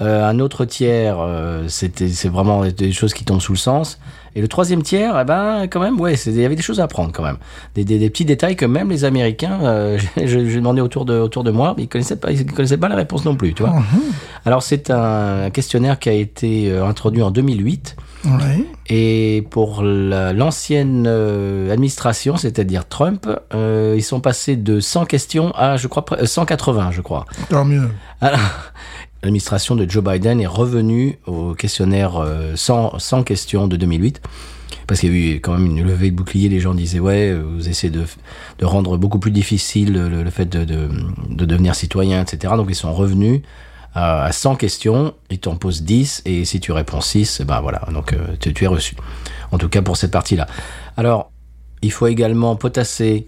Euh, 0.00 0.28
un 0.28 0.40
autre 0.40 0.64
tiers, 0.64 1.16
euh, 1.20 1.64
c'était 1.68 2.08
c'est 2.08 2.28
vraiment 2.28 2.64
des 2.64 2.92
choses 2.92 3.14
qui 3.14 3.24
tombent 3.24 3.40
sous 3.40 3.52
le 3.52 3.58
sens. 3.58 3.98
Et 4.36 4.40
le 4.40 4.48
troisième 4.48 4.82
tiers, 4.82 5.16
eh 5.20 5.24
ben, 5.24 5.68
quand 5.68 5.78
même, 5.78 6.00
ouais, 6.00 6.14
il 6.26 6.40
y 6.40 6.44
avait 6.44 6.56
des 6.56 6.62
choses 6.62 6.80
à 6.80 6.84
apprendre 6.84 7.12
quand 7.12 7.22
même. 7.22 7.36
Des, 7.76 7.84
des, 7.84 8.00
des 8.00 8.10
petits 8.10 8.24
détails 8.24 8.56
que 8.56 8.64
même 8.66 8.90
les 8.90 9.04
Américains, 9.04 9.60
euh, 9.62 9.96
j'ai 10.16 10.42
demandé 10.56 10.80
autour 10.80 11.04
de, 11.04 11.16
autour 11.20 11.44
de 11.44 11.52
moi, 11.52 11.74
mais 11.76 11.84
ils 11.84 11.88
connaissaient 11.88 12.16
pas, 12.16 12.32
ils 12.32 12.44
connaissaient 12.44 12.76
pas 12.76 12.88
la 12.88 12.96
réponse 12.96 13.24
non 13.24 13.36
plus, 13.36 13.54
tu 13.54 13.62
vois. 13.62 13.74
Alors 14.44 14.64
c'est 14.64 14.90
un 14.90 15.50
questionnaire 15.50 16.00
qui 16.00 16.08
a 16.08 16.12
été 16.12 16.76
introduit 16.76 17.22
en 17.22 17.30
2008. 17.30 17.94
Oui. 18.24 18.66
Et 18.88 19.46
pour 19.50 19.82
la- 19.82 20.32
l'ancienne 20.32 21.04
euh, 21.06 21.70
administration, 21.72 22.36
c'est-à-dire 22.36 22.88
Trump, 22.88 23.28
euh, 23.54 23.94
ils 23.96 24.02
sont 24.02 24.20
passés 24.20 24.56
de 24.56 24.80
100 24.80 25.04
questions 25.04 25.52
à, 25.54 25.76
je 25.76 25.86
crois, 25.86 26.02
pre- 26.04 26.22
euh, 26.22 26.26
180, 26.26 26.90
je 26.90 27.02
crois. 27.02 27.26
Tant 27.50 27.64
mieux. 27.64 27.88
Alors, 28.20 28.40
l'administration 29.24 29.74
de 29.74 29.88
Joe 29.88 30.04
Biden 30.04 30.40
est 30.40 30.46
revenue 30.46 31.18
au 31.26 31.54
questionnaire 31.54 32.18
euh, 32.18 32.52
sans, 32.56 32.98
sans 32.98 33.22
questions 33.22 33.66
de 33.66 33.76
2008. 33.76 34.20
Parce 34.86 35.00
qu'il 35.00 35.16
y 35.16 35.32
a 35.32 35.34
eu 35.36 35.40
quand 35.40 35.52
même 35.52 35.64
une 35.64 35.82
levée 35.82 36.10
de 36.10 36.16
bouclier, 36.16 36.50
les 36.50 36.60
gens 36.60 36.74
disaient 36.74 36.98
ouais, 36.98 37.32
vous 37.32 37.68
essayez 37.68 37.90
de, 37.90 38.04
de 38.58 38.64
rendre 38.66 38.98
beaucoup 38.98 39.18
plus 39.18 39.30
difficile 39.30 39.94
le, 39.94 40.30
fait 40.30 40.44
de, 40.44 40.64
de, 40.64 40.90
de 41.30 41.44
devenir 41.46 41.74
citoyen, 41.74 42.20
etc. 42.20 42.52
Donc 42.56 42.66
ils 42.68 42.74
sont 42.74 42.92
revenus 42.92 43.40
à, 43.94 44.24
à 44.24 44.32
100 44.32 44.56
questions, 44.56 45.14
ils 45.30 45.38
t'en 45.38 45.56
posent 45.56 45.82
10, 45.82 46.22
et 46.26 46.44
si 46.44 46.60
tu 46.60 46.72
réponds 46.72 47.00
6, 47.00 47.42
ben 47.46 47.60
voilà, 47.60 47.82
donc 47.92 48.12
euh, 48.12 48.36
tu, 48.38 48.64
es 48.64 48.66
reçu. 48.66 48.96
En 49.52 49.58
tout 49.58 49.68
cas 49.68 49.80
pour 49.80 49.96
cette 49.96 50.10
partie-là. 50.10 50.46
Alors, 50.96 51.30
il 51.80 51.92
faut 51.92 52.06
également 52.06 52.56
potasser 52.56 53.26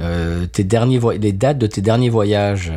euh, 0.00 0.46
tes 0.46 0.64
derniers 0.64 1.00
les 1.20 1.32
dates 1.32 1.58
de 1.58 1.66
tes 1.66 1.82
derniers 1.82 2.10
voyages, 2.10 2.72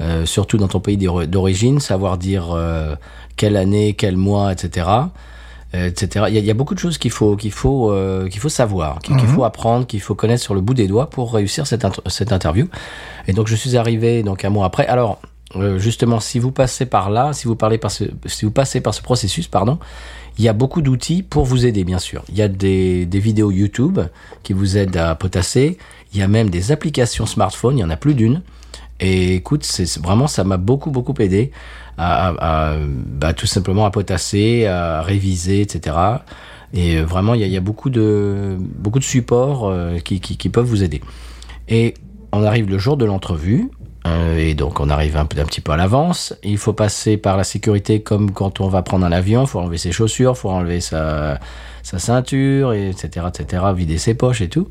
euh, 0.00 0.26
surtout 0.26 0.56
dans 0.58 0.68
ton 0.68 0.80
pays 0.80 0.96
d'ori- 0.96 1.28
d'origine, 1.28 1.80
savoir 1.80 2.18
dire 2.18 2.50
euh, 2.52 2.96
quelle 3.36 3.56
année, 3.56 3.94
quel 3.94 4.16
mois, 4.16 4.52
etc. 4.52 4.88
euh, 5.74 5.86
etc. 5.88 6.26
Il 6.28 6.34
y, 6.34 6.38
a, 6.38 6.40
il 6.40 6.44
y 6.46 6.50
a 6.50 6.54
beaucoup 6.54 6.74
de 6.74 6.80
choses 6.80 6.98
qu'il 6.98 7.10
faut 7.10 7.36
qu'il 7.36 7.52
faut 7.52 7.90
euh, 7.92 8.28
qu'il 8.28 8.40
faut 8.40 8.48
savoir, 8.48 8.98
qu'il 9.00 9.16
qu'il 9.16 9.28
faut 9.28 9.44
apprendre, 9.44 9.86
qu'il 9.86 10.00
faut 10.00 10.14
connaître 10.14 10.42
sur 10.42 10.54
le 10.54 10.60
bout 10.60 10.74
des 10.74 10.86
doigts 10.88 11.10
pour 11.10 11.32
réussir 11.32 11.66
cette, 11.66 11.86
cette 12.06 12.32
interview. 12.32 12.66
Et 13.28 13.32
donc 13.32 13.46
je 13.48 13.54
suis 13.56 13.76
arrivé 13.76 14.22
donc 14.22 14.44
un 14.44 14.50
mois 14.50 14.66
après. 14.66 14.86
Alors 14.86 15.20
euh, 15.56 15.78
justement, 15.78 16.18
si 16.20 16.40
vous 16.40 16.50
passez 16.50 16.86
par 16.86 17.10
là, 17.10 17.32
si 17.32 17.46
vous 17.46 17.54
parlez 17.54 17.78
par 17.78 17.90
ce, 17.92 18.04
si 18.26 18.44
vous 18.44 18.50
passez 18.50 18.80
par 18.80 18.92
ce 18.94 19.02
processus, 19.02 19.46
pardon, 19.46 19.78
il 20.38 20.44
y 20.44 20.48
a 20.48 20.52
beaucoup 20.52 20.82
d'outils 20.82 21.22
pour 21.22 21.44
vous 21.44 21.64
aider, 21.64 21.84
bien 21.84 22.00
sûr. 22.00 22.24
Il 22.28 22.36
y 22.36 22.42
a 22.42 22.48
des, 22.48 23.06
des 23.06 23.20
vidéos 23.20 23.52
YouTube 23.52 24.00
qui 24.42 24.52
vous 24.52 24.76
aident 24.76 24.96
à 24.96 25.14
potasser. 25.14 25.78
Il 26.12 26.18
y 26.18 26.22
a 26.22 26.28
même 26.28 26.50
des 26.50 26.72
applications 26.72 27.24
smartphone. 27.26 27.78
Il 27.78 27.82
y 27.82 27.84
en 27.84 27.90
a 27.90 27.96
plus 27.96 28.14
d'une. 28.14 28.42
Et 29.00 29.34
écoute, 29.36 29.64
c'est 29.64 29.98
vraiment, 30.00 30.26
ça 30.26 30.44
m'a 30.44 30.56
beaucoup, 30.56 30.90
beaucoup 30.90 31.14
aidé 31.18 31.50
à, 31.98 32.76
bah, 33.06 33.32
tout 33.32 33.46
simplement 33.46 33.86
à 33.86 33.90
potasser, 33.90 34.66
à 34.66 35.02
réviser, 35.02 35.60
etc. 35.60 35.96
Et 36.72 37.00
vraiment, 37.00 37.34
il 37.34 37.46
y 37.46 37.56
a, 37.56 37.60
beaucoup 37.60 37.88
de, 37.90 38.56
beaucoup 38.58 38.98
de 38.98 39.04
supports 39.04 39.68
euh, 39.68 39.98
qui, 39.98 40.48
peuvent 40.48 40.64
vous 40.64 40.82
aider. 40.82 41.00
Et 41.68 41.94
on 42.32 42.42
arrive 42.42 42.68
le 42.68 42.78
jour 42.78 42.96
de 42.96 43.04
l'entrevue. 43.04 43.70
euh, 44.06 44.36
et 44.36 44.54
donc 44.54 44.80
on 44.80 44.90
arrive 44.90 45.16
un, 45.16 45.22
un 45.22 45.24
petit 45.24 45.60
peu 45.60 45.72
à 45.72 45.76
l'avance. 45.76 46.34
Il 46.42 46.58
faut 46.58 46.72
passer 46.72 47.16
par 47.16 47.36
la 47.36 47.44
sécurité 47.44 48.02
comme 48.02 48.32
quand 48.32 48.60
on 48.60 48.68
va 48.68 48.82
prendre 48.82 49.06
un 49.06 49.12
avion. 49.12 49.42
Il 49.42 49.46
faut 49.46 49.60
enlever 49.60 49.78
ses 49.78 49.92
chaussures, 49.92 50.32
il 50.36 50.38
faut 50.38 50.50
enlever 50.50 50.80
sa, 50.80 51.38
ceinture, 51.82 52.72
et 52.72 52.90
etc., 52.90 53.26
etc., 53.28 53.62
vider 53.74 53.98
ses 53.98 54.14
poches 54.14 54.40
et 54.40 54.48
tout. 54.48 54.68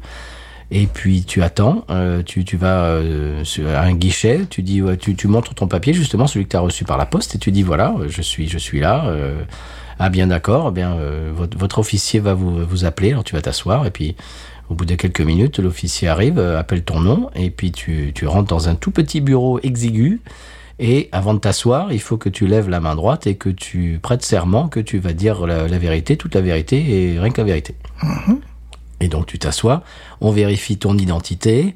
Et 0.75 0.87
puis 0.87 1.23
tu 1.23 1.43
attends, 1.43 1.85
euh, 1.91 2.23
tu, 2.23 2.43
vas 2.57 2.85
euh, 2.85 3.43
sur 3.43 3.69
un 3.69 3.93
guichet, 3.93 4.47
tu 4.49 4.63
dis, 4.63 4.81
tu, 4.97 5.27
montres 5.27 5.53
ton 5.53 5.67
papier 5.67 5.93
justement, 5.93 6.25
celui 6.25 6.45
que 6.45 6.49
tu 6.49 6.57
as 6.57 6.61
reçu 6.61 6.83
par 6.83 6.97
la 6.97 7.05
poste, 7.05 7.35
et 7.35 7.37
tu 7.37 7.51
dis 7.51 7.61
voilà, 7.61 7.95
je 8.07 8.21
suis, 8.21 8.49
je 8.49 8.57
suis 8.57 8.79
là. 8.79 9.05
euh, 9.05 9.43
ah 9.99 10.09
bien 10.09 10.27
d'accord, 10.27 10.69
eh 10.69 10.73
bien 10.73 10.93
euh, 10.93 11.31
votre, 11.33 11.79
officier 11.79 12.19
va 12.19 12.33
vous, 12.33 12.85
appeler, 12.85 13.11
alors 13.11 13.23
tu 13.23 13.35
vas 13.35 13.41
t'asseoir, 13.41 13.85
et 13.85 13.91
puis 13.91 14.15
au 14.69 14.75
bout 14.75 14.85
de 14.85 14.95
quelques 14.95 15.21
minutes, 15.21 15.59
l'officier 15.59 16.07
arrive, 16.07 16.39
euh, 16.39 16.59
appelle 16.59 16.83
ton 16.83 16.99
nom, 16.99 17.29
et 17.35 17.49
puis 17.49 17.71
tu, 17.71 18.11
rentres 18.25 18.49
dans 18.49 18.69
un 18.69 18.75
tout 18.75 18.91
petit 18.91 19.21
bureau 19.21 19.59
exigu. 19.61 20.21
Et 20.79 21.09
avant 21.11 21.35
de 21.35 21.39
t'asseoir, 21.39 21.93
il 21.93 22.01
faut 22.01 22.17
que 22.17 22.29
tu 22.29 22.47
lèves 22.47 22.67
la 22.67 22.79
main 22.79 22.95
droite 22.95 23.27
et 23.27 23.35
que 23.35 23.49
tu 23.49 23.99
prêtes 24.01 24.23
serment 24.23 24.67
que 24.67 24.79
tu 24.79 24.97
vas 24.97 25.13
dire 25.13 25.45
la, 25.45 25.67
la 25.67 25.77
vérité, 25.77 26.17
toute 26.17 26.33
la 26.33 26.41
vérité 26.41 27.13
et 27.13 27.19
rien 27.19 27.29
que 27.29 27.39
la 27.39 27.45
vérité. 27.45 27.75
Et 29.03 29.09
donc 29.09 29.25
tu 29.25 29.37
t'assois, 29.37 29.83
on 30.21 30.31
vérifie 30.31 30.77
ton 30.77 30.97
identité, 30.97 31.75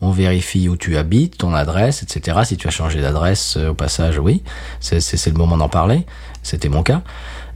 On 0.00 0.12
vérifie 0.12 0.68
où 0.68 0.76
tu 0.76 0.96
habites, 0.96 1.38
ton 1.38 1.52
adresse, 1.54 2.04
etc. 2.04 2.38
Si 2.44 2.56
tu 2.56 2.68
as 2.68 2.70
changé 2.70 3.00
d'adresse 3.00 3.56
euh, 3.56 3.70
au 3.70 3.74
passage, 3.74 4.20
oui, 4.20 4.44
c'est 4.78 5.26
le 5.26 5.32
moment 5.32 5.56
d'en 5.56 5.68
parler. 5.68 6.06
C'était 6.44 6.68
mon 6.68 6.84
cas. 6.84 7.02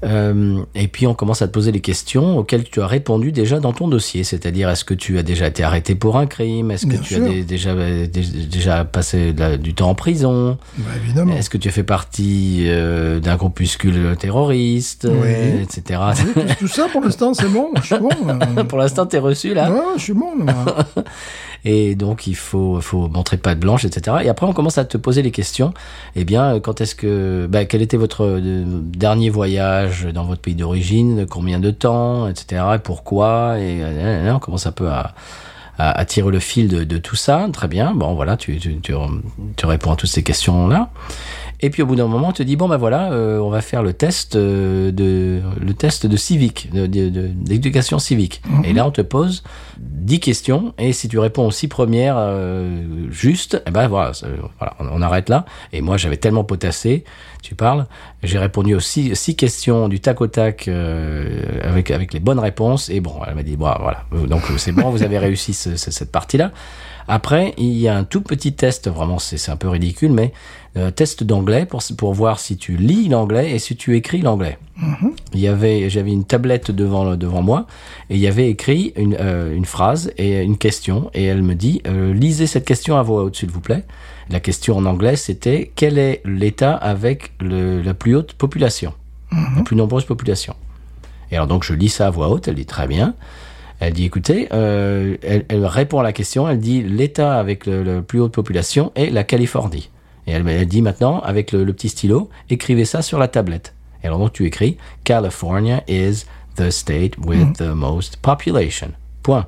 Euh, 0.05 0.61
et 0.75 0.89
puis 0.89 1.07
on 1.07 1.15
commence 1.15 1.43
à 1.43 1.47
te 1.47 1.53
poser 1.53 1.71
les 1.71 1.81
questions 1.81 2.37
auxquelles 2.39 2.65
tu 2.65 2.81
as 2.81 2.87
répondu 2.89 3.31
déjà 3.31 3.61
dans 3.61 3.73
ton 3.73 3.87
dossier, 3.87 4.25
c'est-à-dire 4.25 4.69
est-ce 4.69 4.85
que 4.85 4.95
tu 4.95 5.17
as 5.19 5.23
déjà 5.23 5.47
été 5.47 5.63
arrêté 5.63 5.95
pour 5.95 6.17
un 6.19 6.27
crime, 6.27 6.71
est-ce 6.73 6.87
que 6.87 6.91
Bien 6.93 7.01
tu 7.01 7.15
sûr. 7.15 7.25
as 7.25 7.29
dé- 7.29 7.45
déjà 7.45 7.75
dé- 7.75 8.07
déjà 8.51 8.85
passé 8.85 9.33
la- 9.37 9.57
du 9.57 9.75
temps 9.75 9.91
en 9.91 9.95
prison, 9.95 10.59
Bah, 10.79 10.85
évidemment. 11.05 11.37
est-ce 11.37 11.51
que 11.51 11.59
tu 11.59 11.71
fais 11.71 11.85
partie 11.85 12.65
euh, 12.67 13.21
d'un 13.21 13.37
groupuscule 13.37 14.17
terroriste, 14.19 15.07
Oui. 15.09 15.19
euh, 15.29 15.63
etc. 15.63 16.01
Oui, 16.27 16.33
tout, 16.35 16.55
tout 16.61 16.69
ça, 16.69 16.87
pour 16.91 17.01
l'instant, 17.03 17.33
c'est 17.35 17.49
bon. 17.49 17.69
Je 17.77 17.83
suis 17.95 17.99
bon. 17.99 18.11
pour 18.69 18.79
l'instant, 18.79 19.07
t'es 19.07 19.19
reçu 19.19 19.55
là. 19.55 19.71
Ouais, 19.71 19.79
je 19.99 20.03
suis 20.03 20.13
bon. 20.15 20.33
Et 21.65 21.95
donc, 21.95 22.27
il 22.27 22.35
faut, 22.35 22.81
faut 22.81 23.09
montrer 23.09 23.37
patte 23.37 23.61
blanche, 23.61 23.85
etc. 23.85 24.17
Et 24.25 24.29
après, 24.29 24.47
on 24.47 24.53
commence 24.53 24.79
à 24.79 24.85
te 24.85 24.97
poser 24.97 25.23
les 25.23 25.31
questions. 25.31 25.73
Eh 26.17 26.25
bien, 26.25 26.59
quand 26.61 26.81
est-ce 26.81 26.95
que, 26.95 27.47
bah, 27.49 27.65
quel 27.65 27.83
était 27.83 27.97
votre 27.97 28.25
euh, 28.25 28.65
dernier 28.83 29.31
voyage 29.31 30.09
dans 30.13 30.25
votre 30.25 30.41
pays 30.41 30.55
d'origine, 30.57 31.27
combien 31.27 31.61
de 31.61 31.71
temps, 31.71 32.29
etc. 32.29 32.63
Et 32.75 32.79
pourquoi? 32.79 33.59
Et 33.59 33.79
euh, 33.83 34.35
on 34.35 34.39
commence 34.41 34.67
un 34.67 34.73
peu 34.73 34.89
à, 34.89 35.15
à, 35.79 35.93
à 35.99 36.05
tirer 36.05 36.31
le 36.31 36.41
fil 36.41 36.69
de, 36.69 36.83
de 36.83 36.99
tout 36.99 37.17
ça. 37.17 37.47
Très 37.53 37.69
bien. 37.69 37.95
Bon, 37.95 38.15
voilà, 38.15 38.37
tu, 38.37 38.59
tu, 38.59 38.81
tu, 38.81 38.93
tu 39.57 39.67
réponds 39.67 39.93
à 39.93 39.97
toutes 39.97 40.11
ces 40.11 40.23
questions-là. 40.25 40.91
Et 41.65 41.71
puis 41.71 41.83
au 41.83 41.87
bout 41.87 41.95
d'un 41.95 42.09
moment, 42.09 42.29
on 42.29 42.33
te 42.33 42.43
dit 42.43 42.57
bon 42.57 42.69
ben 42.69 42.77
voilà, 42.77 43.13
euh, 43.13 43.39
on 43.39 43.49
va 43.49 43.61
faire 43.61 43.83
le 43.85 43.93
test 43.93 44.35
euh, 44.35 44.91
de 44.91 45.41
le 45.65 45.75
test 45.75 46.07
de 46.07 46.17
civique, 46.17 46.71
de- 46.73 46.87
de- 46.87 47.09
de- 47.09 47.29
d'éducation 47.29 47.99
civique. 48.01 48.43
Et 48.65 48.73
là, 48.73 48.85
on 48.87 48.91
te 48.91 49.01
pose 49.01 49.45
10 49.79 50.19
questions 50.21 50.75
et 50.79 50.93
si 50.93 51.09
tu 51.09 51.19
réponds 51.21 51.47
aux 51.47 51.51
six 51.53 51.69
premières 51.69 52.17
euh, 52.19 52.83
justes, 53.11 53.63
eh 53.67 53.71
ben 53.71 53.87
voilà, 53.87 54.11
voilà, 54.59 54.75
on, 54.81 54.87
on 54.99 55.03
arrête 55.03 55.29
là. 55.29 55.45
Et 55.73 55.81
moi, 55.83 55.97
j'avais 55.97 56.17
tellement 56.17 56.43
potassé, 56.45 57.05
tu 57.43 57.55
parles, 57.55 57.87
j'ai 58.25 58.39
répondu 58.39 58.75
aux 58.75 58.81
six, 58.81 59.15
six 59.15 59.37
questions 59.37 59.89
du 59.89 60.01
tac 60.01 60.21
au 60.21 60.27
tac 60.27 60.67
euh, 60.69 61.43
avec 61.63 61.91
avec 61.93 62.13
les 62.13 62.21
bonnes 62.21 62.41
réponses 62.41 62.91
et 62.91 63.01
bon, 63.01 63.15
elle 63.27 63.37
m'a 63.37 63.43
dit 63.45 63.57
bon 63.57 63.71
voilà, 63.81 64.05
donc 64.27 64.43
c'est 64.57 64.73
bon, 64.73 64.91
vous 64.91 65.03
avez 65.05 65.19
réussi 65.19 65.55
ce- 65.55 65.77
ce- 65.77 65.91
cette 65.93 66.11
partie-là. 66.11 66.51
Après, 67.09 67.55
il 67.59 67.77
y 67.79 67.89
a 67.89 67.97
un 67.97 68.05
tout 68.05 68.21
petit 68.21 68.53
test, 68.53 68.89
vraiment 68.89 69.19
c'est 69.19 69.51
un 69.51 69.57
peu 69.57 69.69
ridicule, 69.69 70.13
mais 70.13 70.33
euh, 70.77 70.91
test 70.91 71.23
d'anglais 71.23 71.67
pour, 71.67 71.83
pour 71.99 72.15
voir 72.15 72.41
si 72.41 72.57
tu 72.57 72.77
lis 72.77 73.09
l'anglais 73.09 73.51
et 73.51 73.59
si 73.59 73.77
tu 73.77 73.97
écris 73.97 74.23
l'anglais. 74.23 74.59
Il 75.35 75.41
y 75.41 75.47
avait, 75.47 75.91
j'avais 75.91 76.13
une 76.13 76.25
tablette 76.25 76.71
devant 76.71 77.15
devant 77.15 77.43
moi 77.43 77.67
et 78.09 78.15
il 78.15 78.21
y 78.21 78.27
avait 78.27 78.49
écrit 78.49 78.93
une, 78.97 79.17
euh, 79.21 79.55
une 79.55 79.67
phrase 79.67 80.13
et 80.17 80.41
une 80.41 80.57
question 80.57 81.11
et 81.15 81.25
elle 81.25 81.43
me 81.43 81.55
dit 81.55 81.83
euh, 81.87 82.15
lisez 82.15 82.47
cette 82.47 82.65
question 82.65 82.97
à 82.97 83.03
voix 83.03 83.23
haute 83.23 83.37
s'il 83.37 83.51
vous 83.51 83.61
plaît. 83.61 83.85
La 84.31 84.41
question 84.41 84.77
en 84.77 84.87
anglais 84.87 85.17
c'était 85.17 85.71
quel 85.77 85.99
est 85.99 86.23
l'État 86.25 86.75
avec 86.75 87.33
le, 87.41 87.83
la 87.83 87.93
plus 87.95 88.17
haute 88.17 88.33
population, 88.33 88.95
la 89.31 89.63
plus 89.63 89.77
nombreuse 89.77 90.05
population. 90.05 90.57
Et 91.31 91.37
alors 91.37 91.49
donc 91.49 91.65
je 91.65 91.75
lis 91.75 91.91
ça 91.91 92.07
à 92.07 92.11
voix 92.11 92.29
haute, 92.29 92.49
elle 92.49 92.55
dit 92.55 92.67
très 92.67 92.87
bien. 92.87 93.15
Elle 93.85 93.95
dit 93.95 94.05
écoutez, 94.05 94.47
euh, 94.53 95.16
elle, 95.22 95.45
elle 95.49 95.66
répond 95.66 95.99
à 95.99 96.05
la 96.05 96.12
question, 96.12 96.49
elle 96.49 96.61
dit 96.61 96.83
l'État 96.83 97.37
avec 97.37 97.66
le, 97.66 97.83
le 97.83 98.01
plus 98.01 98.20
haute 98.20 98.30
population 98.30 98.93
est 98.95 99.11
la 99.11 99.24
Californie. 99.24 99.91
Et 100.28 100.30
elle, 100.30 100.47
elle 100.49 100.68
dit 100.68 100.83
maintenant 100.83 101.18
avec 101.18 101.51
le, 101.51 101.64
le 101.64 101.72
petit 101.72 101.89
stylo, 101.89 102.30
écrivez 102.49 102.85
ça 102.85 103.03
sur 103.03 103.18
la 103.18 103.26
tablette. 103.26 103.74
Et 104.05 104.07
alors 104.07 104.20
donc 104.20 104.33
tu 104.33 104.47
écris 104.47 104.76
California 105.03 105.83
is 105.89 106.26
the 106.55 106.70
state 106.70 107.18
with 107.26 107.55
the 107.55 107.74
most 107.74 108.18
population. 108.18 108.93
Point. 109.24 109.47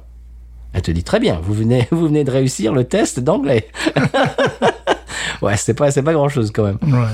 Elle 0.73 0.83
te 0.83 0.91
dit 0.91 1.05
très 1.05 1.21
bien, 1.21 1.39
vous 1.41 1.55
venez, 1.55 1.87
vous 1.93 2.09
venez 2.09 2.25
de 2.25 2.33
réussir 2.33 2.73
le 2.73 2.83
test 2.83 3.21
d'anglais. 3.21 3.69
ouais, 5.43 5.57
c'est 5.57 5.75
pas, 5.75 5.93
c'est 5.93 6.03
pas 6.03 6.13
grand 6.13 6.29
chose 6.29 6.51
quand 6.51 6.65
même. 6.65 6.79
Ouais. 6.83 7.07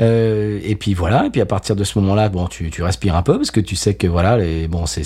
Euh, 0.00 0.60
et 0.64 0.76
puis 0.76 0.94
voilà, 0.94 1.26
et 1.26 1.30
puis 1.30 1.40
à 1.42 1.46
partir 1.46 1.76
de 1.76 1.84
ce 1.84 1.98
moment-là, 1.98 2.28
bon, 2.30 2.46
tu, 2.46 2.70
tu 2.70 2.82
respires 2.82 3.16
un 3.16 3.22
peu 3.22 3.36
parce 3.36 3.50
que 3.50 3.60
tu 3.60 3.76
sais 3.76 3.94
que 3.94 4.06
voilà, 4.06 4.38
les, 4.38 4.66
bon, 4.66 4.86
c'est 4.86 5.04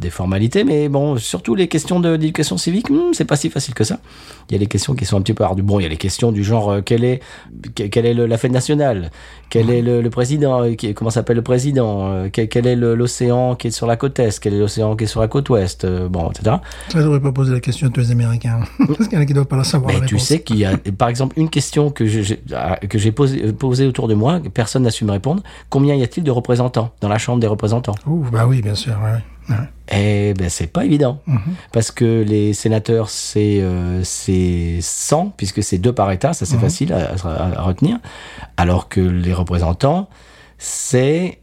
des 0.00 0.10
formalités, 0.10 0.62
mais 0.62 0.88
bon, 0.88 1.16
surtout 1.16 1.54
les 1.56 1.66
questions 1.68 1.98
de- 1.98 2.16
d'éducation 2.16 2.56
civique, 2.56 2.88
hmm, 2.90 3.12
c'est 3.12 3.24
pas 3.24 3.36
si 3.36 3.50
facile 3.50 3.74
que 3.74 3.82
ça. 3.84 3.98
Il 4.48 4.52
y 4.52 4.56
a 4.56 4.60
les 4.60 4.66
questions 4.68 4.94
qui 4.94 5.04
sont 5.04 5.16
un 5.16 5.22
petit 5.22 5.34
peu 5.34 5.42
ardues. 5.42 5.62
Bon, 5.62 5.80
il 5.80 5.82
y 5.82 5.86
a 5.86 5.88
les 5.88 5.96
questions 5.96 6.30
du 6.30 6.44
genre 6.44 6.70
euh, 6.70 6.80
quelle 6.80 7.02
est 7.02 7.20
que- 7.74 7.84
quelle 7.84 8.06
est 8.06 8.14
le- 8.14 8.26
la 8.26 8.38
fête 8.38 8.52
nationale, 8.52 9.10
quel 9.50 9.68
est 9.70 9.82
le, 9.82 10.00
le 10.00 10.10
président, 10.10 10.62
euh, 10.62 10.74
qui, 10.74 10.94
comment 10.94 11.10
s'appelle 11.10 11.36
le 11.36 11.42
président, 11.42 12.28
quel, 12.32 12.48
quel 12.48 12.66
est 12.68 12.76
l'océan 12.76 13.56
qui 13.56 13.68
est 13.68 13.70
sur 13.72 13.86
la 13.88 13.96
côte 13.96 14.18
est, 14.20 14.38
quel 14.38 14.54
est 14.54 14.58
l'océan 14.60 14.94
qui 14.94 15.04
est 15.04 15.08
sur 15.08 15.20
la 15.20 15.28
côte 15.28 15.48
ouest, 15.50 15.84
bon, 15.86 16.30
etc. 16.30 16.56
Ça, 16.88 16.98
je 16.98 17.02
devrais 17.02 17.20
pas 17.20 17.32
poser 17.32 17.52
la 17.52 17.60
question 17.60 17.88
à 17.88 17.90
tous 17.90 18.00
les 18.00 18.10
Américains. 18.12 18.60
Parce 18.86 19.08
qu'il 19.08 19.14
y 19.14 19.16
en 19.16 19.22
a 19.22 19.26
qui 19.26 19.34
doivent 19.34 19.46
pas 19.46 19.56
la 19.56 19.64
savoir. 19.64 19.92
Mais 19.92 20.00
la 20.00 20.06
tu 20.06 20.18
sais 20.20 20.40
qu'il 20.40 20.56
y 20.58 20.64
a, 20.64 20.76
par 20.96 21.08
exemple, 21.08 21.34
une 21.38 21.50
question 21.50 21.90
que 21.90 22.06
j'ai 22.06 22.40
ah, 22.54 22.76
que 22.76 22.98
j'ai 22.98 23.10
posée 23.10 23.52
posée 23.52 23.86
autour 23.86 24.06
de 24.08 24.14
moi, 24.14 24.35
personne 24.40 24.82
n'a 24.84 24.90
su 24.90 25.04
me 25.04 25.12
répondre. 25.12 25.42
Combien 25.70 25.94
y 25.94 26.02
a-t-il 26.02 26.24
de 26.24 26.30
représentants 26.30 26.90
dans 27.00 27.08
la 27.08 27.18
Chambre 27.18 27.40
des 27.40 27.46
représentants? 27.46 27.94
Ouh, 28.06 28.24
bah 28.32 28.46
oui, 28.46 28.62
bien 28.62 28.74
sûr. 28.74 28.94
Ouais. 29.04 29.54
ouais. 29.54 29.62
Eh 29.92 30.34
ben, 30.34 30.48
c'est 30.50 30.66
pas 30.66 30.84
évident. 30.84 31.20
Mhm. 31.26 31.40
Parce 31.72 31.90
que 31.90 32.22
les 32.26 32.52
sénateurs, 32.54 33.08
c'est 33.10 33.60
euh, 33.60 34.02
c'est 34.04 34.78
100, 34.80 35.34
puisque 35.36 35.62
c'est 35.62 35.78
deux 35.78 35.92
par 35.92 36.10
État, 36.10 36.32
ça 36.32 36.44
c'est 36.46 36.58
facile 36.58 36.92
à, 36.92 37.12
à- 37.24 37.58
à 37.58 37.62
retenir. 37.62 37.98
Alors 38.56 38.88
que 38.88 39.00
les 39.00 39.32
représentants, 39.32 40.08
c'est... 40.58 41.38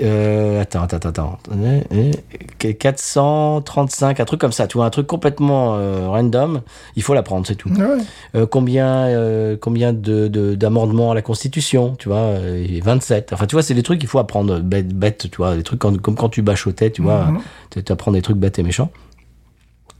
euh, 0.00 0.60
attends, 0.62 0.82
attends, 0.82 1.08
attends. 1.08 1.38
Euh, 1.52 1.80
euh, 1.92 2.72
435, 2.78 4.20
un 4.20 4.24
truc 4.24 4.40
comme 4.40 4.52
ça, 4.52 4.66
tu 4.66 4.76
vois, 4.78 4.86
un 4.86 4.90
truc 4.90 5.06
complètement 5.06 5.74
euh, 5.76 6.08
random. 6.08 6.62
Il 6.96 7.02
faut 7.02 7.14
l'apprendre, 7.14 7.46
c'est 7.46 7.54
tout. 7.54 7.70
Ah 7.78 7.80
ouais. 7.82 7.96
Euh, 8.34 8.46
combien 8.46 8.86
euh, 9.06 9.56
combien 9.60 9.92
de 9.92 10.28
de- 10.28 10.54
d'amendements 10.54 11.10
à 11.12 11.14
la 11.14 11.22
Constitution, 11.22 11.94
tu 11.98 12.08
vois, 12.08 12.18
euh, 12.18 12.64
et 12.68 12.80
27. 12.80 13.32
Enfin, 13.32 13.46
tu 13.46 13.54
vois, 13.54 13.62
c'est 13.62 13.74
des 13.74 13.82
trucs 13.82 13.98
qu'il 14.00 14.08
faut 14.08 14.18
apprendre 14.18 14.60
bête, 14.60 14.88
bête, 14.94 15.28
tu 15.30 15.36
vois, 15.36 15.56
des 15.56 15.62
trucs 15.62 15.78
quand- 15.80 16.00
comme 16.00 16.14
quand 16.14 16.28
tu 16.28 16.42
bachotais, 16.42 16.90
tu 16.90 17.02
vois, 17.02 17.28
tu 17.70 17.82
tu 17.82 17.92
apprends 17.92 18.12
des 18.12 18.22
trucs 18.22 18.36
bêtes 18.36 18.58
et 18.58 18.62
méchants. 18.62 18.90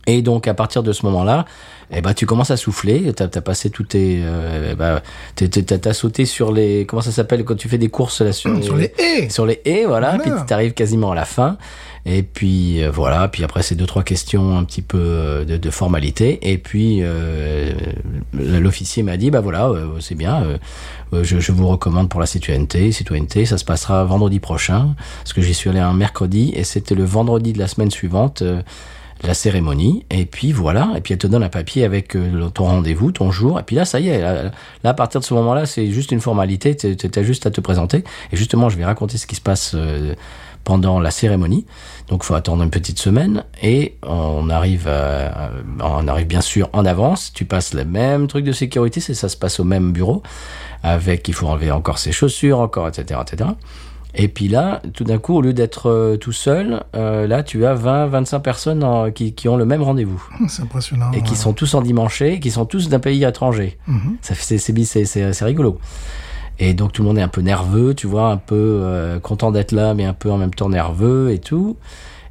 Et 0.09 0.23
donc 0.23 0.49
à 0.49 0.55
partir 0.55 0.83
de 0.83 0.93
ce 0.93 1.05
moment-là, 1.07 1.45
eh 1.91 2.01
ben 2.01 2.15
tu 2.15 2.25
commences 2.27 2.51
à 2.51 2.57
souffler. 2.57 3.13
T'as 3.15 3.27
as 3.33 3.41
passé 3.43 3.69
tout 3.71 3.83
tes, 3.85 4.21
euh, 4.23 4.99
t'es- 5.37 5.49
t'es- 5.49 5.63
t'as 5.79 5.93
sauté 5.93 6.25
sur 6.25 6.51
les, 6.51 6.87
comment 6.87 7.03
ça 7.03 7.13
s'appelle 7.13 7.45
quand 7.45 7.57
tu 7.57 7.69
fais 7.69 7.77
des 7.79 7.89
courses 7.91 8.23
là 8.23 8.33
sur, 8.33 8.63
Sur 8.65 8.77
les 8.77 8.93
haies. 8.99 9.29
sur 9.29 9.45
les 9.47 9.61
haies, 9.67 9.85
voilà. 9.87 10.17
Voilà. 10.17 10.23
Puis 10.37 10.47
t'arrives 10.47 10.73
quasiment 10.73 11.13
à 11.13 11.15
la 11.15 11.25
fin. 11.27 11.59
Et 12.07 12.23
puis 12.23 12.83
euh, 12.83 12.91
voilà. 12.91 13.29
Puis 13.29 13.45
après 13.45 13.63
c'est 13.63 13.75
deux 13.75 13.85
trois 13.87 14.03
questions 14.03 14.57
un 14.57 14.65
petit 14.65 14.81
peu 14.83 14.99
euh, 14.99 15.45
de, 15.45 15.57
de 15.59 15.71
formalité. 15.71 16.39
Et 16.51 16.57
puis 16.59 17.01
euh, 17.03 17.73
l'officier 18.33 19.03
m'a 19.03 19.17
dit 19.19 19.31
bah 19.31 19.41
voilà 19.41 19.69
euh, 19.69 19.87
c'est 20.01 20.15
bien. 20.15 20.43
euh, 20.43 21.23
je, 21.25 21.39
je 21.39 21.53
vous 21.53 21.69
recommande 21.69 22.09
pour 22.09 22.21
la 22.21 22.27
citoyenneté. 22.27 22.93
Citoyenneté, 22.93 23.45
ça 23.47 23.59
se 23.59 23.65
passera 23.65 24.05
vendredi 24.05 24.41
prochain. 24.41 24.95
Parce 25.23 25.33
que 25.35 25.43
j'y 25.43 25.53
suis 25.55 25.69
allé 25.71 25.81
un 25.81 25.93
mercredi 25.95 26.53
et 26.55 26.65
c'était 26.65 26.95
le 26.95 27.05
vendredi 27.05 27.53
de 27.53 27.59
la 27.59 27.69
semaine 27.69 27.91
suivante. 27.91 28.43
Euh, 29.25 29.27
la 29.27 29.35
cérémonie, 29.35 30.05
et 30.11 30.25
puis 30.27 30.53
voilà, 30.53 30.93
et 30.97 31.01
puis 31.01 31.13
elle 31.15 31.19
te 31.19 31.27
donne 31.27 31.43
un 31.43 31.49
papier 31.49 31.85
avec 31.85 32.15
euh, 32.17 32.49
ton 32.51 32.65
rendez-vous, 32.65 33.13
ton 33.13 33.31
jour, 33.31 33.59
et 33.59 33.63
puis 33.63 33.77
là, 33.77 33.85
ça 33.85 34.01
y 34.01 34.09
est, 34.09 34.21
là, 34.21 34.51
à 34.85 34.95
partir 34.95 35.21
de 35.21 35.25
ce 35.25 35.35
moment-là, 35.35 35.67
c'est 35.67 35.91
juste 35.91 36.13
une 36.13 36.21
formalité, 36.21 36.77
tu 36.77 36.97
as 37.19 37.23
juste 37.23 37.47
à 37.47 37.51
te 37.51 37.61
présenter, 37.61 38.05
et 38.33 38.37
justement, 38.37 38.69
je 38.69 38.77
vais 38.79 38.85
raconter 38.85 39.19
ce 39.19 39.27
qui 39.27 39.35
se 39.37 39.41
passe 39.41 39.73
euh, 39.75 40.15
pendant 40.65 41.01
la 41.01 41.11
cérémonie, 41.11 41.65
donc 42.09 42.25
faut 42.25 42.35
attendre 42.35 42.63
une 42.63 42.71
petite 42.71 42.99
semaine, 42.99 43.45
et 43.63 43.97
on 44.03 44.51
arrive, 44.51 44.87
à- 44.89 45.51
on 45.83 46.07
arrive 46.09 46.27
bien 46.27 46.43
sûr 46.43 46.69
en 46.73 46.85
avance, 46.85 47.33
tu 47.33 47.45
passes 47.45 47.73
le 47.75 47.85
même 47.85 48.27
truc 48.27 48.45
de 48.45 48.53
sécurité, 48.53 49.01
ça 49.01 49.29
se 49.29 49.37
passe 49.37 49.61
au 49.61 49.65
même 49.65 49.93
bureau, 49.93 50.23
avec, 50.83 51.27
il 51.29 51.35
faut 51.35 51.47
enlever 51.47 51.71
encore 51.71 51.99
ses 51.99 52.13
chaussures, 52.13 52.61
encore, 52.61 52.87
etc., 52.89 53.21
etc., 53.23 53.51
et 54.21 54.27
puis 54.29 54.49
là, 54.49 54.83
tout 54.95 55.05
d'un 55.05 55.19
coup, 55.19 55.35
au 55.37 55.41
lieu 55.41 55.53
d'être 55.53 55.89
euh, 55.89 56.17
tout 56.17 56.33
seul, 56.33 56.83
euh, 56.97 57.27
là, 57.29 57.43
tu 57.45 57.65
as 57.65 57.75
20, 57.75 58.07
25 58.09 58.41
personnes 58.41 58.83
en- 58.85 59.11
qui, 59.13 59.33
qui 59.33 59.49
ont 59.49 59.57
le 59.57 59.65
même 59.65 59.83
rendez-vous. 59.83 60.23
C'est 60.49 60.63
impressionnant. 60.63 61.13
Et 61.13 61.23
qui 61.23 61.31
ouais. 61.31 61.37
sont 61.37 61.53
tous 61.53 61.75
endimanchés, 61.75 62.35
et 62.35 62.41
qui 62.41 62.51
sont 62.51 62.65
tous 62.67 62.89
d'un 62.89 62.99
pays 62.99 63.23
étranger. 63.25 63.79
Ça 64.21 64.35
fait- 64.35 64.59
c'est- 64.59 65.45
rigolo. 65.45 65.79
Et 66.59 66.75
donc 66.75 66.91
tout 66.93 67.03
le 67.03 67.09
monde 67.09 67.19
est 67.19 67.23
un 67.23 67.29
peu 67.29 67.41
nerveux, 67.41 67.95
tu 67.95 68.09
vois, 68.09 68.31
un 68.31 68.37
peu 68.37 68.57
euh, 68.57 69.21
content 69.21 69.53
d'être 69.53 69.71
là, 69.71 69.95
mais 69.95 70.05
un 70.05 70.13
peu 70.15 70.31
en 70.33 70.37
même 70.37 70.53
temps 70.53 70.69
nerveux 70.69 71.31
et 71.31 71.39
tout. 71.39 71.77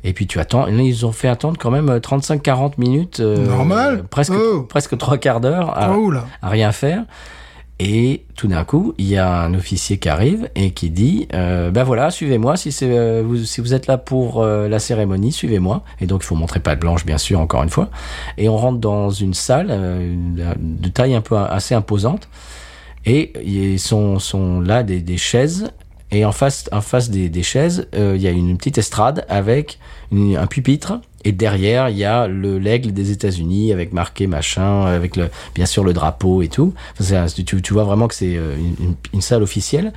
Et 0.03 0.11
puis 0.13 0.27
tu 0.27 0.39
attends, 0.39 0.67
et 0.67 0.71
là, 0.73 0.81
ils 0.83 1.05
ont 1.05 1.11
fait 1.13 1.29
attendre 1.29 1.57
quand 1.57 1.71
même 1.71 1.89
35-40 1.99 2.73
minutes. 2.77 3.19
euh, 3.21 3.45
Normal. 3.47 4.03
Presque, 4.09 4.33
Oh. 4.35 4.63
presque 4.63 4.97
trois 4.97 5.17
quarts 5.17 5.39
d'heure 5.39 5.77
à, 5.77 5.95
Oh 5.97 6.11
à 6.41 6.49
rien 6.49 6.71
faire. 6.73 7.03
Et 7.79 8.25
tout 8.35 8.47
d'un 8.47 8.63
coup, 8.63 8.95
il 8.97 9.05
y 9.05 9.17
a 9.17 9.41
un 9.41 9.53
officier 9.53 9.99
qui 9.99 10.09
arrive 10.09 10.49
et 10.55 10.71
qui 10.71 10.89
dit 10.89 11.27
euh, 11.33 11.69
Ben 11.69 11.83
voilà, 11.83 12.09
suivez-moi. 12.09 12.55
Euh, 12.81 13.23
vous, 13.23 13.37
si 13.45 13.61
vous 13.61 13.73
êtes 13.75 13.85
là 13.85 13.99
pour 13.99 14.41
euh, 14.41 14.67
la 14.67 14.79
cérémonie, 14.79 15.31
suivez-moi. 15.31 15.83
Et 16.01 16.07
donc, 16.07 16.23
il 16.23 16.25
faut 16.25 16.35
montrer 16.35 16.59
patte 16.59 16.79
blanche, 16.79 17.05
bien 17.05 17.19
sûr, 17.19 17.39
encore 17.39 17.61
une 17.61 17.69
fois. 17.69 17.89
Et 18.39 18.49
on 18.49 18.57
rentre 18.57 18.79
dans 18.79 19.11
une 19.11 19.35
salle 19.35 19.67
de 19.67 20.89
taille 20.89 21.13
un 21.13 21.21
peu 21.21 21.37
assez 21.37 21.75
imposante. 21.75 22.29
Et 23.05 23.31
ils 23.45 23.79
sont, 23.79 24.17
sont 24.17 24.59
là 24.59 24.81
des, 24.81 25.17
chaises. 25.17 25.71
Et 26.09 26.25
en 26.25 26.31
face, 26.31 26.69
des, 27.09 27.43
chaises, 27.43 27.87
il 27.93 28.17
y 28.21 28.27
a 28.27 28.31
une 28.31 28.57
petite 28.57 28.79
estrade 28.79 29.23
avec 29.29 29.77
un 30.11 30.47
pupitre 30.47 30.99
Et 31.27 31.33
derrière, 31.33 31.89
il 31.89 31.97
y 31.97 32.05
a 32.05 32.25
le 32.25 32.57
l'aigle 32.57 32.93
des 32.93 33.11
États-Unis 33.11 33.73
avec 33.73 33.91
marqué 33.91 34.27
machin, 34.27 34.85
avec 34.85 35.19
bien 35.53 35.65
sûr 35.65 35.83
le 35.83 35.91
drapeau 35.91 36.41
et 36.41 36.47
tout. 36.47 36.73
Tu, 37.45 37.73
vois 37.73 37.83
vraiment 37.83 38.07
que 38.07 38.15
c'est 38.15 38.37
euh, 38.37 38.55
une, 39.11 39.19
salle 39.19 39.43
officielle. 39.43 39.91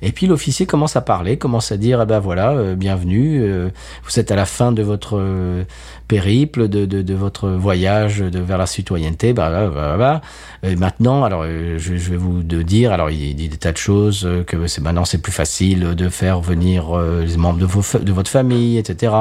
Et 0.00 0.12
puis 0.12 0.28
l'officier 0.28 0.64
commence 0.64 0.94
à 0.94 1.00
parler, 1.00 1.38
commence 1.38 1.72
à 1.72 1.76
dire, 1.76 2.00
eh 2.00 2.06
ben 2.06 2.20
voilà, 2.20 2.52
euh, 2.52 2.76
bienvenue, 2.76 3.40
euh, 3.42 3.70
vous 4.04 4.20
êtes 4.20 4.30
à 4.30 4.36
la 4.36 4.46
fin 4.46 4.70
de 4.70 4.84
votre 4.84 5.18
euh, 5.18 5.64
périple, 6.08 6.68
de, 6.68 7.14
votre 7.14 7.48
voyage 7.50 8.18
de, 8.18 8.38
vers 8.38 8.58
la 8.58 8.66
citoyenneté, 8.66 9.32
bah, 9.32 9.50
bah, 9.50 9.70
bah, 9.74 9.96
bah. 9.96 10.20
Et 10.62 10.76
maintenant, 10.76 11.24
alors 11.24 11.42
euh, 11.44 11.78
je, 11.78 11.94
vais 11.94 12.16
vous 12.16 12.42
dire, 12.42 12.92
alors 12.92 13.10
il 13.10 13.34
dit 13.34 13.48
des 13.48 13.56
tas 13.56 13.72
de 13.72 13.76
choses, 13.76 14.24
euh, 14.24 14.44
que 14.44 14.56
maintenant 14.80 15.04
c'est 15.04 15.18
plus 15.20 15.32
facile 15.32 15.94
de 15.94 16.08
faire 16.08 16.40
venir 16.40 16.96
euh, 16.96 17.24
les 17.24 17.36
membres 17.36 17.58
de 17.58 18.12
votre 18.12 18.30
famille, 18.30 18.78
etc 18.78 19.12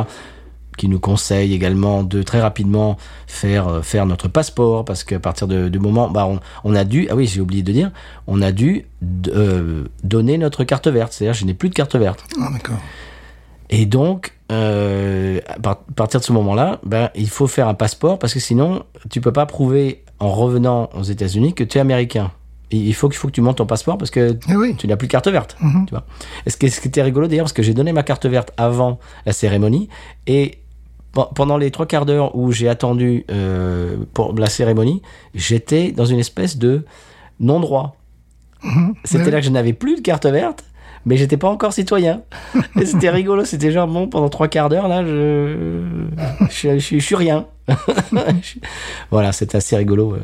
qui 0.78 0.88
nous 0.88 1.00
conseille 1.00 1.54
également 1.54 2.04
de 2.04 2.22
très 2.24 2.42
rapidement 2.42 2.98
faire 3.28 3.68
euh, 3.68 3.82
faire 3.82 4.06
notre 4.06 4.28
passeport 4.28 4.84
parce 4.86 5.04
qu'à 5.04 5.20
partir 5.20 5.48
de, 5.48 5.70
du 5.70 5.80
moment 5.80 6.10
bah 6.10 6.26
on, 6.28 6.40
on 6.64 6.76
a 6.76 6.84
dû 6.84 7.08
ah 7.10 7.16
oui 7.16 7.28
j'ai 7.28 7.42
oublié 7.42 7.64
de 7.64 7.72
dire 7.72 7.92
on 8.28 8.42
a 8.42 8.52
dû 8.52 8.86
euh, 9.30 9.86
donner 10.04 10.38
notre 10.38 10.64
carte 10.64 10.88
verte 10.88 11.14
c'est-à-dire 11.14 11.34
je 11.34 11.46
n'ai 11.46 11.54
plus 11.54 11.70
de 11.70 11.74
carte 11.76 11.96
verte 11.96 12.24
Ah, 12.42 12.50
d'accord. 12.52 12.78
et 13.70 13.86
donc 13.86 14.34
euh, 14.52 15.40
à 15.48 15.60
par- 15.60 15.80
partir 15.96 16.20
de 16.20 16.26
ce 16.26 16.32
moment-là 16.34 16.80
ben 16.86 17.10
il 17.16 17.30
faut 17.30 17.48
faire 17.48 17.68
un 17.68 17.74
passeport 17.74 18.20
parce 18.20 18.34
que 18.34 18.40
sinon 18.40 18.84
tu 19.10 19.22
peux 19.22 19.34
pas 19.34 19.46
prouver 19.46 20.04
en 20.20 20.30
revenant 20.32 20.90
aux 20.98 21.04
États-Unis 21.04 21.54
que 21.54 21.64
tu 21.64 21.78
es 21.78 21.82
américain 21.82 22.32
il 22.72 22.94
faut 22.96 23.10
qu'il 23.10 23.18
faut 23.18 23.28
que 23.28 23.34
tu 23.34 23.42
montes 23.42 23.58
ton 23.58 23.68
passeport 23.68 23.98
parce 23.98 24.10
que 24.12 24.38
Eh 24.50 24.56
oui. 24.56 24.76
tu 24.76 24.88
n'as 24.88 24.96
plus 24.98 25.08
de 25.08 25.12
carte 25.12 25.28
verte. 25.28 25.56
Mhm. 25.62 25.86
Tu 25.86 25.92
vois. 25.92 26.04
Et 26.46 26.50
ce 26.50 26.58
qui, 26.58 26.66
était 26.66 27.04
rigolo 27.04 27.28
d'ailleurs, 27.28 27.46
parce 27.46 27.54
que 27.54 27.62
j'ai 27.62 27.76
donné 27.76 27.94
ma 27.94 28.02
carte 28.02 28.26
verte 28.26 28.52
avant 28.58 29.00
la 29.26 29.34
cérémonie, 29.34 29.88
et 30.26 30.58
pendant 31.34 31.58
les 31.58 31.72
trois 31.72 31.86
quarts 31.86 32.06
d'heure 32.06 32.36
où 32.36 32.52
j'ai 32.52 32.68
attendu 32.70 33.26
euh, 33.32 33.96
pour 34.14 34.34
la 34.34 34.48
cérémonie, 34.48 35.02
j'étais 35.34 35.92
dans 35.92 36.06
une 36.06 36.20
espèce 36.20 36.58
de 36.58 36.86
non-droit. 37.40 37.96
C'était 39.04 39.26
Ouais. 39.26 39.32
là 39.32 39.40
que 39.40 39.46
je 39.46 39.52
n'avais 39.52 39.74
plus 39.74 39.96
de 39.96 40.02
carte 40.02 40.26
verte, 40.26 40.64
mais 41.06 41.18
j'étais 41.18 41.38
pas 41.38 41.50
encore 41.50 41.72
citoyen. 41.74 42.22
C'était 42.84 43.10
rigolo, 43.12 43.46
c'était 43.46 43.72
genre, 43.72 43.88
bon, 43.88 44.08
pendant 44.08 44.30
trois 44.30 44.48
quarts 44.48 44.70
d'heure, 44.70 44.88
là, 44.88 45.06
je, 45.06 45.56
je, 46.50 46.80
je, 46.80 46.96
je 46.96 47.00
suis 47.00 47.16
rien. 47.16 47.46
Voilà, 49.12 49.32
c'est 49.32 49.56
assez 49.56 49.76
rigolo 49.76 50.14
euh, 50.14 50.20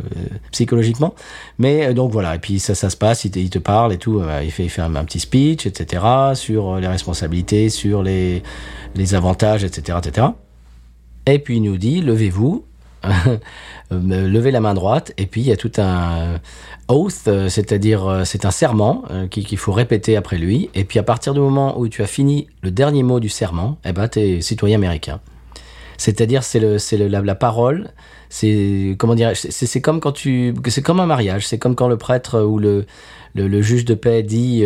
psychologiquement. 0.52 1.14
Mais 1.60 1.88
euh, 1.88 1.94
donc 1.94 2.12
voilà, 2.12 2.36
et 2.36 2.40
puis 2.40 2.60
ça, 2.60 2.76
ça 2.76 2.90
se 2.90 2.98
passe, 2.98 3.26
il 3.26 3.32
te, 3.32 3.40
il 3.40 3.50
te 3.50 3.60
parle 3.60 3.94
et 3.94 3.98
tout, 3.98 4.20
euh, 4.20 4.42
il 4.44 4.52
fait, 4.52 4.64
il 4.64 4.70
fait 4.70 4.82
un, 4.82 4.96
un 4.96 5.06
petit 5.06 5.20
speech, 5.20 5.66
etc., 5.66 6.04
sur 6.34 6.78
les 6.78 6.88
responsabilités, 6.88 7.70
sur 7.70 8.04
les, 8.04 8.44
les 8.96 9.16
avantages, 9.16 9.64
etc., 9.64 9.98
etc. 10.04 10.28
Et 11.26 11.40
puis 11.40 11.58
il 11.58 11.62
nous 11.64 11.78
dit, 11.78 12.02
levez-vous, 12.02 12.66
euh, 13.06 13.30
levez 13.92 14.52
la 14.52 14.60
main 14.60 14.74
droite, 14.74 15.14
et 15.18 15.26
puis 15.26 15.42
il 15.42 15.48
y 15.48 15.52
a 15.52 15.58
tout 15.58 15.72
un 15.78 16.40
oath, 16.88 17.28
euh, 17.28 17.50
c'est-à-dire 17.50 18.08
euh, 18.08 18.24
c'est 18.26 18.46
un 18.46 18.52
serment 18.52 19.04
qui- 19.30 19.44
qu'il 19.44 19.58
faut 19.58 19.72
répéter 19.72 20.16
après 20.18 20.38
lui, 20.38 20.70
et 20.76 20.84
puis 20.84 21.00
à 21.00 21.04
partir 21.04 21.34
du 21.34 21.40
moment 21.40 21.80
où 21.80 21.88
tu 21.88 22.02
as 22.04 22.08
fini 22.08 22.48
le 22.62 22.72
dernier 22.72 23.04
mot 23.04 23.20
du 23.20 23.30
serment, 23.30 23.78
eh 23.86 23.92
ben 23.94 24.08
t'es 24.08 24.42
citoyen 24.42 24.76
américain. 24.78 25.20
C'est-à-dire 25.98 26.44
c'est 26.44 26.80
c'est 26.80 26.98
la, 26.98 27.22
la 27.22 27.36
parole, 27.36 27.92
c'est 28.30 28.96
comment 28.98 29.14
dirais 29.14 29.34
c'est 29.36 29.82
comme 29.82 30.00
quand 30.00 30.14
tu 30.14 30.56
c'est 30.68 30.82
comme 30.82 31.00
un 31.00 31.06
mariage, 31.06 31.46
c'est 31.46 31.60
comme 31.60 31.76
quand 31.76 31.88
le 31.88 31.98
prêtre 31.98 32.42
ou 32.42 32.58
le 32.58 32.86
le, 33.36 33.62
juge 33.62 33.86
de 33.86 33.94
paix 33.94 34.24
dit 34.24 34.66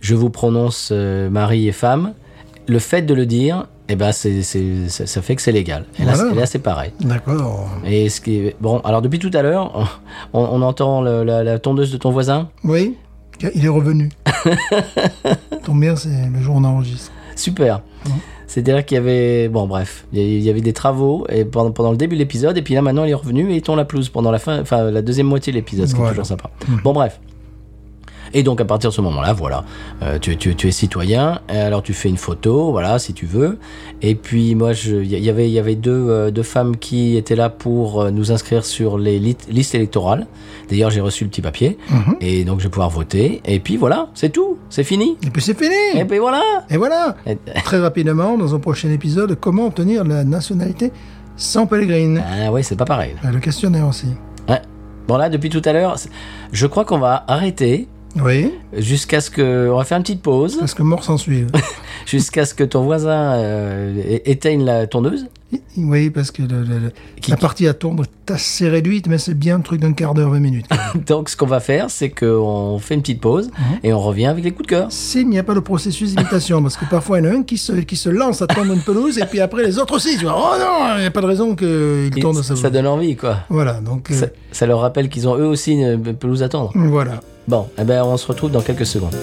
je 0.00 0.14
vous 0.14 0.30
prononce 0.30 0.92
mari 0.92 1.66
et 1.66 1.72
femme. 1.72 2.14
Le 2.66 2.78
fait 2.78 3.02
de 3.02 3.12
le 3.14 3.26
dire, 3.26 3.66
eh 3.88 3.96
ben 3.96 4.10
c'est 4.12 4.42
c'est 4.42 4.88
ça, 4.88 5.06
ça 5.06 5.20
fait 5.22 5.36
que 5.36 5.42
c'est 5.42 5.52
légal. 5.52 5.84
Et 5.98 6.04
là, 6.04 6.12
Voilà. 6.14 6.30
c'est- 6.30 6.36
et 6.36 6.40
là, 6.40 6.46
c'est 6.46 6.58
pareil. 6.60 6.92
D'accord. 7.00 7.68
Et 7.86 8.08
ce 8.08 8.20
qui 8.22 8.36
est 8.38 8.56
bon, 8.60 8.78
alors 8.84 9.02
depuis 9.02 9.18
tout 9.18 9.30
à 9.34 9.42
l'heure, 9.42 9.90
on, 10.32 10.40
on 10.40 10.62
entend 10.62 11.02
le- 11.02 11.24
la, 11.24 11.44
la 11.44 11.58
tondeuse 11.58 11.92
de 11.92 11.98
ton 11.98 12.10
voisin. 12.10 12.48
Oui, 12.64 12.96
il 13.54 13.64
est 13.64 13.68
revenu. 13.68 14.08
Tombe 15.64 15.80
bien, 15.80 15.96
c'est 15.96 16.08
le 16.32 16.40
jour 16.40 16.56
où 16.56 16.58
on 16.58 16.64
enregistre. 16.64 17.10
Super. 17.36 17.80
C'est-à-dire 18.46 18.84
qu'il 18.84 18.94
y 18.94 18.98
avait, 18.98 19.48
bon 19.48 19.66
bref, 19.66 20.06
il 20.12 20.40
y 20.40 20.48
avait 20.50 20.60
des 20.60 20.72
travaux 20.72 21.26
et 21.28 21.44
pendant, 21.44 21.72
pendant 21.72 21.90
le 21.90 21.96
début 21.96 22.14
de 22.14 22.20
l'épisode 22.20 22.56
et 22.56 22.62
puis 22.62 22.74
là 22.74 22.82
maintenant 22.82 23.02
il 23.04 23.10
est 23.10 23.14
revenu 23.14 23.50
et 23.50 23.56
il 23.56 23.62
tourne 23.62 23.78
la 23.78 23.84
pelouse 23.84 24.08
pendant 24.10 24.30
la 24.30 24.38
fin, 24.38 24.60
enfin 24.60 24.90
la 24.92 25.02
deuxième 25.02 25.26
moitié 25.26 25.52
de 25.52 25.56
l'épisode, 25.58 25.86
ce 25.88 25.92
qui 25.92 25.96
Voilà. 25.96 26.12
est 26.12 26.14
toujours 26.14 26.26
sympa. 26.26 26.50
Bon 26.84 26.92
bref. 26.92 27.18
Et 28.34 28.42
donc 28.42 28.60
à 28.60 28.64
partir 28.64 28.90
de 28.90 28.94
ce 28.94 29.00
moment-là, 29.00 29.32
voilà, 29.32 29.64
euh, 30.02 30.18
tu, 30.18 30.36
tu, 30.36 30.54
tu 30.56 30.68
es 30.68 30.70
citoyen. 30.72 31.40
Alors 31.48 31.82
tu 31.82 31.92
fais 31.94 32.08
une 32.08 32.16
photo, 32.16 32.70
voilà, 32.72 32.98
si 32.98 33.14
tu 33.14 33.26
veux. 33.26 33.58
Et 34.02 34.14
puis 34.16 34.54
moi, 34.54 34.72
il 34.84 35.06
y, 35.06 35.30
avait 35.30 35.48
il 35.48 35.52
y 35.52 35.58
avait 35.58 35.76
deux 35.76 35.92
euh, 36.10 36.30
deux 36.30 36.42
femmes 36.42 36.76
qui 36.76 37.16
étaient 37.16 37.36
là 37.36 37.48
pour 37.48 38.00
euh, 38.02 38.10
nous 38.10 38.32
inscrire 38.32 38.64
sur 38.64 38.98
les 38.98 39.18
listes 39.18 39.74
électorales. 39.74 40.26
D'ailleurs, 40.68 40.90
j'ai 40.90 41.00
reçu 41.00 41.24
le 41.24 41.30
petit 41.30 41.42
papier 41.42 41.78
Mhm. 41.90 42.16
et 42.20 42.44
donc 42.44 42.58
je 42.58 42.64
vais 42.64 42.70
pouvoir 42.70 42.90
voter. 42.90 43.40
Et 43.44 43.60
puis 43.60 43.76
voilà, 43.76 44.08
c'est 44.14 44.30
tout, 44.30 44.58
c'est 44.68 44.84
fini. 44.84 45.16
Et 45.26 45.30
puis 45.30 45.40
c'est 45.42 45.56
fini. 45.58 45.74
Et 45.94 46.04
puis 46.04 46.18
voilà. 46.18 46.42
Et 46.70 46.76
voilà. 46.76 47.16
Et- 47.26 47.38
Très 47.64 47.78
rapidement, 47.78 48.36
dans 48.36 48.54
un 48.54 48.58
prochain 48.58 48.90
épisode, 48.90 49.38
comment 49.40 49.66
obtenir 49.66 50.04
la 50.04 50.24
nationalité 50.24 50.90
sans 51.36 51.66
Pellegrine 51.66 52.22
Ah 52.26 52.50
ouais, 52.52 52.62
c'est 52.62 52.76
pas 52.76 52.84
pareil. 52.84 53.14
Euh, 53.24 53.30
Le 53.30 53.38
questionnaire 53.40 53.86
aussi. 53.88 54.06
Ouais. 54.48 54.60
Bon 55.06 55.16
là, 55.16 55.28
depuis 55.28 55.50
tout 55.50 55.62
à 55.64 55.72
l'heure, 55.72 55.96
je 56.52 56.66
crois 56.66 56.84
qu'on 56.84 56.98
va 56.98 57.24
arrêter 57.28 57.88
Oui, 58.22 58.52
jusqu'à 58.72 59.20
ce 59.20 59.30
que, 59.30 59.68
on 59.70 59.76
va 59.76 59.84
faire 59.84 59.98
une 59.98 60.04
petite 60.04 60.22
pause, 60.22 60.56
parce 60.58 60.74
que 60.74 60.82
mort 60.82 61.02
s'en 61.02 61.16
suit. 61.16 61.46
jusqu'à 62.06 62.44
ce 62.44 62.54
que 62.54 62.64
ton 62.64 62.84
voisin 62.84 63.34
euh, 63.34 64.20
éteigne 64.24 64.64
la 64.64 64.86
tondeuse. 64.86 65.26
Oui, 65.76 66.10
parce 66.10 66.30
que 66.30 66.42
le- 66.42 66.62
le- 66.62 66.78
le- 66.78 66.92
Qui- 67.20 67.30
la 67.30 67.36
partie 67.36 67.66
à 67.68 67.74
tondre 67.74 68.04
est 68.04 68.30
assez 68.30 68.68
réduite, 68.68 69.06
mais 69.06 69.18
c'est 69.18 69.34
bien 69.34 69.56
un 69.56 69.60
truc 69.60 69.80
d'un 69.80 69.92
quart 69.92 70.14
d'heure, 70.14 70.30
20 70.30 70.40
minutes. 70.40 70.66
Donc, 71.06 71.28
ce 71.28 71.36
qu'on 71.36 71.46
va 71.46 71.60
faire, 71.60 71.90
c'est 71.90 72.10
qu'on 72.10 72.78
fait 72.80 72.94
une 72.94 73.02
petite 73.02 73.20
pause 73.20 73.50
et 73.82 73.92
on 73.92 74.00
revient 74.00 74.26
avec 74.26 74.42
les 74.44 74.50
coups 74.52 74.66
de 74.66 74.70
cœur. 74.74 74.86
S'il 74.90 75.28
n'y 75.28 75.38
a 75.38 75.42
pas 75.44 75.54
de 75.54 75.60
processus 75.60 76.14
d'imitation, 76.14 76.60
parce 76.62 76.76
que 76.76 76.84
parfois 76.86 77.18
il 77.20 77.24
y 77.24 77.28
en 77.28 77.32
a 77.32 77.34
un 77.36 77.42
qui 77.42 77.56
se, 77.58 77.72
qui 77.72 77.96
se 77.96 78.08
lance 78.08 78.42
à 78.42 78.46
tondre 78.46 78.72
une 78.72 78.80
pelouse, 78.82 79.18
et 79.18 79.26
puis 79.26 79.40
après 79.40 79.64
les 79.64 79.78
autres 79.78 79.94
aussi. 79.96 80.16
Tu 80.18 80.24
vois, 80.24 80.34
oh 80.36 80.58
non, 80.58 80.94
il 80.96 81.00
n'y 81.00 81.06
a 81.06 81.10
pas 81.10 81.20
de 81.20 81.26
raison 81.26 81.54
qu'il 81.54 82.10
Et 82.16 82.20
tondre 82.20 82.42
sa 82.42 82.56
ça 82.56 82.70
donne 82.70 82.86
envie, 82.86 83.14
quoi. 83.16 83.38
Voilà, 83.48 83.74
donc 83.74 84.10
euh, 84.10 84.14
Ça, 84.14 84.26
ça 84.52 84.66
leur 84.66 84.80
rappelle 84.80 85.08
qu'ils 85.08 85.28
ont 85.28 85.36
eux 85.36 85.46
aussi 85.46 85.72
une 85.72 86.14
pelouse 86.16 86.42
à 86.42 86.48
tendre. 86.48 86.72
voilà. 86.74 87.20
Bon, 87.46 87.68
eh 87.78 87.84
ben, 87.84 88.02
on 88.04 88.16
se 88.16 88.26
retrouve 88.26 88.50
dans 88.50 88.62
quelques 88.62 88.86
secondes. 88.86 89.14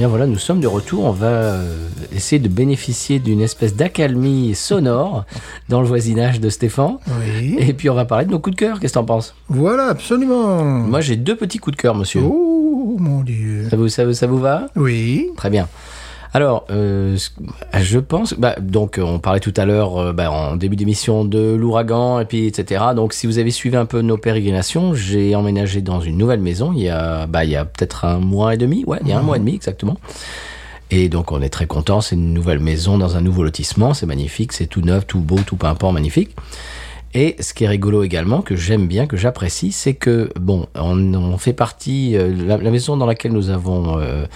Bien 0.00 0.08
voilà, 0.08 0.26
nous 0.26 0.38
sommes 0.38 0.60
de 0.60 0.66
retour. 0.66 1.04
On 1.04 1.10
va 1.10 1.26
euh, 1.26 1.76
essayer 2.10 2.38
de 2.38 2.48
bénéficier 2.48 3.18
d'une 3.18 3.42
espèce 3.42 3.76
d'accalmie 3.76 4.54
sonore 4.54 5.26
dans 5.68 5.82
le 5.82 5.86
voisinage 5.86 6.40
de 6.40 6.48
Stéphane. 6.48 6.96
Oui. 7.20 7.56
Et 7.58 7.74
puis 7.74 7.90
on 7.90 7.94
va 7.94 8.06
parler 8.06 8.24
de 8.24 8.30
nos 8.30 8.38
coups 8.38 8.56
de 8.56 8.60
cœur. 8.60 8.80
Qu'est-ce 8.80 8.94
que 8.94 8.98
t'en 8.98 9.04
penses? 9.04 9.34
Voilà, 9.50 9.88
absolument. 9.88 10.64
Moi 10.64 11.02
j'ai 11.02 11.16
deux 11.16 11.36
petits 11.36 11.58
coups 11.58 11.76
de 11.76 11.82
cœur, 11.82 11.94
monsieur. 11.94 12.22
Oh 12.24 12.96
mon 12.98 13.20
dieu. 13.20 13.66
Ça, 13.68 13.76
vous, 13.76 13.88
ça, 13.90 14.06
vous- 14.06 14.14
ça 14.14 14.26
vous 14.26 14.38
va? 14.38 14.68
Oui. 14.74 15.28
Très 15.36 15.50
bien. 15.50 15.68
Alors, 16.32 16.64
euh, 16.70 17.18
je 17.80 17.98
pense, 17.98 18.34
bah, 18.34 18.54
donc 18.60 19.00
on 19.02 19.18
parlait 19.18 19.40
tout 19.40 19.54
à 19.56 19.64
l'heure, 19.64 19.98
euh, 19.98 20.12
bah, 20.12 20.30
en 20.30 20.56
début 20.56 20.76
d'émission, 20.76 21.24
de 21.24 21.54
l'ouragan 21.54 22.20
et 22.20 22.24
puis 22.24 22.46
etc. 22.46 22.84
Donc, 22.94 23.12
si 23.12 23.26
vous 23.26 23.38
avez 23.38 23.50
suivi 23.50 23.76
un 23.76 23.86
peu 23.86 24.00
nos 24.00 24.16
pérégrinations, 24.16 24.94
j'ai 24.94 25.34
emménagé 25.34 25.80
dans 25.80 26.00
une 26.00 26.16
nouvelle 26.16 26.40
maison 26.40 26.72
il 26.72 26.82
y 26.82 26.88
a, 26.88 27.26
bah, 27.26 27.40
a 27.40 27.64
peut-être 27.64 28.04
un 28.04 28.18
mois 28.18 28.54
et 28.54 28.56
demi, 28.56 28.84
ouais, 28.86 28.98
il 29.02 29.08
y 29.08 29.12
a 29.12 29.18
un 29.18 29.22
mois 29.22 29.36
et 29.36 29.40
demi 29.40 29.54
exactement. 29.56 29.96
Et 30.92 31.08
donc, 31.08 31.32
on 31.32 31.40
est 31.40 31.50
très 31.50 31.66
content. 31.66 32.00
C'est 32.00 32.16
une 32.16 32.34
nouvelle 32.34 32.58
maison 32.58 32.98
dans 32.98 33.16
un 33.16 33.20
nouveau 33.20 33.44
lotissement. 33.44 33.94
C'est 33.94 34.06
magnifique, 34.06 34.52
c'est 34.52 34.66
tout 34.66 34.80
neuf, 34.80 35.06
tout 35.06 35.20
beau, 35.20 35.38
tout 35.46 35.56
pimpant, 35.56 35.92
magnifique. 35.92 36.34
Et 37.12 37.36
ce 37.40 37.54
qui 37.54 37.64
est 37.64 37.68
rigolo 37.68 38.04
également, 38.04 38.40
que 38.40 38.54
j'aime 38.54 38.86
bien, 38.86 39.06
que 39.06 39.16
j'apprécie, 39.16 39.72
c'est 39.72 39.94
que, 39.94 40.30
bon, 40.38 40.66
on, 40.76 41.38
fait 41.38 41.52
partie, 41.52 42.16
euh, 42.16 42.32
la, 42.46 42.58
maison 42.70 42.96
dans 42.96 43.06
laquelle 43.06 43.32
nous 43.32 43.50
avons 43.50 43.98
euh, 43.98 44.26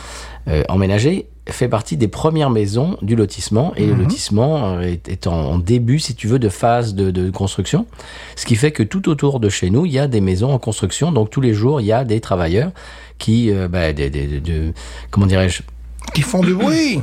euh, 0.48 0.64
emménagé 0.68 1.28
fait 1.48 1.68
partie 1.68 1.96
des 1.96 2.08
premières 2.08 2.50
maisons 2.50 2.96
du 3.02 3.16
lotissement. 3.16 3.72
Et 3.76 3.86
le 3.86 3.94
lotissement 3.94 4.76
euh, 4.76 4.80
est, 4.80 5.08
est 5.08 5.26
en, 5.26 5.58
début, 5.58 5.98
si 5.98 6.14
tu 6.14 6.26
veux, 6.26 6.38
de 6.38 6.48
phase 6.48 6.94
de, 6.94 7.10
de 7.10 7.30
construction. 7.30 7.86
Ce 8.36 8.46
qui 8.46 8.56
fait 8.56 8.72
que 8.72 8.82
tout 8.82 9.08
autour 9.08 9.40
de 9.40 9.48
chez 9.50 9.68
nous, 9.70 9.84
il 9.86 9.92
y 9.92 9.98
a 9.98 10.06
des 10.06 10.20
maisons 10.22 10.52
en 10.52 10.58
construction. 10.58 11.12
Donc 11.12 11.30
tous 11.30 11.40
les 11.42 11.52
jours, 11.52 11.80
il 11.80 11.86
y 11.86 11.92
a 11.92 12.04
des 12.04 12.20
travailleurs 12.20 12.70
qui, 13.18 13.50
euh, 13.50 13.68
bah, 13.68 13.92
des, 13.92 14.08
des- 14.10 14.26
de- 14.26 14.38
de- 14.40 14.72
comment 15.10 15.26
dirais-je, 15.26 15.62
Qui 16.14 16.22
font 16.22 16.40
du 16.42 16.54
bruit. 16.54 17.00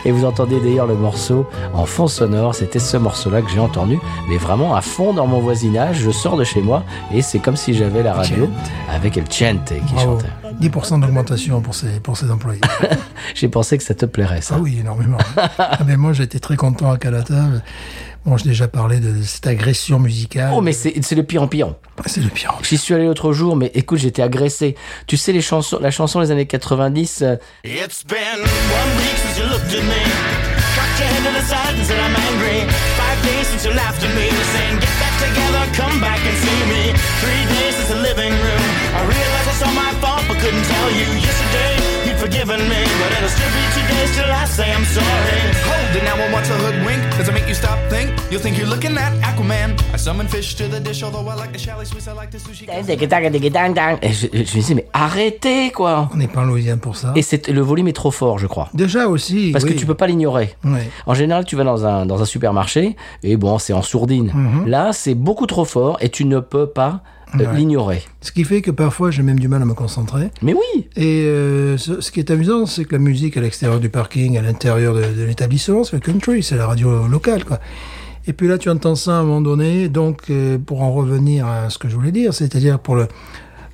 Et 0.06 0.12
vous 0.12 0.26
entendez 0.26 0.60
d'ailleurs 0.60 0.88
le 0.88 0.96
morceau 0.96 1.46
en 1.74 1.86
fond 1.86 2.08
sonore, 2.08 2.54
c'était 2.54 2.80
ce 2.80 2.98
morceau-là 2.98 3.42
que 3.42 3.50
j'ai 3.50 3.60
entendu, 3.60 3.98
mais 4.30 4.36
vraiment 4.38 4.76
à 4.76 4.82
fond 4.82 5.14
dans 5.14 5.28
mon 5.28 5.40
voisinage, 5.40 6.00
je 6.00 6.12
sors 6.12 6.36
de 6.38 6.44
chez 6.44 6.62
moi 6.62 6.84
et 7.14 7.22
c'est 7.22 7.40
comme 7.40 7.56
si 7.56 7.74
j'avais 7.74 8.04
la 8.04 8.11
radio 8.14 8.50
avec 8.90 9.18
El 9.18 9.32
Chente 9.32 9.74
qui 9.88 9.94
Bravo. 9.94 10.20
chantait. 10.20 10.68
10% 10.68 11.00
d'augmentation 11.02 11.62
pour 11.62 11.74
ces, 11.76 12.00
pour 12.00 12.18
ces 12.18 12.30
employés. 12.30 12.62
J'ai 13.36 13.48
pensé 13.50 13.78
que 13.78 13.84
ça 13.84 13.94
te 13.94 14.06
plairait 14.06 14.42
ça. 14.42 14.56
Ah 14.58 14.62
oui, 14.62 14.78
énormément. 14.80 15.18
ah, 15.58 15.80
mais 15.86 15.98
moi, 15.98 16.14
j'étais 16.14 16.40
très 16.40 16.56
content 16.56 16.92
à 16.92 16.98
Calata. 16.98 17.36
Bon, 18.24 18.38
j'ai 18.38 18.50
déjà 18.50 18.68
parlé 18.68 19.00
de 19.00 19.24
cette 19.24 19.48
agression 19.48 19.98
musicale. 19.98 20.52
Oh 20.54 20.62
mais 20.62 20.74
c'est 20.74 20.94
c'est 21.02 21.16
le 21.16 21.24
pire 21.24 21.42
en 21.42 21.48
pire. 21.48 21.74
C'est 22.06 22.22
le 22.22 22.30
pire. 22.30 22.54
J'y 22.62 22.78
suis 22.78 22.94
allé 22.94 23.06
l'autre 23.06 23.34
jour, 23.34 23.56
mais 23.56 23.72
écoute, 23.74 23.98
j'étais 23.98 24.22
agressé. 24.22 24.76
Tu 25.08 25.18
sais 25.18 25.32
les 25.32 25.42
chansons, 25.42 25.80
la 25.82 25.90
chanson 25.90 26.22
des 26.22 26.30
années 26.30 26.46
90, 26.46 27.24
euh, 27.24 27.36
It's 27.64 28.04
been 28.06 28.18
one 28.38 28.98
week 29.00 29.18
since 29.18 29.40
you 29.40 29.46
looked 29.50 29.74
at 29.74 29.82
me. 29.82 30.04
Cocked 30.76 31.00
your 31.00 31.08
head 31.10 31.24
to 31.26 31.32
the 31.34 31.46
side 31.50 31.74
and 31.76 31.84
said 31.84 31.98
I'm 31.98 32.16
angry. 32.16 32.70
Five 32.94 33.20
days 33.26 33.48
since 33.48 33.66
you 33.66 33.74
laughed 33.74 34.04
at 34.04 34.14
me, 34.14 34.30
saying 34.54 34.78
get 34.78 34.96
back 35.02 35.16
together, 35.18 35.66
come 35.74 36.00
back 36.00 36.20
and 36.22 36.38
see 36.38 36.62
me. 36.70 36.94
Three 37.26 37.44
days 37.58 37.74
since 37.74 37.81
the 37.92 38.00
living 38.08 38.32
room. 38.32 38.64
I 38.96 39.02
realized 39.04 39.48
it's 39.52 39.62
all 39.66 39.76
my 39.76 39.92
fault, 40.04 40.24
but 40.28 40.38
couldn't 40.44 40.66
tell 40.74 40.90
you. 41.00 41.08
Yesterday 41.28 41.74
you'd 42.08 42.20
forgiven 42.26 42.60
me, 42.74 42.82
but 43.00 43.10
it'll 43.16 43.34
still 43.38 43.52
be 43.58 43.64
two 43.76 43.86
days 43.92 44.10
till 44.16 44.32
I 44.32 44.46
say 44.58 44.68
I'm 44.78 44.86
sorry. 44.98 45.40
Hold 45.68 45.96
it 45.98 46.04
now 46.10 46.16
and 46.24 46.32
watch 46.36 46.50
a 46.56 46.58
hoodwink. 46.64 47.02
Does 47.18 47.28
it 47.30 47.34
make 47.34 47.48
you 47.52 47.58
stop 47.64 47.78
think? 47.90 48.08
You'll 48.32 48.44
think 48.46 48.58
you're 48.58 48.72
looking 48.76 48.96
at 48.98 49.14
Aquaman. 49.30 49.70
I 49.94 49.98
summon 49.98 50.28
fish 50.28 50.56
to 50.56 50.68
the 50.74 50.80
dish, 50.80 51.04
although 51.04 51.28
I 51.28 51.36
like 51.36 51.52
the 51.52 51.60
chalet 51.60 51.88
Swiss, 51.88 52.08
I 52.08 52.14
like 52.14 52.32
the 52.32 52.40
sushi. 52.40 52.66
et 54.02 54.14
je, 54.14 54.28
je 54.32 54.38
me 54.38 54.44
disais 54.44 54.76
mais 54.76 54.88
arrêtez 54.94 55.72
quoi. 55.72 56.10
On 56.14 56.18
n'est 56.18 56.28
pas 56.28 56.42
en 56.42 56.46
Louisiane 56.46 56.80
pour 56.80 56.96
ça. 56.96 57.12
Et 57.16 57.22
c'est 57.22 57.50
le 57.50 57.62
volume 57.62 57.88
est 57.90 57.94
trop 57.94 58.12
fort, 58.12 58.40
je 58.40 58.48
crois. 58.48 58.70
Déjà 58.74 59.08
aussi. 59.08 59.52
Parce 59.52 59.66
oui. 59.66 59.74
que 59.74 59.80
tu 59.80 59.86
peux 59.86 59.96
pas 59.96 60.08
l'ignorer. 60.08 60.56
En 61.06 61.14
général, 61.14 61.46
tu 61.46 61.56
vas 61.56 61.64
dans 61.66 61.86
un, 61.86 62.06
dans 62.06 62.22
un 62.22 62.26
supermarché 62.26 62.96
et 63.24 63.36
bon, 63.36 63.60
c'est 63.60 63.74
en 63.74 63.82
sourdine. 63.82 64.32
Mhm. 64.34 64.68
Là, 64.68 64.92
c'est 64.94 65.16
beaucoup 65.16 65.46
trop 65.46 65.66
fort 65.66 65.98
et 66.00 66.10
tu 66.10 66.26
ne 66.26 66.40
peux 66.40 66.68
pas 66.68 67.02
Ouais. 67.38 67.58
l'ignorer. 67.58 68.02
Ce 68.22 68.32
qui 68.32 68.44
fait 68.44 68.62
que 68.62 68.72
parfois, 68.72 69.10
j'ai 69.12 69.24
même 69.24 69.40
du 69.40 69.48
mal 69.48 69.62
à 69.62 69.66
me 69.66 69.74
concentrer. 69.74 70.30
Mais 70.42 70.54
oui, 70.54 70.88
Et 70.96 71.24
euh, 71.26 71.78
ce, 71.78 72.02
ce 72.02 72.12
qui 72.12 72.20
est 72.20 72.30
amusant, 72.32 72.66
c'est 72.66 72.86
que 72.86 72.92
la 72.94 73.00
musique 73.00 73.38
à 73.38 73.42
l'extérieur 73.42 73.80
du 73.80 73.90
parking, 73.90 74.38
à 74.38 74.42
l'intérieur 74.42 74.94
de, 74.94 75.02
de 75.02 75.24
l'établissement, 75.24 75.84
c'est 75.84 75.96
le 75.96 76.02
country, 76.02 76.44
c'est 76.44 76.58
la 76.58 76.68
radio 76.68 77.08
locale, 77.08 77.46
quoi. 77.46 77.60
Et 78.28 78.34
puis 78.34 78.48
là, 78.48 78.58
tu 78.58 78.70
entends 78.70 78.96
ça 78.96 79.12
à 79.18 79.20
un 79.22 79.24
moment 79.24 79.42
donné. 79.42 79.90
Donc, 79.90 80.24
euh, 80.30 80.58
pour 80.60 80.84
en 80.84 80.92
revenir 80.92 81.48
à 81.48 81.70
ce 81.70 81.78
que 81.78 81.90
je 81.90 81.96
voulais 81.96 82.12
dire, 82.12 82.34
c'est-à-dire 82.34 82.78
pour 82.80 82.96
le, 82.96 83.08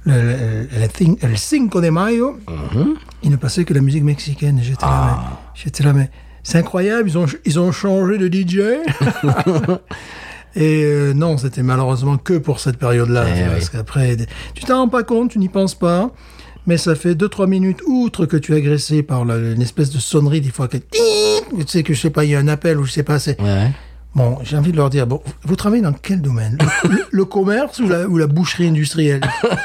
le, 0.06 0.14
le, 0.14 0.62
le 0.80 0.88
cin- 0.88 1.18
le 1.28 1.36
Cinco 1.36 1.82
de 1.82 1.90
Mayo, 1.90 2.38
il 3.24 3.32
ne 3.32 3.36
passait 3.36 3.66
que 3.66 3.74
la 3.74 3.82
musique 3.82 4.04
mexicaine. 4.04 4.60
J'étais 4.62 4.86
là, 4.86 5.18
mais, 5.18 5.36
j'étais 5.54 5.84
là, 5.84 5.92
mais 5.94 6.10
c'est 6.44 6.60
incroyable. 6.60 7.10
Ils 7.10 7.18
ont, 7.18 7.26
ils 7.44 7.60
ont 7.60 7.72
changé 7.74 8.18
de 8.18 8.28
DJ. 8.28 8.60
Et 10.58 10.84
euh, 10.84 11.14
non, 11.14 11.38
c'était 11.38 11.62
malheureusement 11.64 12.18
que 12.18 12.34
pour 12.38 12.60
cette 12.60 12.78
période-là. 12.78 13.26
Eh 13.30 13.44
oui. 13.44 13.50
Parce 13.52 13.70
qu'après, 13.70 14.18
tu 14.56 14.66
t'en 14.66 14.80
rends 14.80 14.90
pas 14.90 15.04
compte, 15.04 15.32
tu 15.32 15.40
n'y 15.40 15.50
penses 15.50 15.76
pas. 15.76 16.12
Mais 16.66 16.76
ça 16.78 16.96
fait 16.96 17.14
2-3 17.14 17.48
minutes, 17.48 17.80
outre 17.86 18.26
que 18.26 18.36
tu 18.36 18.54
es 18.54 18.58
agressé 18.58 19.02
par 19.02 19.24
la- 19.24 19.38
une 19.38 19.62
espèce 19.62 19.90
de 19.90 20.00
sonnerie, 20.00 20.42
des 20.42 20.50
fois 20.50 20.68
que... 20.68 20.76
Tu 20.76 20.98
sais 21.68 21.82
que 21.84 21.94
je 21.94 22.02
sais 22.02 22.10
pas, 22.10 22.26
il 22.26 22.32
y 22.32 22.36
a 22.36 22.40
un 22.40 22.48
appel 22.50 22.78
ou 22.78 22.84
je 22.86 22.92
sais 22.92 23.04
pas, 23.04 23.20
c'est... 23.20 23.40
ouais. 23.42 23.72
Bon, 24.16 24.38
j'ai 24.44 24.58
envie 24.58 24.72
de 24.72 24.78
leur 24.78 24.90
dire, 24.90 25.06
bon, 25.08 25.22
vous 25.44 25.56
travaillez 25.56 25.84
dans 25.84 25.94
quel 25.94 26.22
domaine? 26.22 26.58
Le, 26.84 26.90
le- 26.90 27.06
le 27.10 27.26
commerce 27.26 27.80
ou 27.80 27.88
la, 27.88 28.08
ou 28.08 28.18
la 28.18 28.26
boucherie 28.28 28.68
industrielle? 28.68 29.22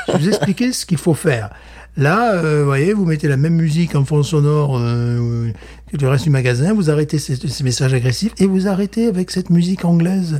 Je 0.08 0.12
vais 0.12 0.18
vous 0.18 0.28
expliquer 0.28 0.72
ce 0.72 0.84
qu'il 0.86 0.98
faut 0.98 1.14
faire. 1.14 1.50
Là, 1.96 2.34
euh, 2.34 2.60
vous 2.60 2.66
voyez, 2.66 2.92
vous 2.92 3.04
mettez 3.06 3.26
la 3.28 3.36
même 3.36 3.54
musique 3.54 3.94
en 3.96 4.04
fond 4.04 4.22
sonore 4.22 4.78
euh, 4.78 5.50
que 5.90 5.96
le 5.96 6.08
reste 6.08 6.24
du 6.24 6.30
magasin, 6.30 6.72
vous 6.72 6.88
arrêtez 6.90 7.18
ces, 7.18 7.34
ces 7.36 7.64
messages 7.64 7.94
agressifs 7.94 8.32
et 8.38 8.46
vous 8.46 8.68
arrêtez 8.68 9.06
avec 9.08 9.30
cette 9.30 9.50
musique 9.50 9.84
anglaise 9.84 10.38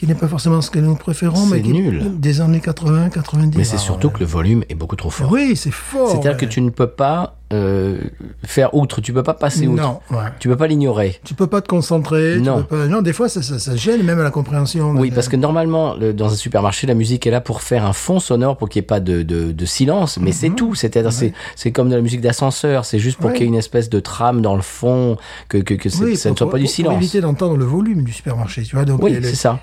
qui 0.00 0.06
n'est 0.06 0.14
pas 0.14 0.28
forcément 0.28 0.62
ce 0.62 0.70
que 0.70 0.78
nous 0.78 0.94
préférons, 0.94 1.44
mais 1.44 1.60
qui 1.60 1.74
nul. 1.74 2.00
est 2.00 2.08
des 2.08 2.40
années 2.40 2.60
80, 2.60 3.10
90. 3.10 3.58
Mais 3.58 3.64
c'est 3.64 3.76
surtout 3.76 4.08
que 4.08 4.20
le 4.20 4.24
volume 4.24 4.64
est 4.70 4.74
beaucoup 4.74 4.96
trop 4.96 5.10
fort. 5.10 5.30
Oui, 5.30 5.54
c'est 5.56 5.70
fort. 5.70 6.08
C'est-à-dire 6.12 6.38
que 6.38 6.46
tu 6.46 6.62
ne 6.62 6.70
peux 6.70 6.86
pas 6.86 7.36
euh, 7.52 7.98
faire 8.44 8.74
outre, 8.74 9.00
tu 9.00 9.12
peux 9.12 9.22
pas 9.22 9.34
passer 9.34 9.66
outre. 9.66 9.82
Non, 9.82 10.00
ouais. 10.10 10.24
Tu 10.38 10.48
peux 10.48 10.56
pas 10.56 10.66
l'ignorer. 10.68 11.18
Tu 11.24 11.34
peux 11.34 11.46
pas 11.48 11.60
te 11.60 11.68
concentrer. 11.68 12.34
tu 12.36 12.42
Non. 12.42 12.58
peux 12.62 12.76
pas- 12.76 12.86
Non, 12.86 13.02
des 13.02 13.12
fois, 13.12 13.28
ça, 13.28 13.42
ça, 13.42 13.58
ça 13.58 13.74
gêne 13.76 14.02
même 14.04 14.20
à 14.20 14.22
la 14.22 14.30
compréhension. 14.30 14.90
Oui, 14.92 15.10
parce 15.10 15.28
que 15.28 15.36
normalement, 15.36 15.94
le- 15.94 16.12
dans 16.12 16.32
un 16.32 16.36
supermarché, 16.36 16.86
la 16.86 16.94
musique 16.94 17.26
est 17.26 17.30
là 17.30 17.40
pour 17.40 17.62
faire 17.62 17.84
un 17.84 17.92
fond 17.92 18.20
sonore, 18.20 18.56
pour 18.56 18.68
qu'il 18.68 18.80
n'y 18.80 18.84
ait 18.84 18.86
pas 18.86 19.00
de, 19.00 19.22
de, 19.22 19.50
de 19.52 19.64
silence, 19.64 20.18
mais 20.20 20.32
c'est 20.32 20.50
tout. 20.50 20.74
C'est-à-dire, 20.74 21.12
c'est, 21.12 21.32
c'est 21.56 21.72
comme 21.72 21.88
de 21.90 21.96
la 21.96 22.02
musique 22.02 22.20
d'ascenseur, 22.20 22.84
c'est 22.84 22.98
juste 22.98 23.18
pour 23.18 23.30
Ouais. 23.30 23.32
qu'il 23.36 23.42
y 23.42 23.46
ait 23.46 23.48
une 23.48 23.54
espèce 23.58 23.90
de 23.90 24.00
trame 24.00 24.42
dans 24.42 24.54
le 24.56 24.62
fond, 24.62 25.16
que, 25.48 25.58
que, 25.58 25.74
que 25.74 25.88
Oui, 26.02 26.16
ça 26.16 26.30
ne 26.30 26.36
soit 26.36 26.48
pas 26.50 26.58
du 26.58 26.66
silence. 26.66 26.92
Pour 26.92 26.98
éviter 27.02 27.20
d'entendre 27.20 27.56
le 27.56 27.64
volume 27.64 28.04
du 28.04 28.12
supermarché, 28.12 28.62
tu 28.62 28.76
vois. 28.76 28.84
Donc, 28.84 29.02
Oui, 29.02 29.18
c'est 29.22 29.34
ça. 29.34 29.60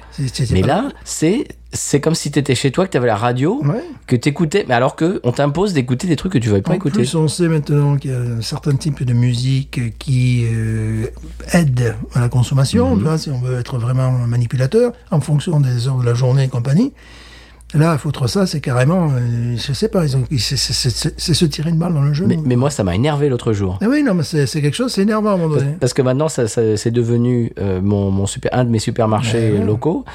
Mais 0.52 0.62
pas- 0.62 0.68
là, 0.68 0.90
c'est, 1.06 1.48
c'est 1.74 2.00
comme 2.00 2.16
si 2.16 2.32
tu 2.32 2.40
étais 2.40 2.56
chez 2.56 2.72
toi, 2.72 2.86
que 2.86 2.92
tu 2.92 2.98
avais 2.98 3.08
la 3.08 3.16
radio, 3.18 3.62
Ouais. 3.64 3.84
que 4.08 4.16
tu 4.16 4.30
écoutais, 4.30 4.66
mais 4.68 4.74
alors 4.74 4.96
que 4.96 5.20
on 5.24 5.32
t'impose 5.32 5.74
d'écouter 5.74 6.08
des 6.08 6.16
trucs 6.16 6.32
que 6.34 6.38
tu 6.38 6.50
ne 6.50 6.56
vas 6.56 6.62
pas 6.62 6.72
En 6.72 6.76
écouter. 6.76 6.96
plus, 6.96 7.14
on 7.16 7.28
sait 7.28 7.48
maintenant 7.48 7.98
qu'il 7.98 8.12
y 8.12 8.14
a 8.14 8.18
un 8.20 8.42
certain 8.42 8.76
type 8.76 9.04
de 9.04 9.14
musique 9.14 9.98
qui 10.00 10.46
euh, 10.52 11.08
aide 11.54 11.96
à 12.14 12.22
la 12.22 12.30
consommation, 12.30 12.92
Mhm. 12.92 12.98
tu 12.98 13.04
vois, 13.04 13.18
si 13.18 13.30
on 13.30 13.40
veut 13.40 13.60
être 13.60 13.78
vraiment 13.78 14.12
manipulateur, 14.12 14.94
en 15.12 15.20
fonction 15.20 15.60
des 15.60 15.88
heures 15.88 15.98
de 15.98 16.06
la 16.06 16.14
journée 16.14 16.46
et 16.46 16.48
compagnie. 16.48 16.94
Là, 17.74 17.98
foutre 17.98 18.30
ça, 18.30 18.48
c'est 18.48 18.62
carrément, 18.62 19.10
euh, 19.12 19.58
je 19.58 19.74
sais 19.74 19.90
pas, 19.90 20.06
c'est 20.08 20.56
se 21.34 21.46
tirer 21.46 21.70
une 21.70 21.78
balle 21.78 21.94
dans 21.94 22.02
le 22.02 22.14
genou. 22.14 22.30
Mais, 22.30 22.38
mais 22.42 22.56
moi, 22.56 22.70
ça 22.70 22.86
m'a 22.86 22.96
énervé 22.96 23.28
l'autre 23.28 23.52
jour. 23.52 23.78
Ah 23.82 23.88
oui, 23.90 24.04
non, 24.04 24.14
mais 24.14 24.24
c'est 24.24 24.48
quelque 24.62 24.74
chose, 24.74 24.94
c'est 24.94 25.02
énervant 25.02 25.32
à 25.32 25.34
un 25.34 25.38
moment 25.38 25.50
Parce, 25.56 25.64
donné. 25.66 25.76
parce 25.78 25.94
que 25.94 26.02
maintenant, 26.02 26.30
ça, 26.30 26.48
ça- 26.48 26.78
c'est 26.78 26.92
devenu 26.92 27.52
euh, 27.60 27.82
mon, 27.82 28.10
mon 28.10 28.26
super, 28.26 28.52
un 28.54 28.64
de 28.64 28.70
mes 28.70 28.80
supermarchés 28.80 29.52
Ouais. 29.52 29.66
locaux. 29.66 30.06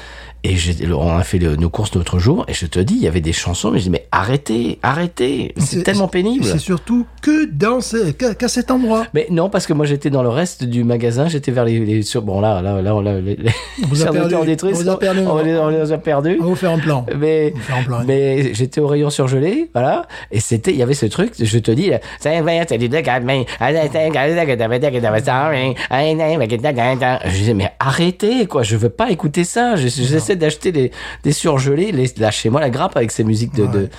Et 0.45 0.55
on 0.93 1.15
a 1.15 1.23
fait 1.23 1.39
le- 1.39 1.55
nos 1.55 1.69
courses 1.69 1.95
l'autre 1.95 2.19
jour. 2.19 2.43
Et 2.49 2.53
je 2.53 2.65
te 2.65 2.79
dis, 2.79 2.95
il 2.95 3.01
y 3.01 3.07
avait 3.07 3.21
des 3.21 3.31
chansons. 3.31 3.71
Mais 3.71 3.79
je 3.79 3.83
dis, 3.85 3.89
mais 3.89 4.07
arrêtez, 4.11 4.77
arrêtez. 4.83 5.53
C'est 5.57 5.83
tellement 5.83 6.09
pénible. 6.09 6.43
C'est 6.43 6.57
surtout 6.59 7.05
que 7.21 7.45
dans 7.45 7.79
qu'à 8.17 8.35
qu'à 8.35 8.47
cet 8.49 8.69
endroit. 8.69 9.05
Mais 9.13 9.27
non, 9.29 9.49
parce 9.49 9.65
que 9.67 9.73
moi 9.73 9.85
j'étais 9.85 10.09
dans 10.09 10.21
le 10.23 10.27
reste 10.29 10.63
du 10.65 10.83
magasin, 10.83 11.27
j'étais 11.29 11.51
vers 11.51 11.63
les, 11.63 11.79
les 11.79 12.01
sur 12.01 12.21
bon 12.23 12.41
là 12.41 12.61
là 12.61 12.81
là, 12.81 13.01
là 13.01 13.19
les, 13.21 13.37
On 13.83 13.87
vous 13.87 14.01
a 14.01 14.05
perdu. 14.05 14.19
auditeurs 14.19 14.41
auditrices, 14.41 14.77
On 14.79 14.83
vous 14.83 14.89
a 14.89 14.99
perdu. 14.99 15.19
on, 15.25 15.37
les- 15.41 15.57
on 15.57 15.69
les 15.69 15.91
a 15.93 15.97
perdus. 15.97 16.37
On 16.39 16.43
va 16.43 16.49
vous 16.49 16.55
faire 16.55 16.71
un 16.71 16.79
plan. 16.79 17.05
Mais, 17.17 17.53
On 17.55 17.79
un 17.79 17.83
plan. 17.83 17.97
hein. 17.99 18.03
mais 18.05 18.53
j'étais 18.53 18.81
au 18.81 18.87
rayon 18.87 19.09
surgelé, 19.09 19.69
voilà, 19.73 20.07
et 20.31 20.39
c'était, 20.41 20.71
il 20.71 20.77
y 20.77 20.83
avait 20.83 20.93
ce 20.93 21.05
truc, 21.05 21.33
je 21.39 21.57
te 21.59 21.71
dis, 21.71 21.89
je 27.25 27.37
disais, 27.37 27.53
mais 27.53 27.71
arrêtez, 27.79 28.45
quoi, 28.47 28.63
je 28.63 28.75
veux 28.75 28.89
pas 28.89 29.09
écouter 29.09 29.43
ça, 29.45 29.75
Je- 29.77 29.87
j'essaie 30.33 30.39
d'acheter 30.39 30.71
des, 30.71 30.91
des 31.23 31.31
surgelés, 31.31 31.91
les, 31.91 32.07
là, 32.17 32.31
chez 32.31 32.49
moi, 32.49 32.59
la 32.61 32.69
grappe 32.69 32.97
avec 32.97 33.11
ces 33.11 33.23
musiques 33.23 33.53
de, 33.55 33.65
de, 33.67 33.89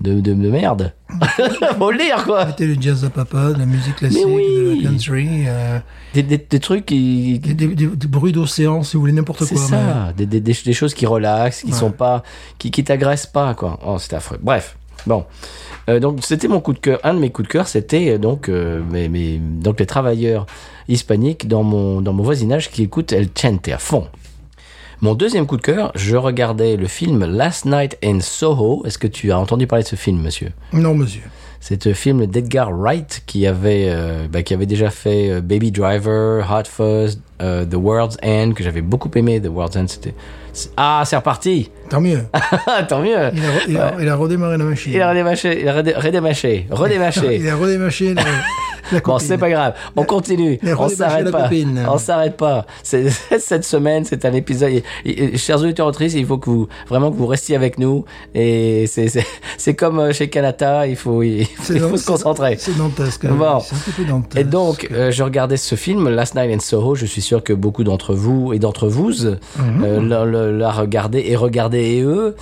de, 0.00 0.20
de, 0.20 0.34
de 0.34 0.50
merde. 0.50 0.92
Faut 1.78 1.90
lire, 1.90 2.24
quoi. 2.24 2.46
C'était 2.48 2.66
le 2.66 2.76
jazz 2.80 3.04
à 3.04 3.10
papa, 3.10 3.52
de 3.52 3.58
la 3.58 3.66
musique 3.66 3.96
classique, 3.96 4.24
oui. 4.26 4.42
de 4.78 4.82
la 4.82 4.90
country, 4.90 5.28
euh, 5.46 5.78
Des, 6.14 6.22
des, 6.22 6.38
des 6.38 6.60
trucs 6.60 6.86
qui, 6.86 7.38
des, 7.38 7.54
des- 7.54 7.68
des- 7.74 7.86
des 7.86 8.06
bruits 8.08 8.32
d'océan, 8.32 8.82
si 8.82 8.96
vous 8.96 9.00
voulez, 9.00 9.12
n'importe 9.12 9.44
C'est 9.44 9.54
quoi. 9.54 9.64
ça, 9.64 10.12
des, 10.16 10.26
des, 10.26 10.40
des, 10.40 10.54
des 10.64 10.72
choses 10.72 10.94
qui 10.94 11.06
relaxent, 11.06 11.62
qui 11.62 11.72
sont 11.72 11.90
pas, 11.92 12.22
qui, 12.58 12.70
qui 12.70 12.84
t'agressent 12.84 13.26
pas, 13.26 13.54
quoi. 13.54 13.78
Oh, 13.86 13.96
c'est 13.98 14.14
affreux. 14.14 14.38
Bref, 14.42 14.76
bon. 15.06 15.24
Euh, 15.88 15.98
donc 15.98 16.20
c'était 16.22 16.46
mon 16.46 16.60
coup 16.60 16.72
de 16.74 16.78
cœur. 16.78 17.00
Un 17.02 17.14
de 17.14 17.18
mes 17.18 17.30
coups 17.30 17.48
de 17.48 17.52
cœur, 17.52 17.66
c'était 17.66 18.10
euh, 18.10 18.18
donc 18.18 18.48
euh, 18.48 18.80
mes, 18.90 19.08
mes- 19.08 19.38
donc 19.38 19.80
les 19.80 19.86
travailleurs 19.86 20.46
hispaniques 20.88 21.48
dans 21.48 21.64
mon 21.64 22.00
dans 22.00 22.12
mon 22.12 22.22
voisinage 22.22 22.70
qui 22.70 22.82
écoutent 22.84 23.12
El 23.12 23.28
Chente 23.36 23.66
à 23.68 23.78
fond. 23.78 24.06
Mon 25.02 25.14
deuxième 25.14 25.46
coup 25.46 25.56
de 25.56 25.62
cœur, 25.62 25.90
je 25.96 26.16
regardais 26.16 26.76
le 26.76 26.86
film 26.86 27.24
Last 27.24 27.64
Night 27.66 27.98
in 28.04 28.20
Soho. 28.20 28.84
Est-ce 28.86 28.98
que 28.98 29.08
tu 29.08 29.32
as 29.32 29.38
entendu 29.38 29.66
parler 29.66 29.82
de 29.82 29.88
ce 29.88 29.96
film, 29.96 30.22
monsieur? 30.22 30.50
Non, 30.72 30.94
monsieur. 30.94 31.22
c'est 31.58 31.88
un 31.88 31.94
film 31.94 32.26
d'Edgar 32.26 32.70
Wright 32.72 33.24
qui 33.26 33.44
avait, 33.48 33.86
euh, 33.88 34.26
bah, 34.30 34.42
qui 34.42 34.54
avait 34.54 34.66
déjà 34.66 34.90
fait 34.90 35.28
euh, 35.28 35.40
Baby 35.40 35.72
Driver, 35.72 36.46
Hot 36.48 36.68
Fuzz, 36.70 37.20
euh, 37.42 37.64
The 37.64 37.74
World's 37.74 38.16
End, 38.22 38.52
que 38.54 38.62
j'avais 38.62 38.80
beaucoup 38.80 39.10
aimé. 39.16 39.40
The 39.40 39.48
World's 39.48 39.76
End, 39.76 39.86
c'était. 39.88 40.14
Ah, 40.76 41.02
c'est 41.04 41.16
reparti 41.16 41.70
Tant 41.90 42.00
mieux. 42.00 42.20
Tant 42.88 43.00
mieux 43.00 43.10
Il 43.10 43.16
a, 43.16 43.32
il 43.68 43.76
a- 43.78 43.94
il 44.02 44.08
a 44.08 44.14
redémarré 44.14 44.56
la 44.56 44.64
machine. 44.64 44.92
Il 44.92 45.00
a 45.02 45.08
redémaché, 45.10 45.62
il 45.62 45.68
a 45.68 45.72
redé- 45.82 45.94
redémaché, 45.96 46.66
redémaché. 46.70 47.36
Il 47.40 47.48
a 47.48 47.56
La 47.56 48.22
Bon, 49.04 49.18
c'est 49.18 49.38
pas 49.38 49.50
grave. 49.50 49.74
On 49.96 50.04
continue. 50.04 50.58
On 50.62 50.88
s'arrête 50.96 51.24
pas. 51.32 51.38
On 51.88 51.98
s'arrête 51.98 52.36
pas. 52.36 52.66
Cette 52.82 53.64
semaine, 53.64 54.04
c'est 54.04 54.24
un 54.24 54.32
épisode. 54.32 54.70
et- 54.72 54.84
et- 55.04 55.36
chers 55.38 55.60
auditeurs 55.60 55.86
autrices, 55.86 56.14
il 56.14 56.26
faut 56.26 56.38
que 56.38 56.50
vous 56.50 56.68
vraiment 56.88 57.10
que 57.10 57.16
vous 57.16 57.26
restiez 57.26 57.56
avec 57.56 57.78
nous. 57.78 58.04
Et 58.34 58.86
c'est 58.86 59.74
comme 59.74 59.98
euh, 59.98 60.12
chez 60.12 60.28
Kanata, 60.28 60.86
il 60.86 60.96
faut 60.96 61.22
il, 61.22 61.46
faut 61.46 61.96
se 61.96 62.06
concentrer. 62.06 62.56
C'est 62.58 62.76
dantesque. 62.76 63.26
Bon. 63.26 63.58
Petit 63.60 63.90
peu 63.96 64.04
dantesque. 64.04 64.38
Et 64.40 64.44
donc, 64.44 64.88
euh, 64.92 65.10
je 65.10 65.22
regardais 65.22 65.56
ce 65.56 65.74
film, 65.74 66.08
Last 66.08 66.34
Night 66.34 66.50
in 66.54 66.60
Soho. 66.60 66.94
Je 66.94 67.06
suis 67.06 67.22
sûr 67.22 67.42
que 67.42 67.52
beaucoup 67.52 67.84
d'entre 67.84 68.14
vous 68.14 68.52
et 68.52 68.58
d'entre 68.58 68.88
vous 68.88 69.12
euh, 69.26 69.36
l'a- 70.58 70.70
regardé 70.72 71.24
et 71.28 71.36
regardé 71.36 71.78
et 71.78 72.02
eux. 72.02 72.36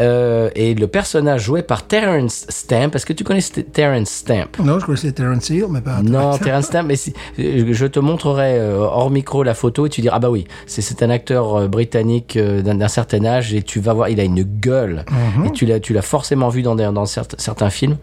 Euh, 0.00 0.48
et 0.54 0.74
le 0.74 0.86
personnage 0.86 1.42
joué 1.42 1.62
par 1.62 1.82
Terrence 1.86 2.46
Stamp. 2.48 2.90
Est-ce 2.94 3.04
que 3.06 3.12
tu 3.12 3.24
connais 3.24 3.40
Terrence 3.72 4.08
Stamp? 4.10 4.46
Non, 4.62 4.78
je 4.78 4.84
connaissais 5.00 5.12
Terence 5.12 5.50
Hill, 5.50 5.66
mais 5.70 5.80
pas. 5.80 6.02
non, 6.02 6.36
Terence 6.38 6.66
Stamp, 6.66 6.84
mais 6.86 6.96
si, 6.96 7.12
je 7.38 7.86
te 7.86 7.98
montrerai 8.00 8.58
euh, 8.58 8.78
hors 8.80 9.10
micro 9.10 9.42
la 9.42 9.54
photo 9.54 9.86
et 9.86 9.88
tu 9.90 10.00
diras 10.00 10.16
ah 10.16 10.20
bah 10.20 10.30
oui, 10.30 10.46
c'est 10.66 10.82
c'est 10.82 11.02
un 11.02 11.10
acteur 11.10 11.54
euh, 11.54 11.68
britannique 11.68 12.36
euh, 12.36 12.62
d'un 12.62 12.88
certain 12.88 13.24
âge 13.24 13.54
et 13.54 13.62
tu 13.62 13.80
vas 13.80 13.92
voir, 13.94 14.08
il 14.08 14.20
a 14.20 14.24
une 14.24 14.42
gueule 14.42 15.04
et 15.44 15.50
tu 15.52 15.66
l'as 15.66 15.80
tu 15.80 15.92
l'as 15.92 16.02
forcément 16.02 16.48
vu 16.48 16.62
dans 16.62 16.74
des- 16.74 16.90
dans 16.92 17.06
certes- 17.06 17.36
certains 17.38 17.70
films. 17.70 17.96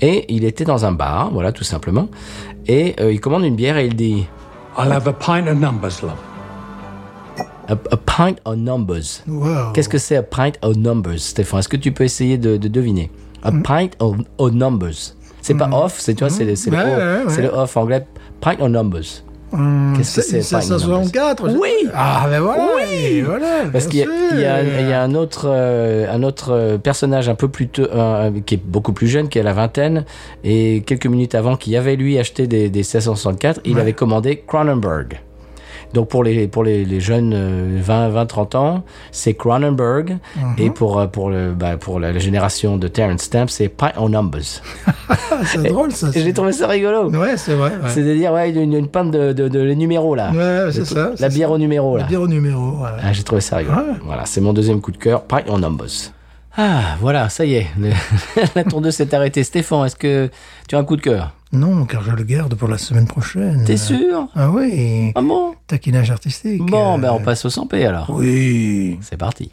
Et 0.00 0.24
il 0.34 0.44
était 0.44 0.64
dans 0.64 0.84
un 0.84 0.92
bar, 0.92 1.30
voilà 1.32 1.52
tout 1.52 1.64
simplement, 1.64 2.08
et 2.66 2.96
euh, 3.00 3.12
il 3.12 3.20
commande 3.20 3.44
une 3.44 3.54
bière 3.54 3.76
et 3.76 3.86
il 3.86 3.94
dit 3.94 4.26
I'll 4.78 4.90
have 4.90 5.06
a 5.06 5.12
pint 5.12 5.46
of 5.46 5.58
numbers, 5.58 6.02
love. 6.02 6.16
a, 7.68 7.72
a 7.74 7.96
pint 7.96 8.36
of 8.44 8.56
numbers. 8.56 9.22
Wow. 9.28 9.72
Qu'est-ce 9.74 9.88
que 9.88 9.98
c'est 9.98 10.16
a 10.16 10.22
pint 10.22 10.52
of 10.62 10.76
numbers, 10.76 11.18
Stéphane? 11.20 11.60
Est-ce 11.60 11.68
que 11.68 11.76
tu 11.76 11.92
peux 11.92 12.04
essayer 12.04 12.36
de, 12.38 12.56
de 12.56 12.68
deviner? 12.68 13.10
A 13.44 13.52
pint 13.52 13.90
of, 14.00 14.16
of 14.38 14.52
numbers. 14.52 15.14
C'est 15.42 15.54
pas 15.54 15.68
off, 15.72 15.96
c'est 15.98 16.14
tu 16.14 16.20
vois, 16.24 16.30
c'est 16.30 16.44
le, 16.70 17.28
c'est 17.28 17.42
le 17.42 17.48
off 17.48 17.76
anglais. 17.76 18.06
Pint 18.40 18.56
of 18.60 18.68
numbers. 18.70 19.22
Hum, 19.52 19.92
Qu'est-ce 19.94 20.16
que 20.16 20.22
c'est, 20.22 20.40
c'est 20.40 20.56
Pint 20.56 20.62
of 20.62 20.70
1664 20.86 21.50
je- 21.50 21.56
Oui. 21.58 21.68
Ah, 21.92 22.26
ben 22.30 22.40
voilà. 22.40 22.68
voilà 23.22 23.46
Parce 23.70 23.86
qu'il 23.86 23.98
y, 24.00 24.44
a- 24.46 24.62
y 24.62 24.88
y 24.88 24.92
un 24.94 25.14
autre, 25.14 25.44
euh, 25.46 26.06
un 26.10 26.22
autre 26.22 26.52
euh, 26.52 26.78
personnage 26.78 27.28
un 27.28 27.34
peu 27.34 27.48
plus 27.48 27.68
euh, 27.78 28.30
qui 28.46 28.54
est 28.54 28.62
beaucoup 28.64 28.94
plus 28.94 29.08
jeune, 29.08 29.28
qui 29.28 29.38
a 29.38 29.42
la 29.42 29.52
vingtaine, 29.52 30.06
et 30.42 30.82
quelques 30.86 31.06
minutes 31.06 31.34
avant, 31.34 31.56
qui 31.56 31.76
avait 31.76 31.96
lui 31.96 32.18
acheté 32.18 32.46
des, 32.46 32.70
des 32.70 32.78
1664, 32.78 33.60
il 33.66 33.78
avait 33.78 33.92
commandé 33.92 34.42
Cronenberg. 34.46 35.20
Donc 35.94 36.08
pour 36.08 36.24
les 36.24 36.48
pour 36.48 36.64
les, 36.64 36.84
les 36.84 37.00
jeunes 37.00 37.32
euh, 37.34 37.78
20 37.80 38.08
20 38.08 38.26
30 38.26 38.54
ans, 38.54 38.84
c'est 39.10 39.34
Cronenberg 39.34 40.18
et 40.58 40.70
pour 40.70 40.98
euh, 40.98 41.06
pour 41.06 41.28
le 41.30 41.52
bah, 41.52 41.76
pour 41.76 42.00
la, 42.00 42.12
la 42.12 42.18
génération 42.18 42.76
de 42.78 42.88
Terrence 42.88 43.22
Stamp, 43.22 43.46
c'est 43.48 43.68
Pint 43.68 43.92
on 43.98 44.08
Numbers. 44.08 44.62
C'est 45.44 45.62
drôle, 45.64 45.90
ça. 45.92 46.08
Et 46.14 46.20
j'ai 46.20 46.32
trouvé 46.32 46.52
ça 46.52 46.68
rigolo. 46.68 47.10
Ouais, 47.10 47.36
c'est 47.36 47.54
vrai. 47.54 47.70
Ouais, 47.70 47.88
C'est-à-dire 47.88 48.32
ouais, 48.32 48.50
une, 48.50 48.74
une 48.74 48.86
pinte 48.88 49.10
de, 49.10 49.32
de, 49.32 49.48
de 49.48 49.58
les 49.60 49.74
numéros 49.74 50.14
là. 50.14 50.30
Ouais, 50.30 50.70
c'est 50.70 50.84
ça. 50.84 51.10
La 51.18 51.28
bière 51.28 51.48
ça. 51.48 51.54
au 51.54 51.58
numéro 51.58 51.96
là. 51.96 52.02
La 52.02 52.08
bière 52.08 52.20
au 52.20 52.28
numéro. 52.28 52.82
ouais. 52.82 52.90
Ah, 53.02 53.12
j'ai 53.12 53.24
trouvé 53.24 53.40
ça 53.40 53.56
rigolo. 53.56 53.76
Ouais. 53.78 53.82
Voilà, 54.04 54.24
c'est 54.24 54.40
mon 54.40 54.52
deuxième 54.52 54.80
coup 54.80 54.92
de 54.92 54.98
cœur. 54.98 55.22
Pint 55.24 55.42
on 55.48 55.58
numbers. 55.58 56.12
Ah, 56.56 56.96
voilà, 57.00 57.28
ça 57.28 57.44
y 57.44 57.54
est. 57.54 57.66
Le- 57.78 57.92
la 58.54 58.64
tour 58.64 58.80
2 58.80 58.90
s'est 58.90 59.14
arrêtée. 59.14 59.42
Stéphane, 59.44 59.86
est-ce 59.86 59.96
que 59.96 60.30
tu 60.68 60.74
as 60.74 60.78
un 60.78 60.84
coup 60.84 60.96
de 60.96 61.00
cœur? 61.02 61.34
Non, 61.52 61.84
car 61.84 62.02
je 62.02 62.10
le 62.12 62.22
garde 62.24 62.54
pour 62.54 62.68
la 62.68 62.78
semaine 62.78 63.06
prochaine. 63.06 63.64
T'es 63.64 63.76
sûr? 63.76 64.28
Ah 64.34 64.50
oui. 64.50 65.12
Ah 65.14 65.20
bon? 65.22 65.54
Taquinage 65.66 66.10
artistique. 66.10 66.62
Bon, 66.64 66.96
euh, 66.96 66.98
ben 67.00 67.12
on 67.12 67.20
passe 67.20 67.44
au 67.44 67.48
100p 67.50 67.86
alors. 67.86 68.08
Oui. 68.10 68.98
C'est 69.02 69.16
parti. 69.18 69.52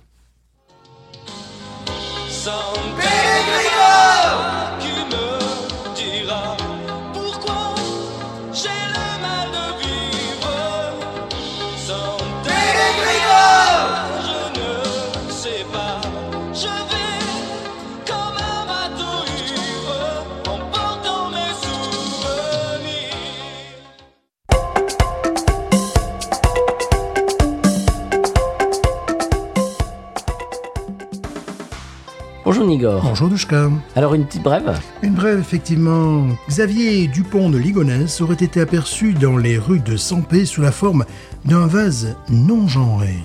Bonjour 32.59 32.75
Nigor. 32.75 33.01
Bonjour 33.03 33.29
Douchka. 33.29 33.69
Alors 33.95 34.15
une 34.15 34.25
petite 34.25 34.43
brève 34.43 34.77
Une 35.01 35.13
brève, 35.13 35.39
effectivement. 35.39 36.27
Xavier 36.49 37.07
Dupont 37.07 37.49
de 37.49 37.57
Ligonnès 37.57 38.19
aurait 38.19 38.33
été 38.33 38.59
aperçu 38.59 39.13
dans 39.13 39.37
les 39.37 39.57
rues 39.57 39.79
de 39.79 39.95
Sampé 39.95 40.43
sous 40.43 40.59
la 40.59 40.73
forme 40.73 41.05
d'un 41.45 41.67
vase 41.67 42.17
non 42.27 42.67
genré. 42.67 43.15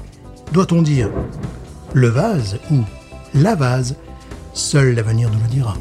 Doit-on 0.52 0.82
dire 0.82 1.10
le 1.94 2.06
vase 2.06 2.60
ou 2.70 2.82
la 3.34 3.56
vase? 3.56 3.96
Seul 4.52 4.94
l'avenir 4.94 5.30
nous 5.32 5.40
le 5.40 5.48
dira. 5.48 5.74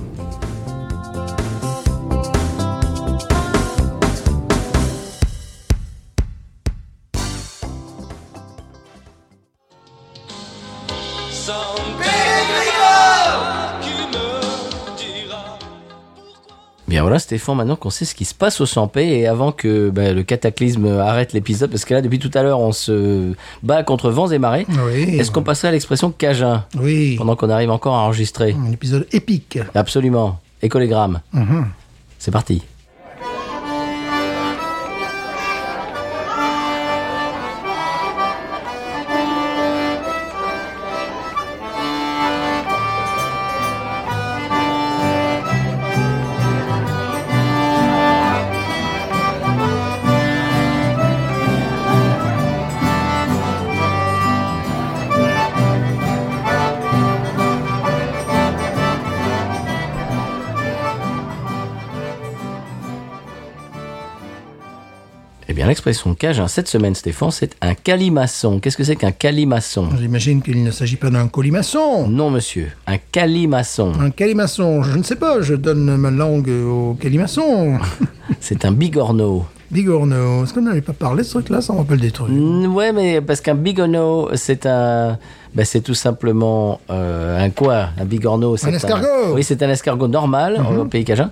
Bien 16.94 17.02
voilà 17.02 17.18
Stéphane, 17.18 17.56
maintenant 17.58 17.76
qu'on 17.76 17.90
sait 17.90 18.06
ce 18.06 18.14
qui 18.14 18.24
se 18.24 18.36
passe 18.36 18.62
au 18.62 18.66
100p 18.66 19.00
et 19.00 19.26
avant 19.26 19.52
que 19.52 19.90
ben, 19.90 20.16
le 20.16 20.22
cataclysme 20.22 20.86
arrête 21.00 21.34
l'épisode, 21.34 21.72
parce 21.72 21.86
que 21.86 21.96
là 21.96 22.04
depuis 22.04 22.20
tout 22.20 22.30
à 22.36 22.44
l'heure 22.44 22.60
on 22.60 22.72
se 22.72 23.34
bat 23.64 23.82
contre 23.82 24.12
vents 24.12 24.28
et 24.30 24.38
marées, 24.38 24.68
Oui. 24.86 25.18
est-ce 25.18 25.32
qu'on 25.32 25.42
passerait 25.42 25.70
à 25.70 25.72
l'expression 25.72 26.12
cajun 26.12 26.66
Oui. 26.80 27.16
pendant 27.18 27.36
qu'on 27.36 27.50
arrive 27.50 27.72
encore 27.72 27.96
à 27.96 28.02
enregistrer? 28.02 28.56
Un 28.68 28.72
épisode 28.72 29.08
épique. 29.12 29.58
Absolument. 29.74 30.38
Écolégramme. 30.62 31.22
Mhm. 31.34 31.66
C'est 32.20 32.30
parti. 32.30 32.62
L'expression 65.86 66.16
cajun 66.16 66.48
cette 66.48 66.70
semaine, 66.70 66.96
Stéphane, 66.96 67.32
c'est 67.32 67.56
un 67.62 67.74
calimaçon. 67.74 68.60
Qu'est-ce 68.62 68.78
que 68.78 68.86
c'est 68.86 68.96
qu'un 68.96 69.12
calimaçon? 69.12 69.90
J'imagine 70.00 70.42
qu'il 70.42 70.64
ne 70.64 70.72
s'agit 70.72 70.96
pas 70.96 71.10
d'un 71.10 71.28
colimaçon. 71.28 72.08
Non, 72.08 72.30
monsieur. 72.30 72.70
Un 72.88 72.98
calimaçon. 72.98 73.92
Un 74.00 74.10
calimaçon, 74.10 74.82
je 74.84 74.98
ne 74.98 75.04
sais 75.04 75.18
pas, 75.18 75.42
je 75.42 75.56
donne 75.56 75.98
ma 75.98 76.10
langue 76.10 76.48
au 76.50 76.94
calimaçon. 76.94 77.80
C'est 78.40 78.64
un 78.64 78.72
bigorneau. 78.72 79.46
Bigorneau, 79.72 80.44
est-ce 80.46 80.54
qu'on 80.54 80.62
n'allait 80.62 80.82
pas 80.82 80.94
parler 80.94 81.24
de 81.24 81.28
ce 81.28 81.32
truc-là? 81.34 81.60
Ça 81.60 81.74
me 81.74 81.80
rappelle 81.80 82.00
des 82.00 82.12
trucs. 82.12 82.30
Mm, 82.30 82.74
Ouais, 82.74 82.94
mais 82.94 83.20
parce 83.20 83.42
qu'un 83.42 83.56
bigorneau, 83.56 84.30
c'est 84.36 84.66
un... 84.66 85.18
Ben, 85.56 85.66
c'est 85.66 85.82
tout 85.82 85.94
simplement 85.94 86.80
euh, 86.90 87.44
un 87.44 87.50
quoi? 87.50 87.90
Un 88.00 88.06
bigorneau, 88.06 88.56
c'est 88.58 88.72
escargot. 88.72 89.34
Oui, 89.36 89.44
c'est 89.44 89.62
un 89.62 89.70
escargot 89.70 90.08
normal 90.08 90.62
au 90.80 90.86
pays 90.86 91.04
cajun. 91.04 91.30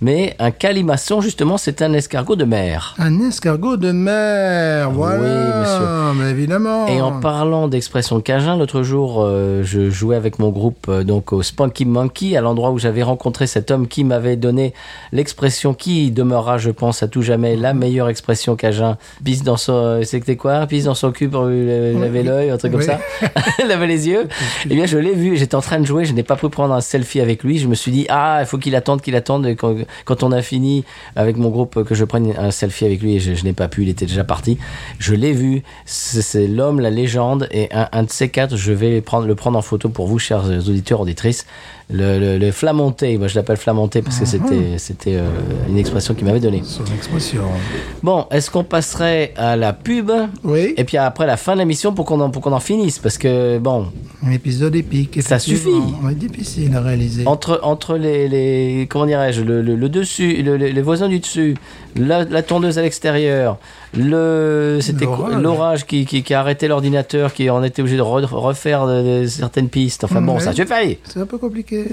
Mais 0.00 0.34
un 0.38 0.50
calimaçon, 0.50 1.20
justement, 1.20 1.58
c'est 1.58 1.82
un 1.82 1.92
escargot 1.92 2.36
de 2.36 2.44
mer. 2.44 2.94
Un 2.98 3.20
escargot 3.20 3.76
de 3.76 3.92
mer, 3.92 4.90
voilà. 4.90 5.20
Oui, 5.20 5.60
monsieur. 5.60 6.22
Mais 6.22 6.30
évidemment. 6.30 6.86
Et 6.88 7.00
en 7.00 7.20
parlant 7.20 7.68
d'expression 7.68 8.20
cajun, 8.20 8.56
l'autre 8.56 8.82
jour, 8.82 9.22
euh, 9.22 9.62
je 9.64 9.90
jouais 9.90 10.16
avec 10.16 10.38
mon 10.38 10.50
groupe 10.50 10.86
euh, 10.88 11.04
donc 11.04 11.32
au 11.32 11.42
Spunky 11.42 11.84
Monkey, 11.84 12.36
à 12.36 12.40
l'endroit 12.40 12.70
où 12.70 12.78
j'avais 12.78 13.02
rencontré 13.02 13.46
cet 13.46 13.70
homme 13.70 13.88
qui 13.88 14.04
m'avait 14.04 14.36
donné 14.36 14.74
l'expression 15.12 15.74
qui 15.74 16.10
demeurera, 16.10 16.58
je 16.58 16.70
pense, 16.70 17.02
à 17.02 17.08
tout 17.08 17.22
jamais 17.22 17.56
la 17.56 17.74
meilleure 17.74 18.08
expression 18.08 18.56
cajun. 18.56 18.98
Pisse 19.24 19.42
dans 19.42 19.56
son, 19.56 20.00
c'était 20.04 20.36
quoi? 20.36 20.66
Pisse 20.66 20.84
dans 20.84 20.94
son 20.94 21.12
cul 21.12 21.28
pour 21.28 21.46
lui 21.46 21.66
laver 21.66 22.22
l'œil, 22.22 22.50
un 22.50 22.58
truc 22.58 22.72
comme 22.72 22.82
ça. 22.82 23.00
laver 23.66 23.86
les 23.86 24.08
yeux. 24.08 24.28
Eh 24.68 24.74
bien, 24.74 24.86
je 24.86 24.98
l'ai 24.98 25.14
vu. 25.14 25.36
J'étais 25.36 25.54
en 25.54 25.60
train 25.60 25.78
de 25.78 25.86
jouer. 25.86 26.04
Je 26.04 26.12
n'ai 26.12 26.22
pas 26.22 26.36
pu 26.36 26.48
prendre 26.48 26.74
un 26.74 26.80
selfie 26.80 27.20
avec 27.20 27.42
lui. 27.44 27.58
Je 27.58 27.68
me 27.68 27.74
suis 27.74 27.92
dit, 27.92 28.06
ah, 28.08 28.38
il 28.40 28.46
faut 28.46 28.58
qu'il 28.58 28.74
attende, 28.76 29.00
qu'il 29.00 29.16
attende. 29.16 29.46
Quand, 30.04 30.22
on 30.22 30.32
a 30.32 30.42
fini 30.42 30.84
avec 31.16 31.36
mon 31.36 31.50
groupe, 31.50 31.84
que 31.84 31.94
je 31.94 32.04
prenne 32.04 32.34
un 32.36 32.50
selfie 32.50 32.84
avec 32.84 33.02
lui. 33.02 33.16
Et 33.16 33.20
je, 33.20 33.44
n'ai 33.44 33.52
pas 33.52 33.68
pu. 33.68 33.82
Il 33.82 33.88
était 33.88 34.06
déjà 34.06 34.24
parti. 34.24 34.58
Je 34.98 35.14
l'ai 35.14 35.32
vu. 35.32 35.62
C'est 35.84 36.46
l'homme, 36.46 36.80
la 36.80 36.90
légende. 36.90 37.48
Et 37.50 37.68
un, 37.72 38.02
de 38.02 38.10
ces 38.10 38.28
quatre, 38.28 38.56
je 38.56 38.72
vais 38.72 39.02
le 39.02 39.34
prendre 39.34 39.58
en 39.58 39.62
photo 39.62 39.88
pour 39.88 40.06
vous, 40.06 40.18
chers 40.18 40.44
auditeurs, 40.44 41.00
auditrices. 41.00 41.46
Le, 41.90 42.18
le, 42.18 42.38
le 42.38 42.50
flamonté. 42.52 43.18
Moi, 43.18 43.28
je 43.28 43.34
l'appelle 43.36 43.56
flamonté 43.58 44.00
parce 44.02 44.18
que 44.18 44.24
c'était 44.26 44.78
c'était 44.78 45.16
euh, 45.16 45.28
une 45.68 45.76
expression 45.78 46.14
qu'il 46.14 46.24
m'avait 46.24 46.40
donnée. 46.40 46.62
Son 46.64 46.84
expression. 46.94 47.42
Bon, 48.02 48.26
est-ce 48.30 48.50
qu'on 48.50 48.64
passerait 48.64 49.32
à 49.36 49.56
la 49.56 49.72
pub 49.72 50.10
Oui. 50.44 50.74
et 50.76 50.84
puis 50.84 50.96
après 50.96 51.26
la 51.26 51.36
fin 51.36 51.52
de 51.54 51.58
l'émission 51.58 51.92
pour 51.94 52.04
qu'on 52.06 52.20
en, 52.20 52.30
pour 52.30 52.42
qu'on 52.42 52.52
en 52.52 52.60
finisse? 52.60 52.98
Parce 52.98 53.18
que, 53.18 53.58
bon, 53.58 53.86
Un 54.26 54.30
épisode 54.32 54.74
épique. 54.74 55.22
Ça 55.22 55.38
suffit. 55.38 55.68
Ouais, 56.02 56.14
difficile 56.14 56.74
à 56.74 56.80
réaliser. 56.80 57.26
entre, 57.26 57.60
entre 57.62 57.96
les, 57.96 58.28
les. 58.28 58.86
Comment 58.88 59.06
dirais-je 59.06 59.42
le, 59.42 59.60
le, 59.62 59.76
le 59.76 59.88
dessus, 59.88 60.42
le- 60.42 60.56
le- 60.56 60.68
les 60.68 60.82
voisins 60.82 61.08
du 61.08 61.18
dessus, 61.20 61.54
la, 61.96 62.24
la 62.24 62.42
tondeuse 62.42 62.78
à 62.78 62.82
l'extérieur, 62.82 63.58
le. 63.96 64.78
C'était 64.80 65.06
quoi 65.06 65.30
L'orage. 65.36 65.86
Qui, 65.86 66.04
qui, 66.06 66.22
qui 66.22 66.34
a 66.34 66.40
arrêté 66.40 66.68
l'ordinateur, 66.68 67.32
qui 67.32 67.48
en 67.50 67.62
était 67.62 67.82
obligé 67.82 67.96
de 67.96 68.02
re- 68.02 68.24
refaire 68.24 68.86
de- 68.86 69.22
de 69.22 69.26
certaines 69.26 69.68
pistes. 69.68 70.04
Enfin 70.04 70.20
bon, 70.22 70.34
Ouais. 70.34 70.40
ça 70.40 70.52
suffit 70.52 70.98
C'est 71.04 71.20
un 71.20 71.26
peu 71.26 71.38
compliqué. 71.38 71.84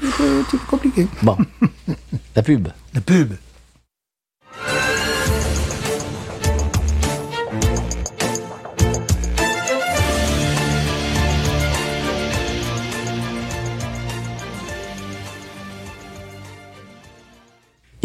Peu 0.00 0.42
compliqué. 0.68 1.06
Bon, 1.22 1.36
la 2.36 2.42
pub. 2.42 2.68
La 2.94 3.00
pub. 3.00 3.32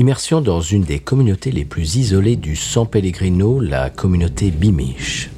Immersion 0.06 0.40
dans 0.40 0.62
une 0.62 0.84
des 0.84 1.00
communautés 1.00 1.52
les 1.52 1.66
plus 1.66 1.96
isolées 1.96 2.36
du 2.36 2.56
San 2.56 2.86
Pellegrino, 2.86 3.60
la 3.60 3.90
communauté 3.90 4.52
Bimiche. 4.52 5.32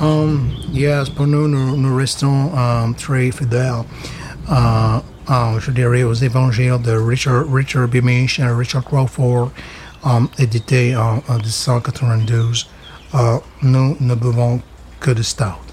Um, 0.00 0.50
yes, 0.72 1.10
pour 1.10 1.26
nous, 1.26 1.48
nous, 1.48 1.96
restons 1.96 2.56
um, 2.56 2.94
très 2.94 3.32
fidèles, 3.32 3.82
euh, 4.52 4.98
euh, 5.30 5.58
je 5.58 5.72
dirais, 5.72 6.04
aux 6.04 6.14
évangiles 6.14 6.80
de 6.80 6.92
Richard, 6.92 7.52
Richard 7.52 7.88
Beamish 7.88 8.38
et 8.38 8.46
Richard 8.46 8.84
Crawford, 8.84 9.50
um, 10.04 10.28
édités 10.38 10.94
en, 10.94 11.20
en 11.28 11.38
1792. 11.38 12.68
Euh, 13.16 13.38
nous 13.62 13.96
ne 13.98 14.14
buvons 14.14 14.60
que 15.00 15.10
de 15.10 15.22
stout. 15.24 15.63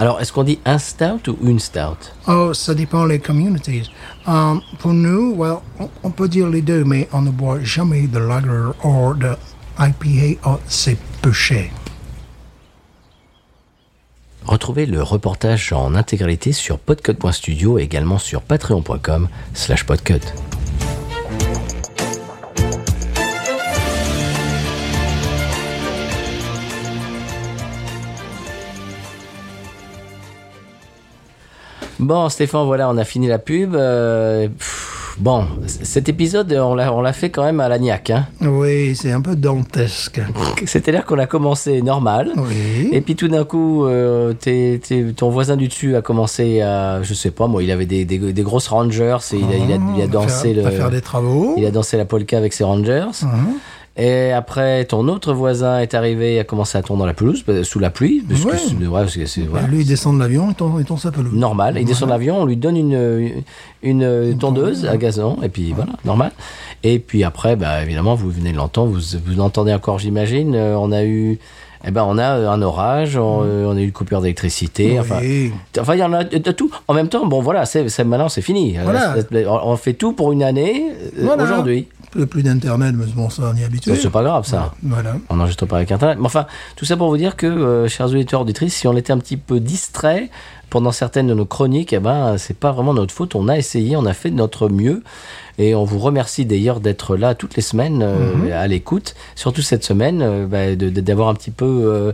Alors, 0.00 0.18
est-ce 0.18 0.32
qu'on 0.32 0.44
dit 0.44 0.58
un 0.64 0.78
stout 0.78 1.28
ou 1.28 1.36
une 1.50 1.60
stout? 1.60 2.14
Oh, 2.26 2.54
ça 2.54 2.72
dépend 2.72 3.04
les 3.04 3.18
communities. 3.18 3.90
Um, 4.26 4.62
pour 4.78 4.94
nous, 4.94 5.34
well, 5.36 5.58
on, 6.02 6.10
peut 6.10 6.26
dire 6.26 6.48
les 6.48 6.62
deux, 6.62 6.84
mais 6.84 7.06
on 7.12 7.20
ne 7.20 7.30
boit 7.30 7.62
jamais 7.62 8.06
de 8.06 8.18
lager 8.18 8.70
ou 8.82 9.12
de 9.12 9.36
IPA. 9.78 10.40
Oh, 10.46 10.58
c'est 10.66 10.96
peu 11.20 11.32
cher. 11.32 11.68
Retrouvez 14.46 14.86
le 14.86 15.02
reportage 15.02 15.70
en 15.74 15.94
intégralité 15.94 16.52
sur 16.52 16.78
podcut.studio 16.78 17.78
et 17.78 17.82
également 17.82 18.16
sur 18.16 18.40
patreon.com 18.40 19.28
slash 19.52 19.84
podcut. 19.84 20.22
Bon, 32.00 32.28
Stéphane, 32.28 32.64
voilà, 32.66 32.88
on 32.88 32.96
a 32.96 33.04
fini 33.04 33.28
la 33.28 33.38
pub. 33.38 33.74
Euh, 33.74 34.48
pff, 34.48 35.16
bon, 35.20 35.44
cet 35.66 36.08
épisode, 36.08 36.50
on 36.52 36.74
l'a 36.74 36.92
on 36.94 37.02
l'a 37.02 37.12
fait 37.12 37.28
quand 37.30 37.44
même 37.44 37.60
à 37.60 37.68
la 37.68 37.78
niaque. 37.78 38.10
Hein. 38.10 38.26
Oui, 38.40 38.96
c'est 38.96 39.12
un 39.12 39.20
peu 39.20 39.36
dantesque. 39.36 40.20
C'est-à-dire 40.66 41.04
qu'on 41.04 41.18
a 41.18 41.26
commencé 41.26 41.82
normal. 41.82 42.32
Oui. 42.36 42.88
Et 42.92 43.02
puis 43.02 43.16
tout 43.16 43.28
d'un 43.28 43.44
coup, 43.44 43.84
euh, 43.84 44.32
t'es- 44.32 44.80
t'es- 44.82 45.12
ton 45.14 45.28
voisin 45.30 45.56
du 45.56 45.68
dessus 45.68 45.94
a 45.94 46.00
commencé 46.02 46.62
à, 46.62 47.02
je 47.02 47.12
sais 47.14 47.30
pas 47.30 47.46
moi, 47.46 47.62
il 47.62 47.70
avait 47.70 47.86
des, 47.86 48.04
des, 48.06 48.18
des 48.32 48.42
grosses 48.42 48.68
Rangers 48.68 49.18
et 49.32 49.36
il 49.36 49.44
a, 49.52 49.56
il 49.56 49.72
a, 49.72 49.78
il 49.96 50.00
a 50.00 50.04
à 50.04 50.06
dansé 50.06 50.54
faire, 50.54 50.62
le, 50.64 50.68
à 50.68 50.70
faire 50.70 50.90
des 50.90 51.02
travaux. 51.02 51.54
il 51.58 51.66
a 51.66 51.70
dansé 51.70 51.96
la 51.98 52.06
polka 52.06 52.38
avec 52.38 52.52
ses 52.54 52.64
Rangers. 52.64 53.06
Mhm. 53.22 53.54
Et 53.96 54.30
après, 54.32 54.84
ton 54.84 55.08
autre 55.08 55.32
voisin 55.34 55.80
est 55.80 55.94
arrivé 55.94 56.36
et 56.36 56.40
a 56.40 56.44
commencé 56.44 56.78
à 56.78 56.82
tourner 56.82 57.00
dans 57.00 57.06
la 57.06 57.12
pelouse 57.12 57.44
euh, 57.48 57.64
sous 57.64 57.80
la 57.80 57.90
pluie, 57.90 58.22
parce 58.26 58.40
que 58.42 58.48
Ouais. 58.48 58.56
c'est- 58.56 58.74
ouais, 58.86 59.00
parce 59.00 59.16
que 59.16 59.26
c'est 59.26 59.42
voilà, 59.42 59.66
Bah, 59.66 59.72
lui, 59.72 59.80
il 59.82 59.86
descend 59.86 60.14
de 60.16 60.20
l'avion, 60.22 60.48
il 60.78 60.84
tombe 60.84 60.98
sa 60.98 61.10
pelouse. 61.10 61.34
normal. 61.34 61.76
Il 61.78 61.84
descend 61.84 62.08
de 62.08 62.12
l'avion, 62.14 62.40
on 62.40 62.46
lui 62.46 62.56
donne 62.56 62.76
une, 62.76 63.42
une, 63.82 64.38
tondeuse 64.38 64.86
à 64.86 64.96
gazon, 64.96 65.38
et 65.42 65.48
puis 65.48 65.72
voilà, 65.74 65.92
normal. 66.04 66.30
Et 66.82 66.98
puis 66.98 67.24
après, 67.24 67.56
bah, 67.56 67.82
évidemment, 67.82 68.14
vous 68.14 68.30
venez 68.30 68.52
de 68.52 68.56
l'entendre, 68.56 68.92
vous, 68.92 69.18
vous 69.26 69.34
l'entendez 69.36 69.74
encore, 69.74 69.98
j'imagine. 69.98 70.54
euh, 70.54 70.76
on 70.78 70.92
a 70.92 71.04
eu, 71.04 71.38
eh 71.84 71.90
ben, 71.90 72.04
on 72.08 72.16
a 72.16 72.26
un 72.26 72.62
orage, 72.62 73.16
on, 73.16 73.42
euh, 73.42 73.66
on 73.66 73.76
a 73.76 73.80
eu 73.80 73.84
une 73.84 73.92
coupure 73.92 74.20
d'électricité, 74.22 74.98
enfin. 75.00 75.18
Oui. 75.20 75.52
Enfin, 75.78 75.94
il 75.94 75.98
y 75.98 76.02
en 76.04 76.12
a 76.12 76.24
de, 76.24 76.52
tout. 76.52 76.70
En 76.88 76.94
même 76.94 77.08
temps, 77.08 77.26
bon, 77.26 77.40
voilà, 77.42 77.66
c'est 77.66 77.84
maintenant 78.04 78.28
c'est 78.30 78.40
fini. 78.42 78.76
Voilà. 78.82 79.16
Euh, 79.34 79.44
On 79.64 79.76
fait 79.76 79.94
tout 79.94 80.12
pour 80.12 80.32
une 80.32 80.42
année 80.42 80.86
euh, 80.90 81.22
Voilà. 81.24 81.42
aujourd'hui. 81.44 81.88
Plus, 82.10 82.42
d'internet, 82.42 82.94
mais 82.98 83.06
bon, 83.06 83.30
ça, 83.30 83.52
on 83.52 83.56
y 83.56 83.62
est 83.62 83.64
habitué. 83.64 83.94
C'est 83.94 84.10
pas 84.10 84.24
grave, 84.24 84.44
ça. 84.44 84.74
Voilà. 84.82 85.16
On 85.28 85.36
n'enregistre 85.36 85.66
pas 85.66 85.76
avec 85.76 85.92
Internet. 85.92 86.18
Mais 86.18 86.26
enfin, 86.26 86.46
tout 86.74 86.84
ça 86.84 86.96
pour 86.96 87.08
vous 87.08 87.16
dire 87.16 87.36
que, 87.36 87.46
euh, 87.46 87.88
chers 87.88 88.06
auditeurs, 88.06 88.40
auditrices, 88.40 88.74
si 88.74 88.88
on 88.88 88.96
était 88.96 89.12
un 89.12 89.18
petit 89.18 89.36
peu 89.36 89.60
distrait 89.60 90.28
pendant 90.70 90.92
certaines 90.92 91.26
de 91.26 91.34
nos 91.34 91.44
chroniques, 91.44 91.92
eh 91.92 91.98
ben, 91.98 92.38
c'est 92.38 92.56
pas 92.56 92.72
vraiment 92.72 92.94
notre 92.94 93.12
faute. 93.12 93.34
On 93.34 93.48
a 93.48 93.58
essayé, 93.58 93.96
on 93.96 94.06
a 94.06 94.14
fait 94.14 94.30
de 94.30 94.36
notre 94.36 94.68
mieux. 94.68 95.02
Et 95.60 95.74
on 95.74 95.84
vous 95.84 95.98
remercie 95.98 96.46
d'ailleurs 96.46 96.80
d'être 96.80 97.16
là 97.16 97.34
toutes 97.34 97.54
les 97.54 97.60
semaines 97.60 98.02
euh, 98.02 98.58
à 98.58 98.66
l'écoute, 98.66 99.14
surtout 99.34 99.60
cette 99.60 99.84
semaine, 99.84 100.22
euh, 100.22 100.46
bah, 100.46 100.74
d'avoir 100.74 101.28
un 101.28 101.34
petit 101.34 101.50
peu, 101.50 101.66
euh, 101.66 102.12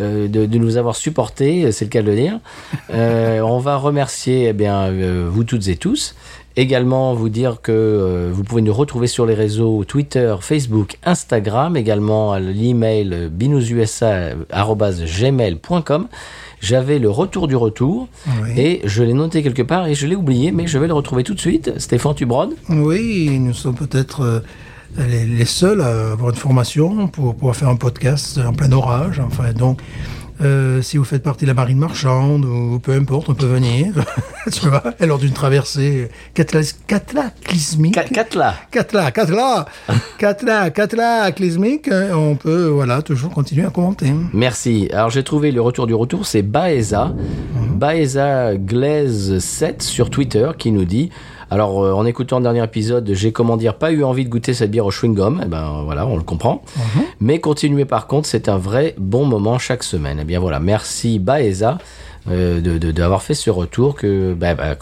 euh, 0.00 0.28
de, 0.28 0.46
de 0.46 0.58
nous 0.58 0.76
avoir 0.76 0.94
supportés, 0.94 1.72
c'est 1.72 1.86
le 1.86 1.88
cas 1.88 2.02
de 2.02 2.06
le 2.06 2.14
dire. 2.14 2.38
On 2.92 3.58
va 3.58 3.78
remercier 3.78 4.46
eh 4.50 4.52
bien, 4.52 4.92
vous 5.28 5.42
toutes 5.42 5.66
et 5.66 5.74
tous. 5.74 6.14
Également, 6.56 7.14
vous 7.14 7.30
dire 7.30 7.60
que 7.62 8.30
vous 8.32 8.44
pouvez 8.44 8.62
nous 8.62 8.72
retrouver 8.72 9.08
sur 9.08 9.26
les 9.26 9.34
réseaux 9.34 9.82
Twitter, 9.82 10.36
Facebook, 10.40 10.98
Instagram, 11.04 11.76
également 11.76 12.32
à 12.32 12.38
l'email 12.38 13.28
binoususa.gmail.com. 13.28 16.06
J'avais 16.64 16.98
le 16.98 17.10
retour 17.10 17.46
du 17.46 17.56
retour 17.56 18.08
Oui. 18.42 18.50
et 18.58 18.80
je 18.84 19.02
l'ai 19.02 19.12
noté 19.12 19.42
quelque 19.42 19.60
part 19.60 19.86
et 19.86 19.94
je 19.94 20.06
l'ai 20.06 20.16
oublié, 20.16 20.50
mais 20.50 20.66
je 20.66 20.78
vais 20.78 20.86
le 20.86 20.94
retrouver 20.94 21.22
tout 21.22 21.34
de 21.34 21.40
suite. 21.40 21.72
Stéphane, 21.78 22.14
tu 22.14 22.24
brodes? 22.24 22.54
Oui, 22.70 23.38
nous 23.38 23.52
sommes 23.52 23.74
peut-être 23.74 24.22
euh, 24.22 24.40
les, 24.96 25.26
les 25.26 25.44
seuls 25.44 25.82
à 25.82 26.12
avoir 26.12 26.30
une 26.30 26.36
formation 26.36 27.06
pour 27.08 27.34
pouvoir 27.34 27.54
faire 27.54 27.68
un 27.68 27.76
podcast 27.76 28.40
en 28.42 28.54
plein 28.54 28.72
orage. 28.72 29.20
Enfin, 29.20 29.52
donc, 29.52 29.80
euh, 30.40 30.82
si 30.82 30.96
vous 30.96 31.04
faites 31.04 31.22
partie 31.22 31.44
de 31.44 31.50
la 31.50 31.54
marine 31.54 31.78
marchande 31.78 32.44
ou 32.44 32.78
peu 32.80 32.92
importe, 32.92 33.28
on 33.28 33.34
peut 33.34 33.46
venir, 33.46 33.94
tu 34.52 34.68
vois, 34.68 34.82
et 34.98 35.06
lors 35.06 35.18
d'une 35.18 35.32
traversée 35.32 36.10
cataclysmique. 36.34 37.94
Catla 37.94 38.54
Catla, 38.70 39.10
catla, 39.12 39.66
catla, 40.18 40.70
cataclysmique, 40.70 41.88
on 42.12 42.34
peut, 42.34 42.66
voilà, 42.66 43.02
toujours 43.02 43.30
continuer 43.30 43.64
à 43.64 43.70
commenter. 43.70 44.12
Merci. 44.32 44.88
Alors 44.92 45.10
j'ai 45.10 45.22
trouvé 45.22 45.52
le 45.52 45.60
retour 45.60 45.86
du 45.86 45.94
retour, 45.94 46.26
c'est 46.26 46.42
Baeza, 46.42 47.12
Baeza 47.76 48.56
Glaze 48.56 49.38
7 49.38 49.82
sur 49.82 50.10
Twitter 50.10 50.50
qui 50.58 50.72
nous 50.72 50.84
dit 50.84 51.10
alors 51.54 51.84
euh, 51.84 51.92
en 51.92 52.04
écoutant 52.04 52.38
le 52.38 52.42
dernier 52.42 52.64
épisode, 52.64 53.08
j'ai 53.12 53.30
comment 53.30 53.56
dire 53.56 53.74
pas 53.74 53.92
eu 53.92 54.02
envie 54.02 54.24
de 54.24 54.28
goûter 54.28 54.54
cette 54.54 54.72
bière 54.72 54.86
au 54.86 54.90
chewing 54.90 55.14
gum. 55.14 55.40
Eh 55.44 55.46
ben 55.46 55.82
voilà, 55.84 56.04
on 56.04 56.16
le 56.16 56.24
comprend. 56.24 56.62
Mais 57.20 57.38
continuez 57.38 57.84
par 57.84 58.08
contre, 58.08 58.26
c'est 58.26 58.48
un 58.48 58.58
vrai 58.58 58.96
bon 58.98 59.24
moment 59.24 59.56
chaque 59.60 59.84
semaine. 59.84 60.18
Eh 60.20 60.24
bien 60.24 60.40
voilà, 60.40 60.58
merci 60.58 61.20
Baeza. 61.20 61.78
Euh, 62.30 62.60
de 62.60 62.78
de- 62.78 62.90
d'avoir 62.92 63.22
fait 63.22 63.34
ce 63.34 63.50
retour 63.50 63.94
que 63.94 64.32
bah, 64.34 64.54
bah, 64.54 64.76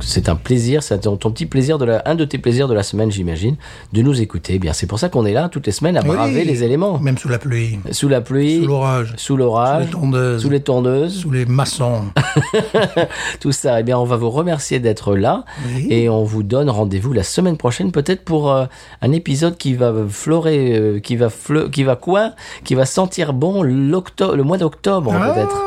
c'est 0.00 0.28
un 0.28 0.36
plaisir 0.36 0.82
c'est 0.82 1.00
ton, 1.00 1.16
ton 1.16 1.30
petit 1.30 1.46
plaisir 1.46 1.78
de 1.78 1.84
la 1.84 2.02
un 2.06 2.14
de 2.14 2.24
tes 2.24 2.38
plaisirs 2.38 2.68
de 2.68 2.74
la 2.74 2.82
semaine 2.82 3.10
j'imagine 3.10 3.56
de 3.92 4.02
nous 4.02 4.20
écouter 4.20 4.54
Eh 4.54 4.58
bien 4.58 4.72
c'est 4.72 4.86
pour 4.86 4.98
ça 4.98 5.08
qu'on 5.08 5.26
est 5.26 5.32
là 5.32 5.48
toutes 5.48 5.66
les 5.66 5.72
semaines 5.72 5.96
à 5.96 6.02
braver 6.02 6.40
Oui, 6.40 6.44
les 6.46 6.62
éléments 6.62 6.98
Même 6.98 7.18
sous 7.18 7.28
la 7.28 7.38
pluie, 7.38 7.78
sous 7.90 8.08
la 8.08 8.20
pluie 8.20 8.60
sous 8.62 8.66
l'orage, 8.68 9.14
sous 9.16 9.36
l'orage, 9.36 9.84
sous 9.84 9.88
les 9.88 10.00
tondeuses. 10.00 10.42
sous 10.42 10.50
les 10.50 10.60
tondeuses, 10.60 11.14
sous 11.20 11.30
les 11.30 11.46
maçons. 11.46 12.02
tout 13.40 13.52
ça. 13.52 13.80
Eh 13.80 13.82
bien, 13.82 13.98
on 13.98 14.04
va 14.04 14.16
vous 14.16 14.30
remercier 14.30 14.78
d'être 14.78 15.16
là 15.16 15.44
Oui. 15.74 15.86
et 15.90 16.08
on 16.08 16.24
vous 16.24 16.42
donne 16.42 16.70
rendez-vous 16.70 17.12
la 17.12 17.22
semaine 17.22 17.56
prochaine, 17.56 17.92
peut-être 17.92 18.24
pour 18.24 18.50
euh, 18.52 18.66
un 19.02 19.12
épisode 19.12 19.56
qui 19.56 19.74
va 19.74 19.92
florer, 20.08 20.76
euh, 20.76 20.98
qui 21.00 21.16
va 21.16 21.28
fleu- 21.30 21.68
qui 21.68 21.82
va 21.84 21.96
quoi, 21.96 22.32
qui 22.64 22.74
va 22.74 22.86
sentir 22.86 23.32
bon 23.32 23.62
le 23.62 23.72
mois 24.42 24.58
d'octobre 24.58 25.12
peut-être. 25.12 25.62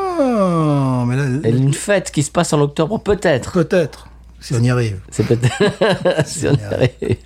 Mais 1.10 1.16
là, 1.16 1.24
Et 1.44 1.50
une 1.50 1.74
fête 1.74 2.10
qui 2.10 2.22
se 2.22 2.30
passe 2.30 2.52
en 2.52 2.60
octobre, 2.60 2.98
peut-être. 3.00 3.52
peut-être, 3.52 4.06
si 4.40 4.54
on 4.54 4.62
y 4.62 4.70
arrive. 4.70 5.00
C'est 5.10 5.24
peut-être. 5.26 6.24
si 6.26 6.46
on 6.46 6.54
y 6.54 6.62
arrive. 6.62 7.16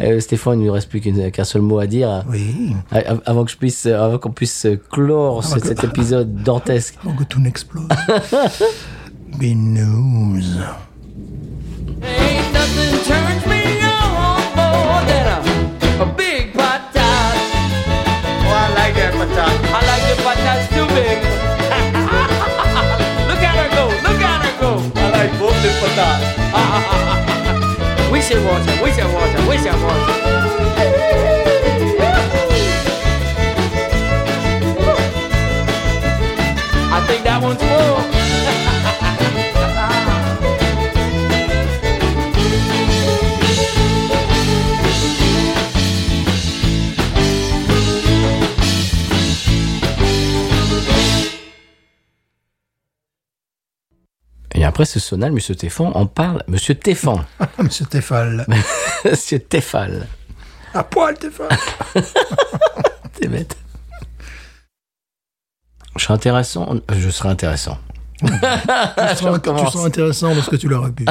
Euh, 0.00 0.20
Stéphane, 0.20 0.58
il 0.58 0.62
ne 0.62 0.66
nous 0.66 0.72
reste 0.72 0.88
plus 0.88 1.00
qu'un 1.00 1.44
seul 1.44 1.62
mot 1.62 1.78
à 1.78 1.86
dire. 1.86 2.24
Oui, 2.28 2.74
Av- 2.90 3.22
Avant 3.26 3.44
que 3.44 3.50
je 3.50 3.56
puisse, 3.56 3.86
avant 3.86 4.18
qu'on 4.18 4.30
puisse 4.32 4.66
clore 4.90 5.38
Avant 5.38 5.54
cet, 5.54 5.62
que- 5.62 5.68
cet 5.68 5.84
épisode 5.84 6.34
dantesque. 6.42 6.96
avant 7.04 7.14
que 7.16 7.24
tout 7.24 7.40
n'explose. 7.40 7.86
Ain't 12.04 12.52
nothing 12.52 13.01
at 25.84 25.88
her 25.88 25.96
go. 25.96 26.06
I 26.54 26.62
like 26.70 26.96
both 26.96 27.26
big 27.26 27.36
patat. 27.36 28.10
Wish 28.12 28.30
it 28.30 28.40
water, 28.44 28.82
wish 28.82 28.98
it 28.98 29.08
water, 29.12 29.48
wish 29.48 29.64
it 29.64 29.72
water. 29.82 30.12
I 36.94 37.00
think 37.06 37.24
that 37.24 37.42
one's 37.42 37.62
full. 37.62 38.98
Et 54.62 54.64
après 54.64 54.84
ce 54.84 55.00
sonal, 55.00 55.32
Monsieur 55.32 55.56
Téfan 55.56 55.90
en 55.96 56.06
parle. 56.06 56.44
Monsieur 56.46 56.76
Téfan. 56.76 57.24
Monsieur 57.58 57.84
Tefal. 57.84 58.46
Monsieur 59.04 59.40
Téfal. 59.40 60.06
À 60.72 60.84
poil, 60.84 61.18
Tefal. 61.18 61.48
T'es 63.14 63.26
bête. 63.26 63.56
Je 65.96 66.04
serai 66.04 66.14
intéressant. 66.14 66.76
Je 66.94 67.10
serai 67.10 67.30
intéressant. 67.30 67.76
tu, 68.20 68.28
seras, 68.28 69.40
tu 69.40 69.72
seras 69.72 69.84
intéressant 69.84 70.32
parce 70.32 70.48
que 70.48 70.54
tu 70.54 70.68
l'auras 70.68 70.90
pu. 70.90 71.06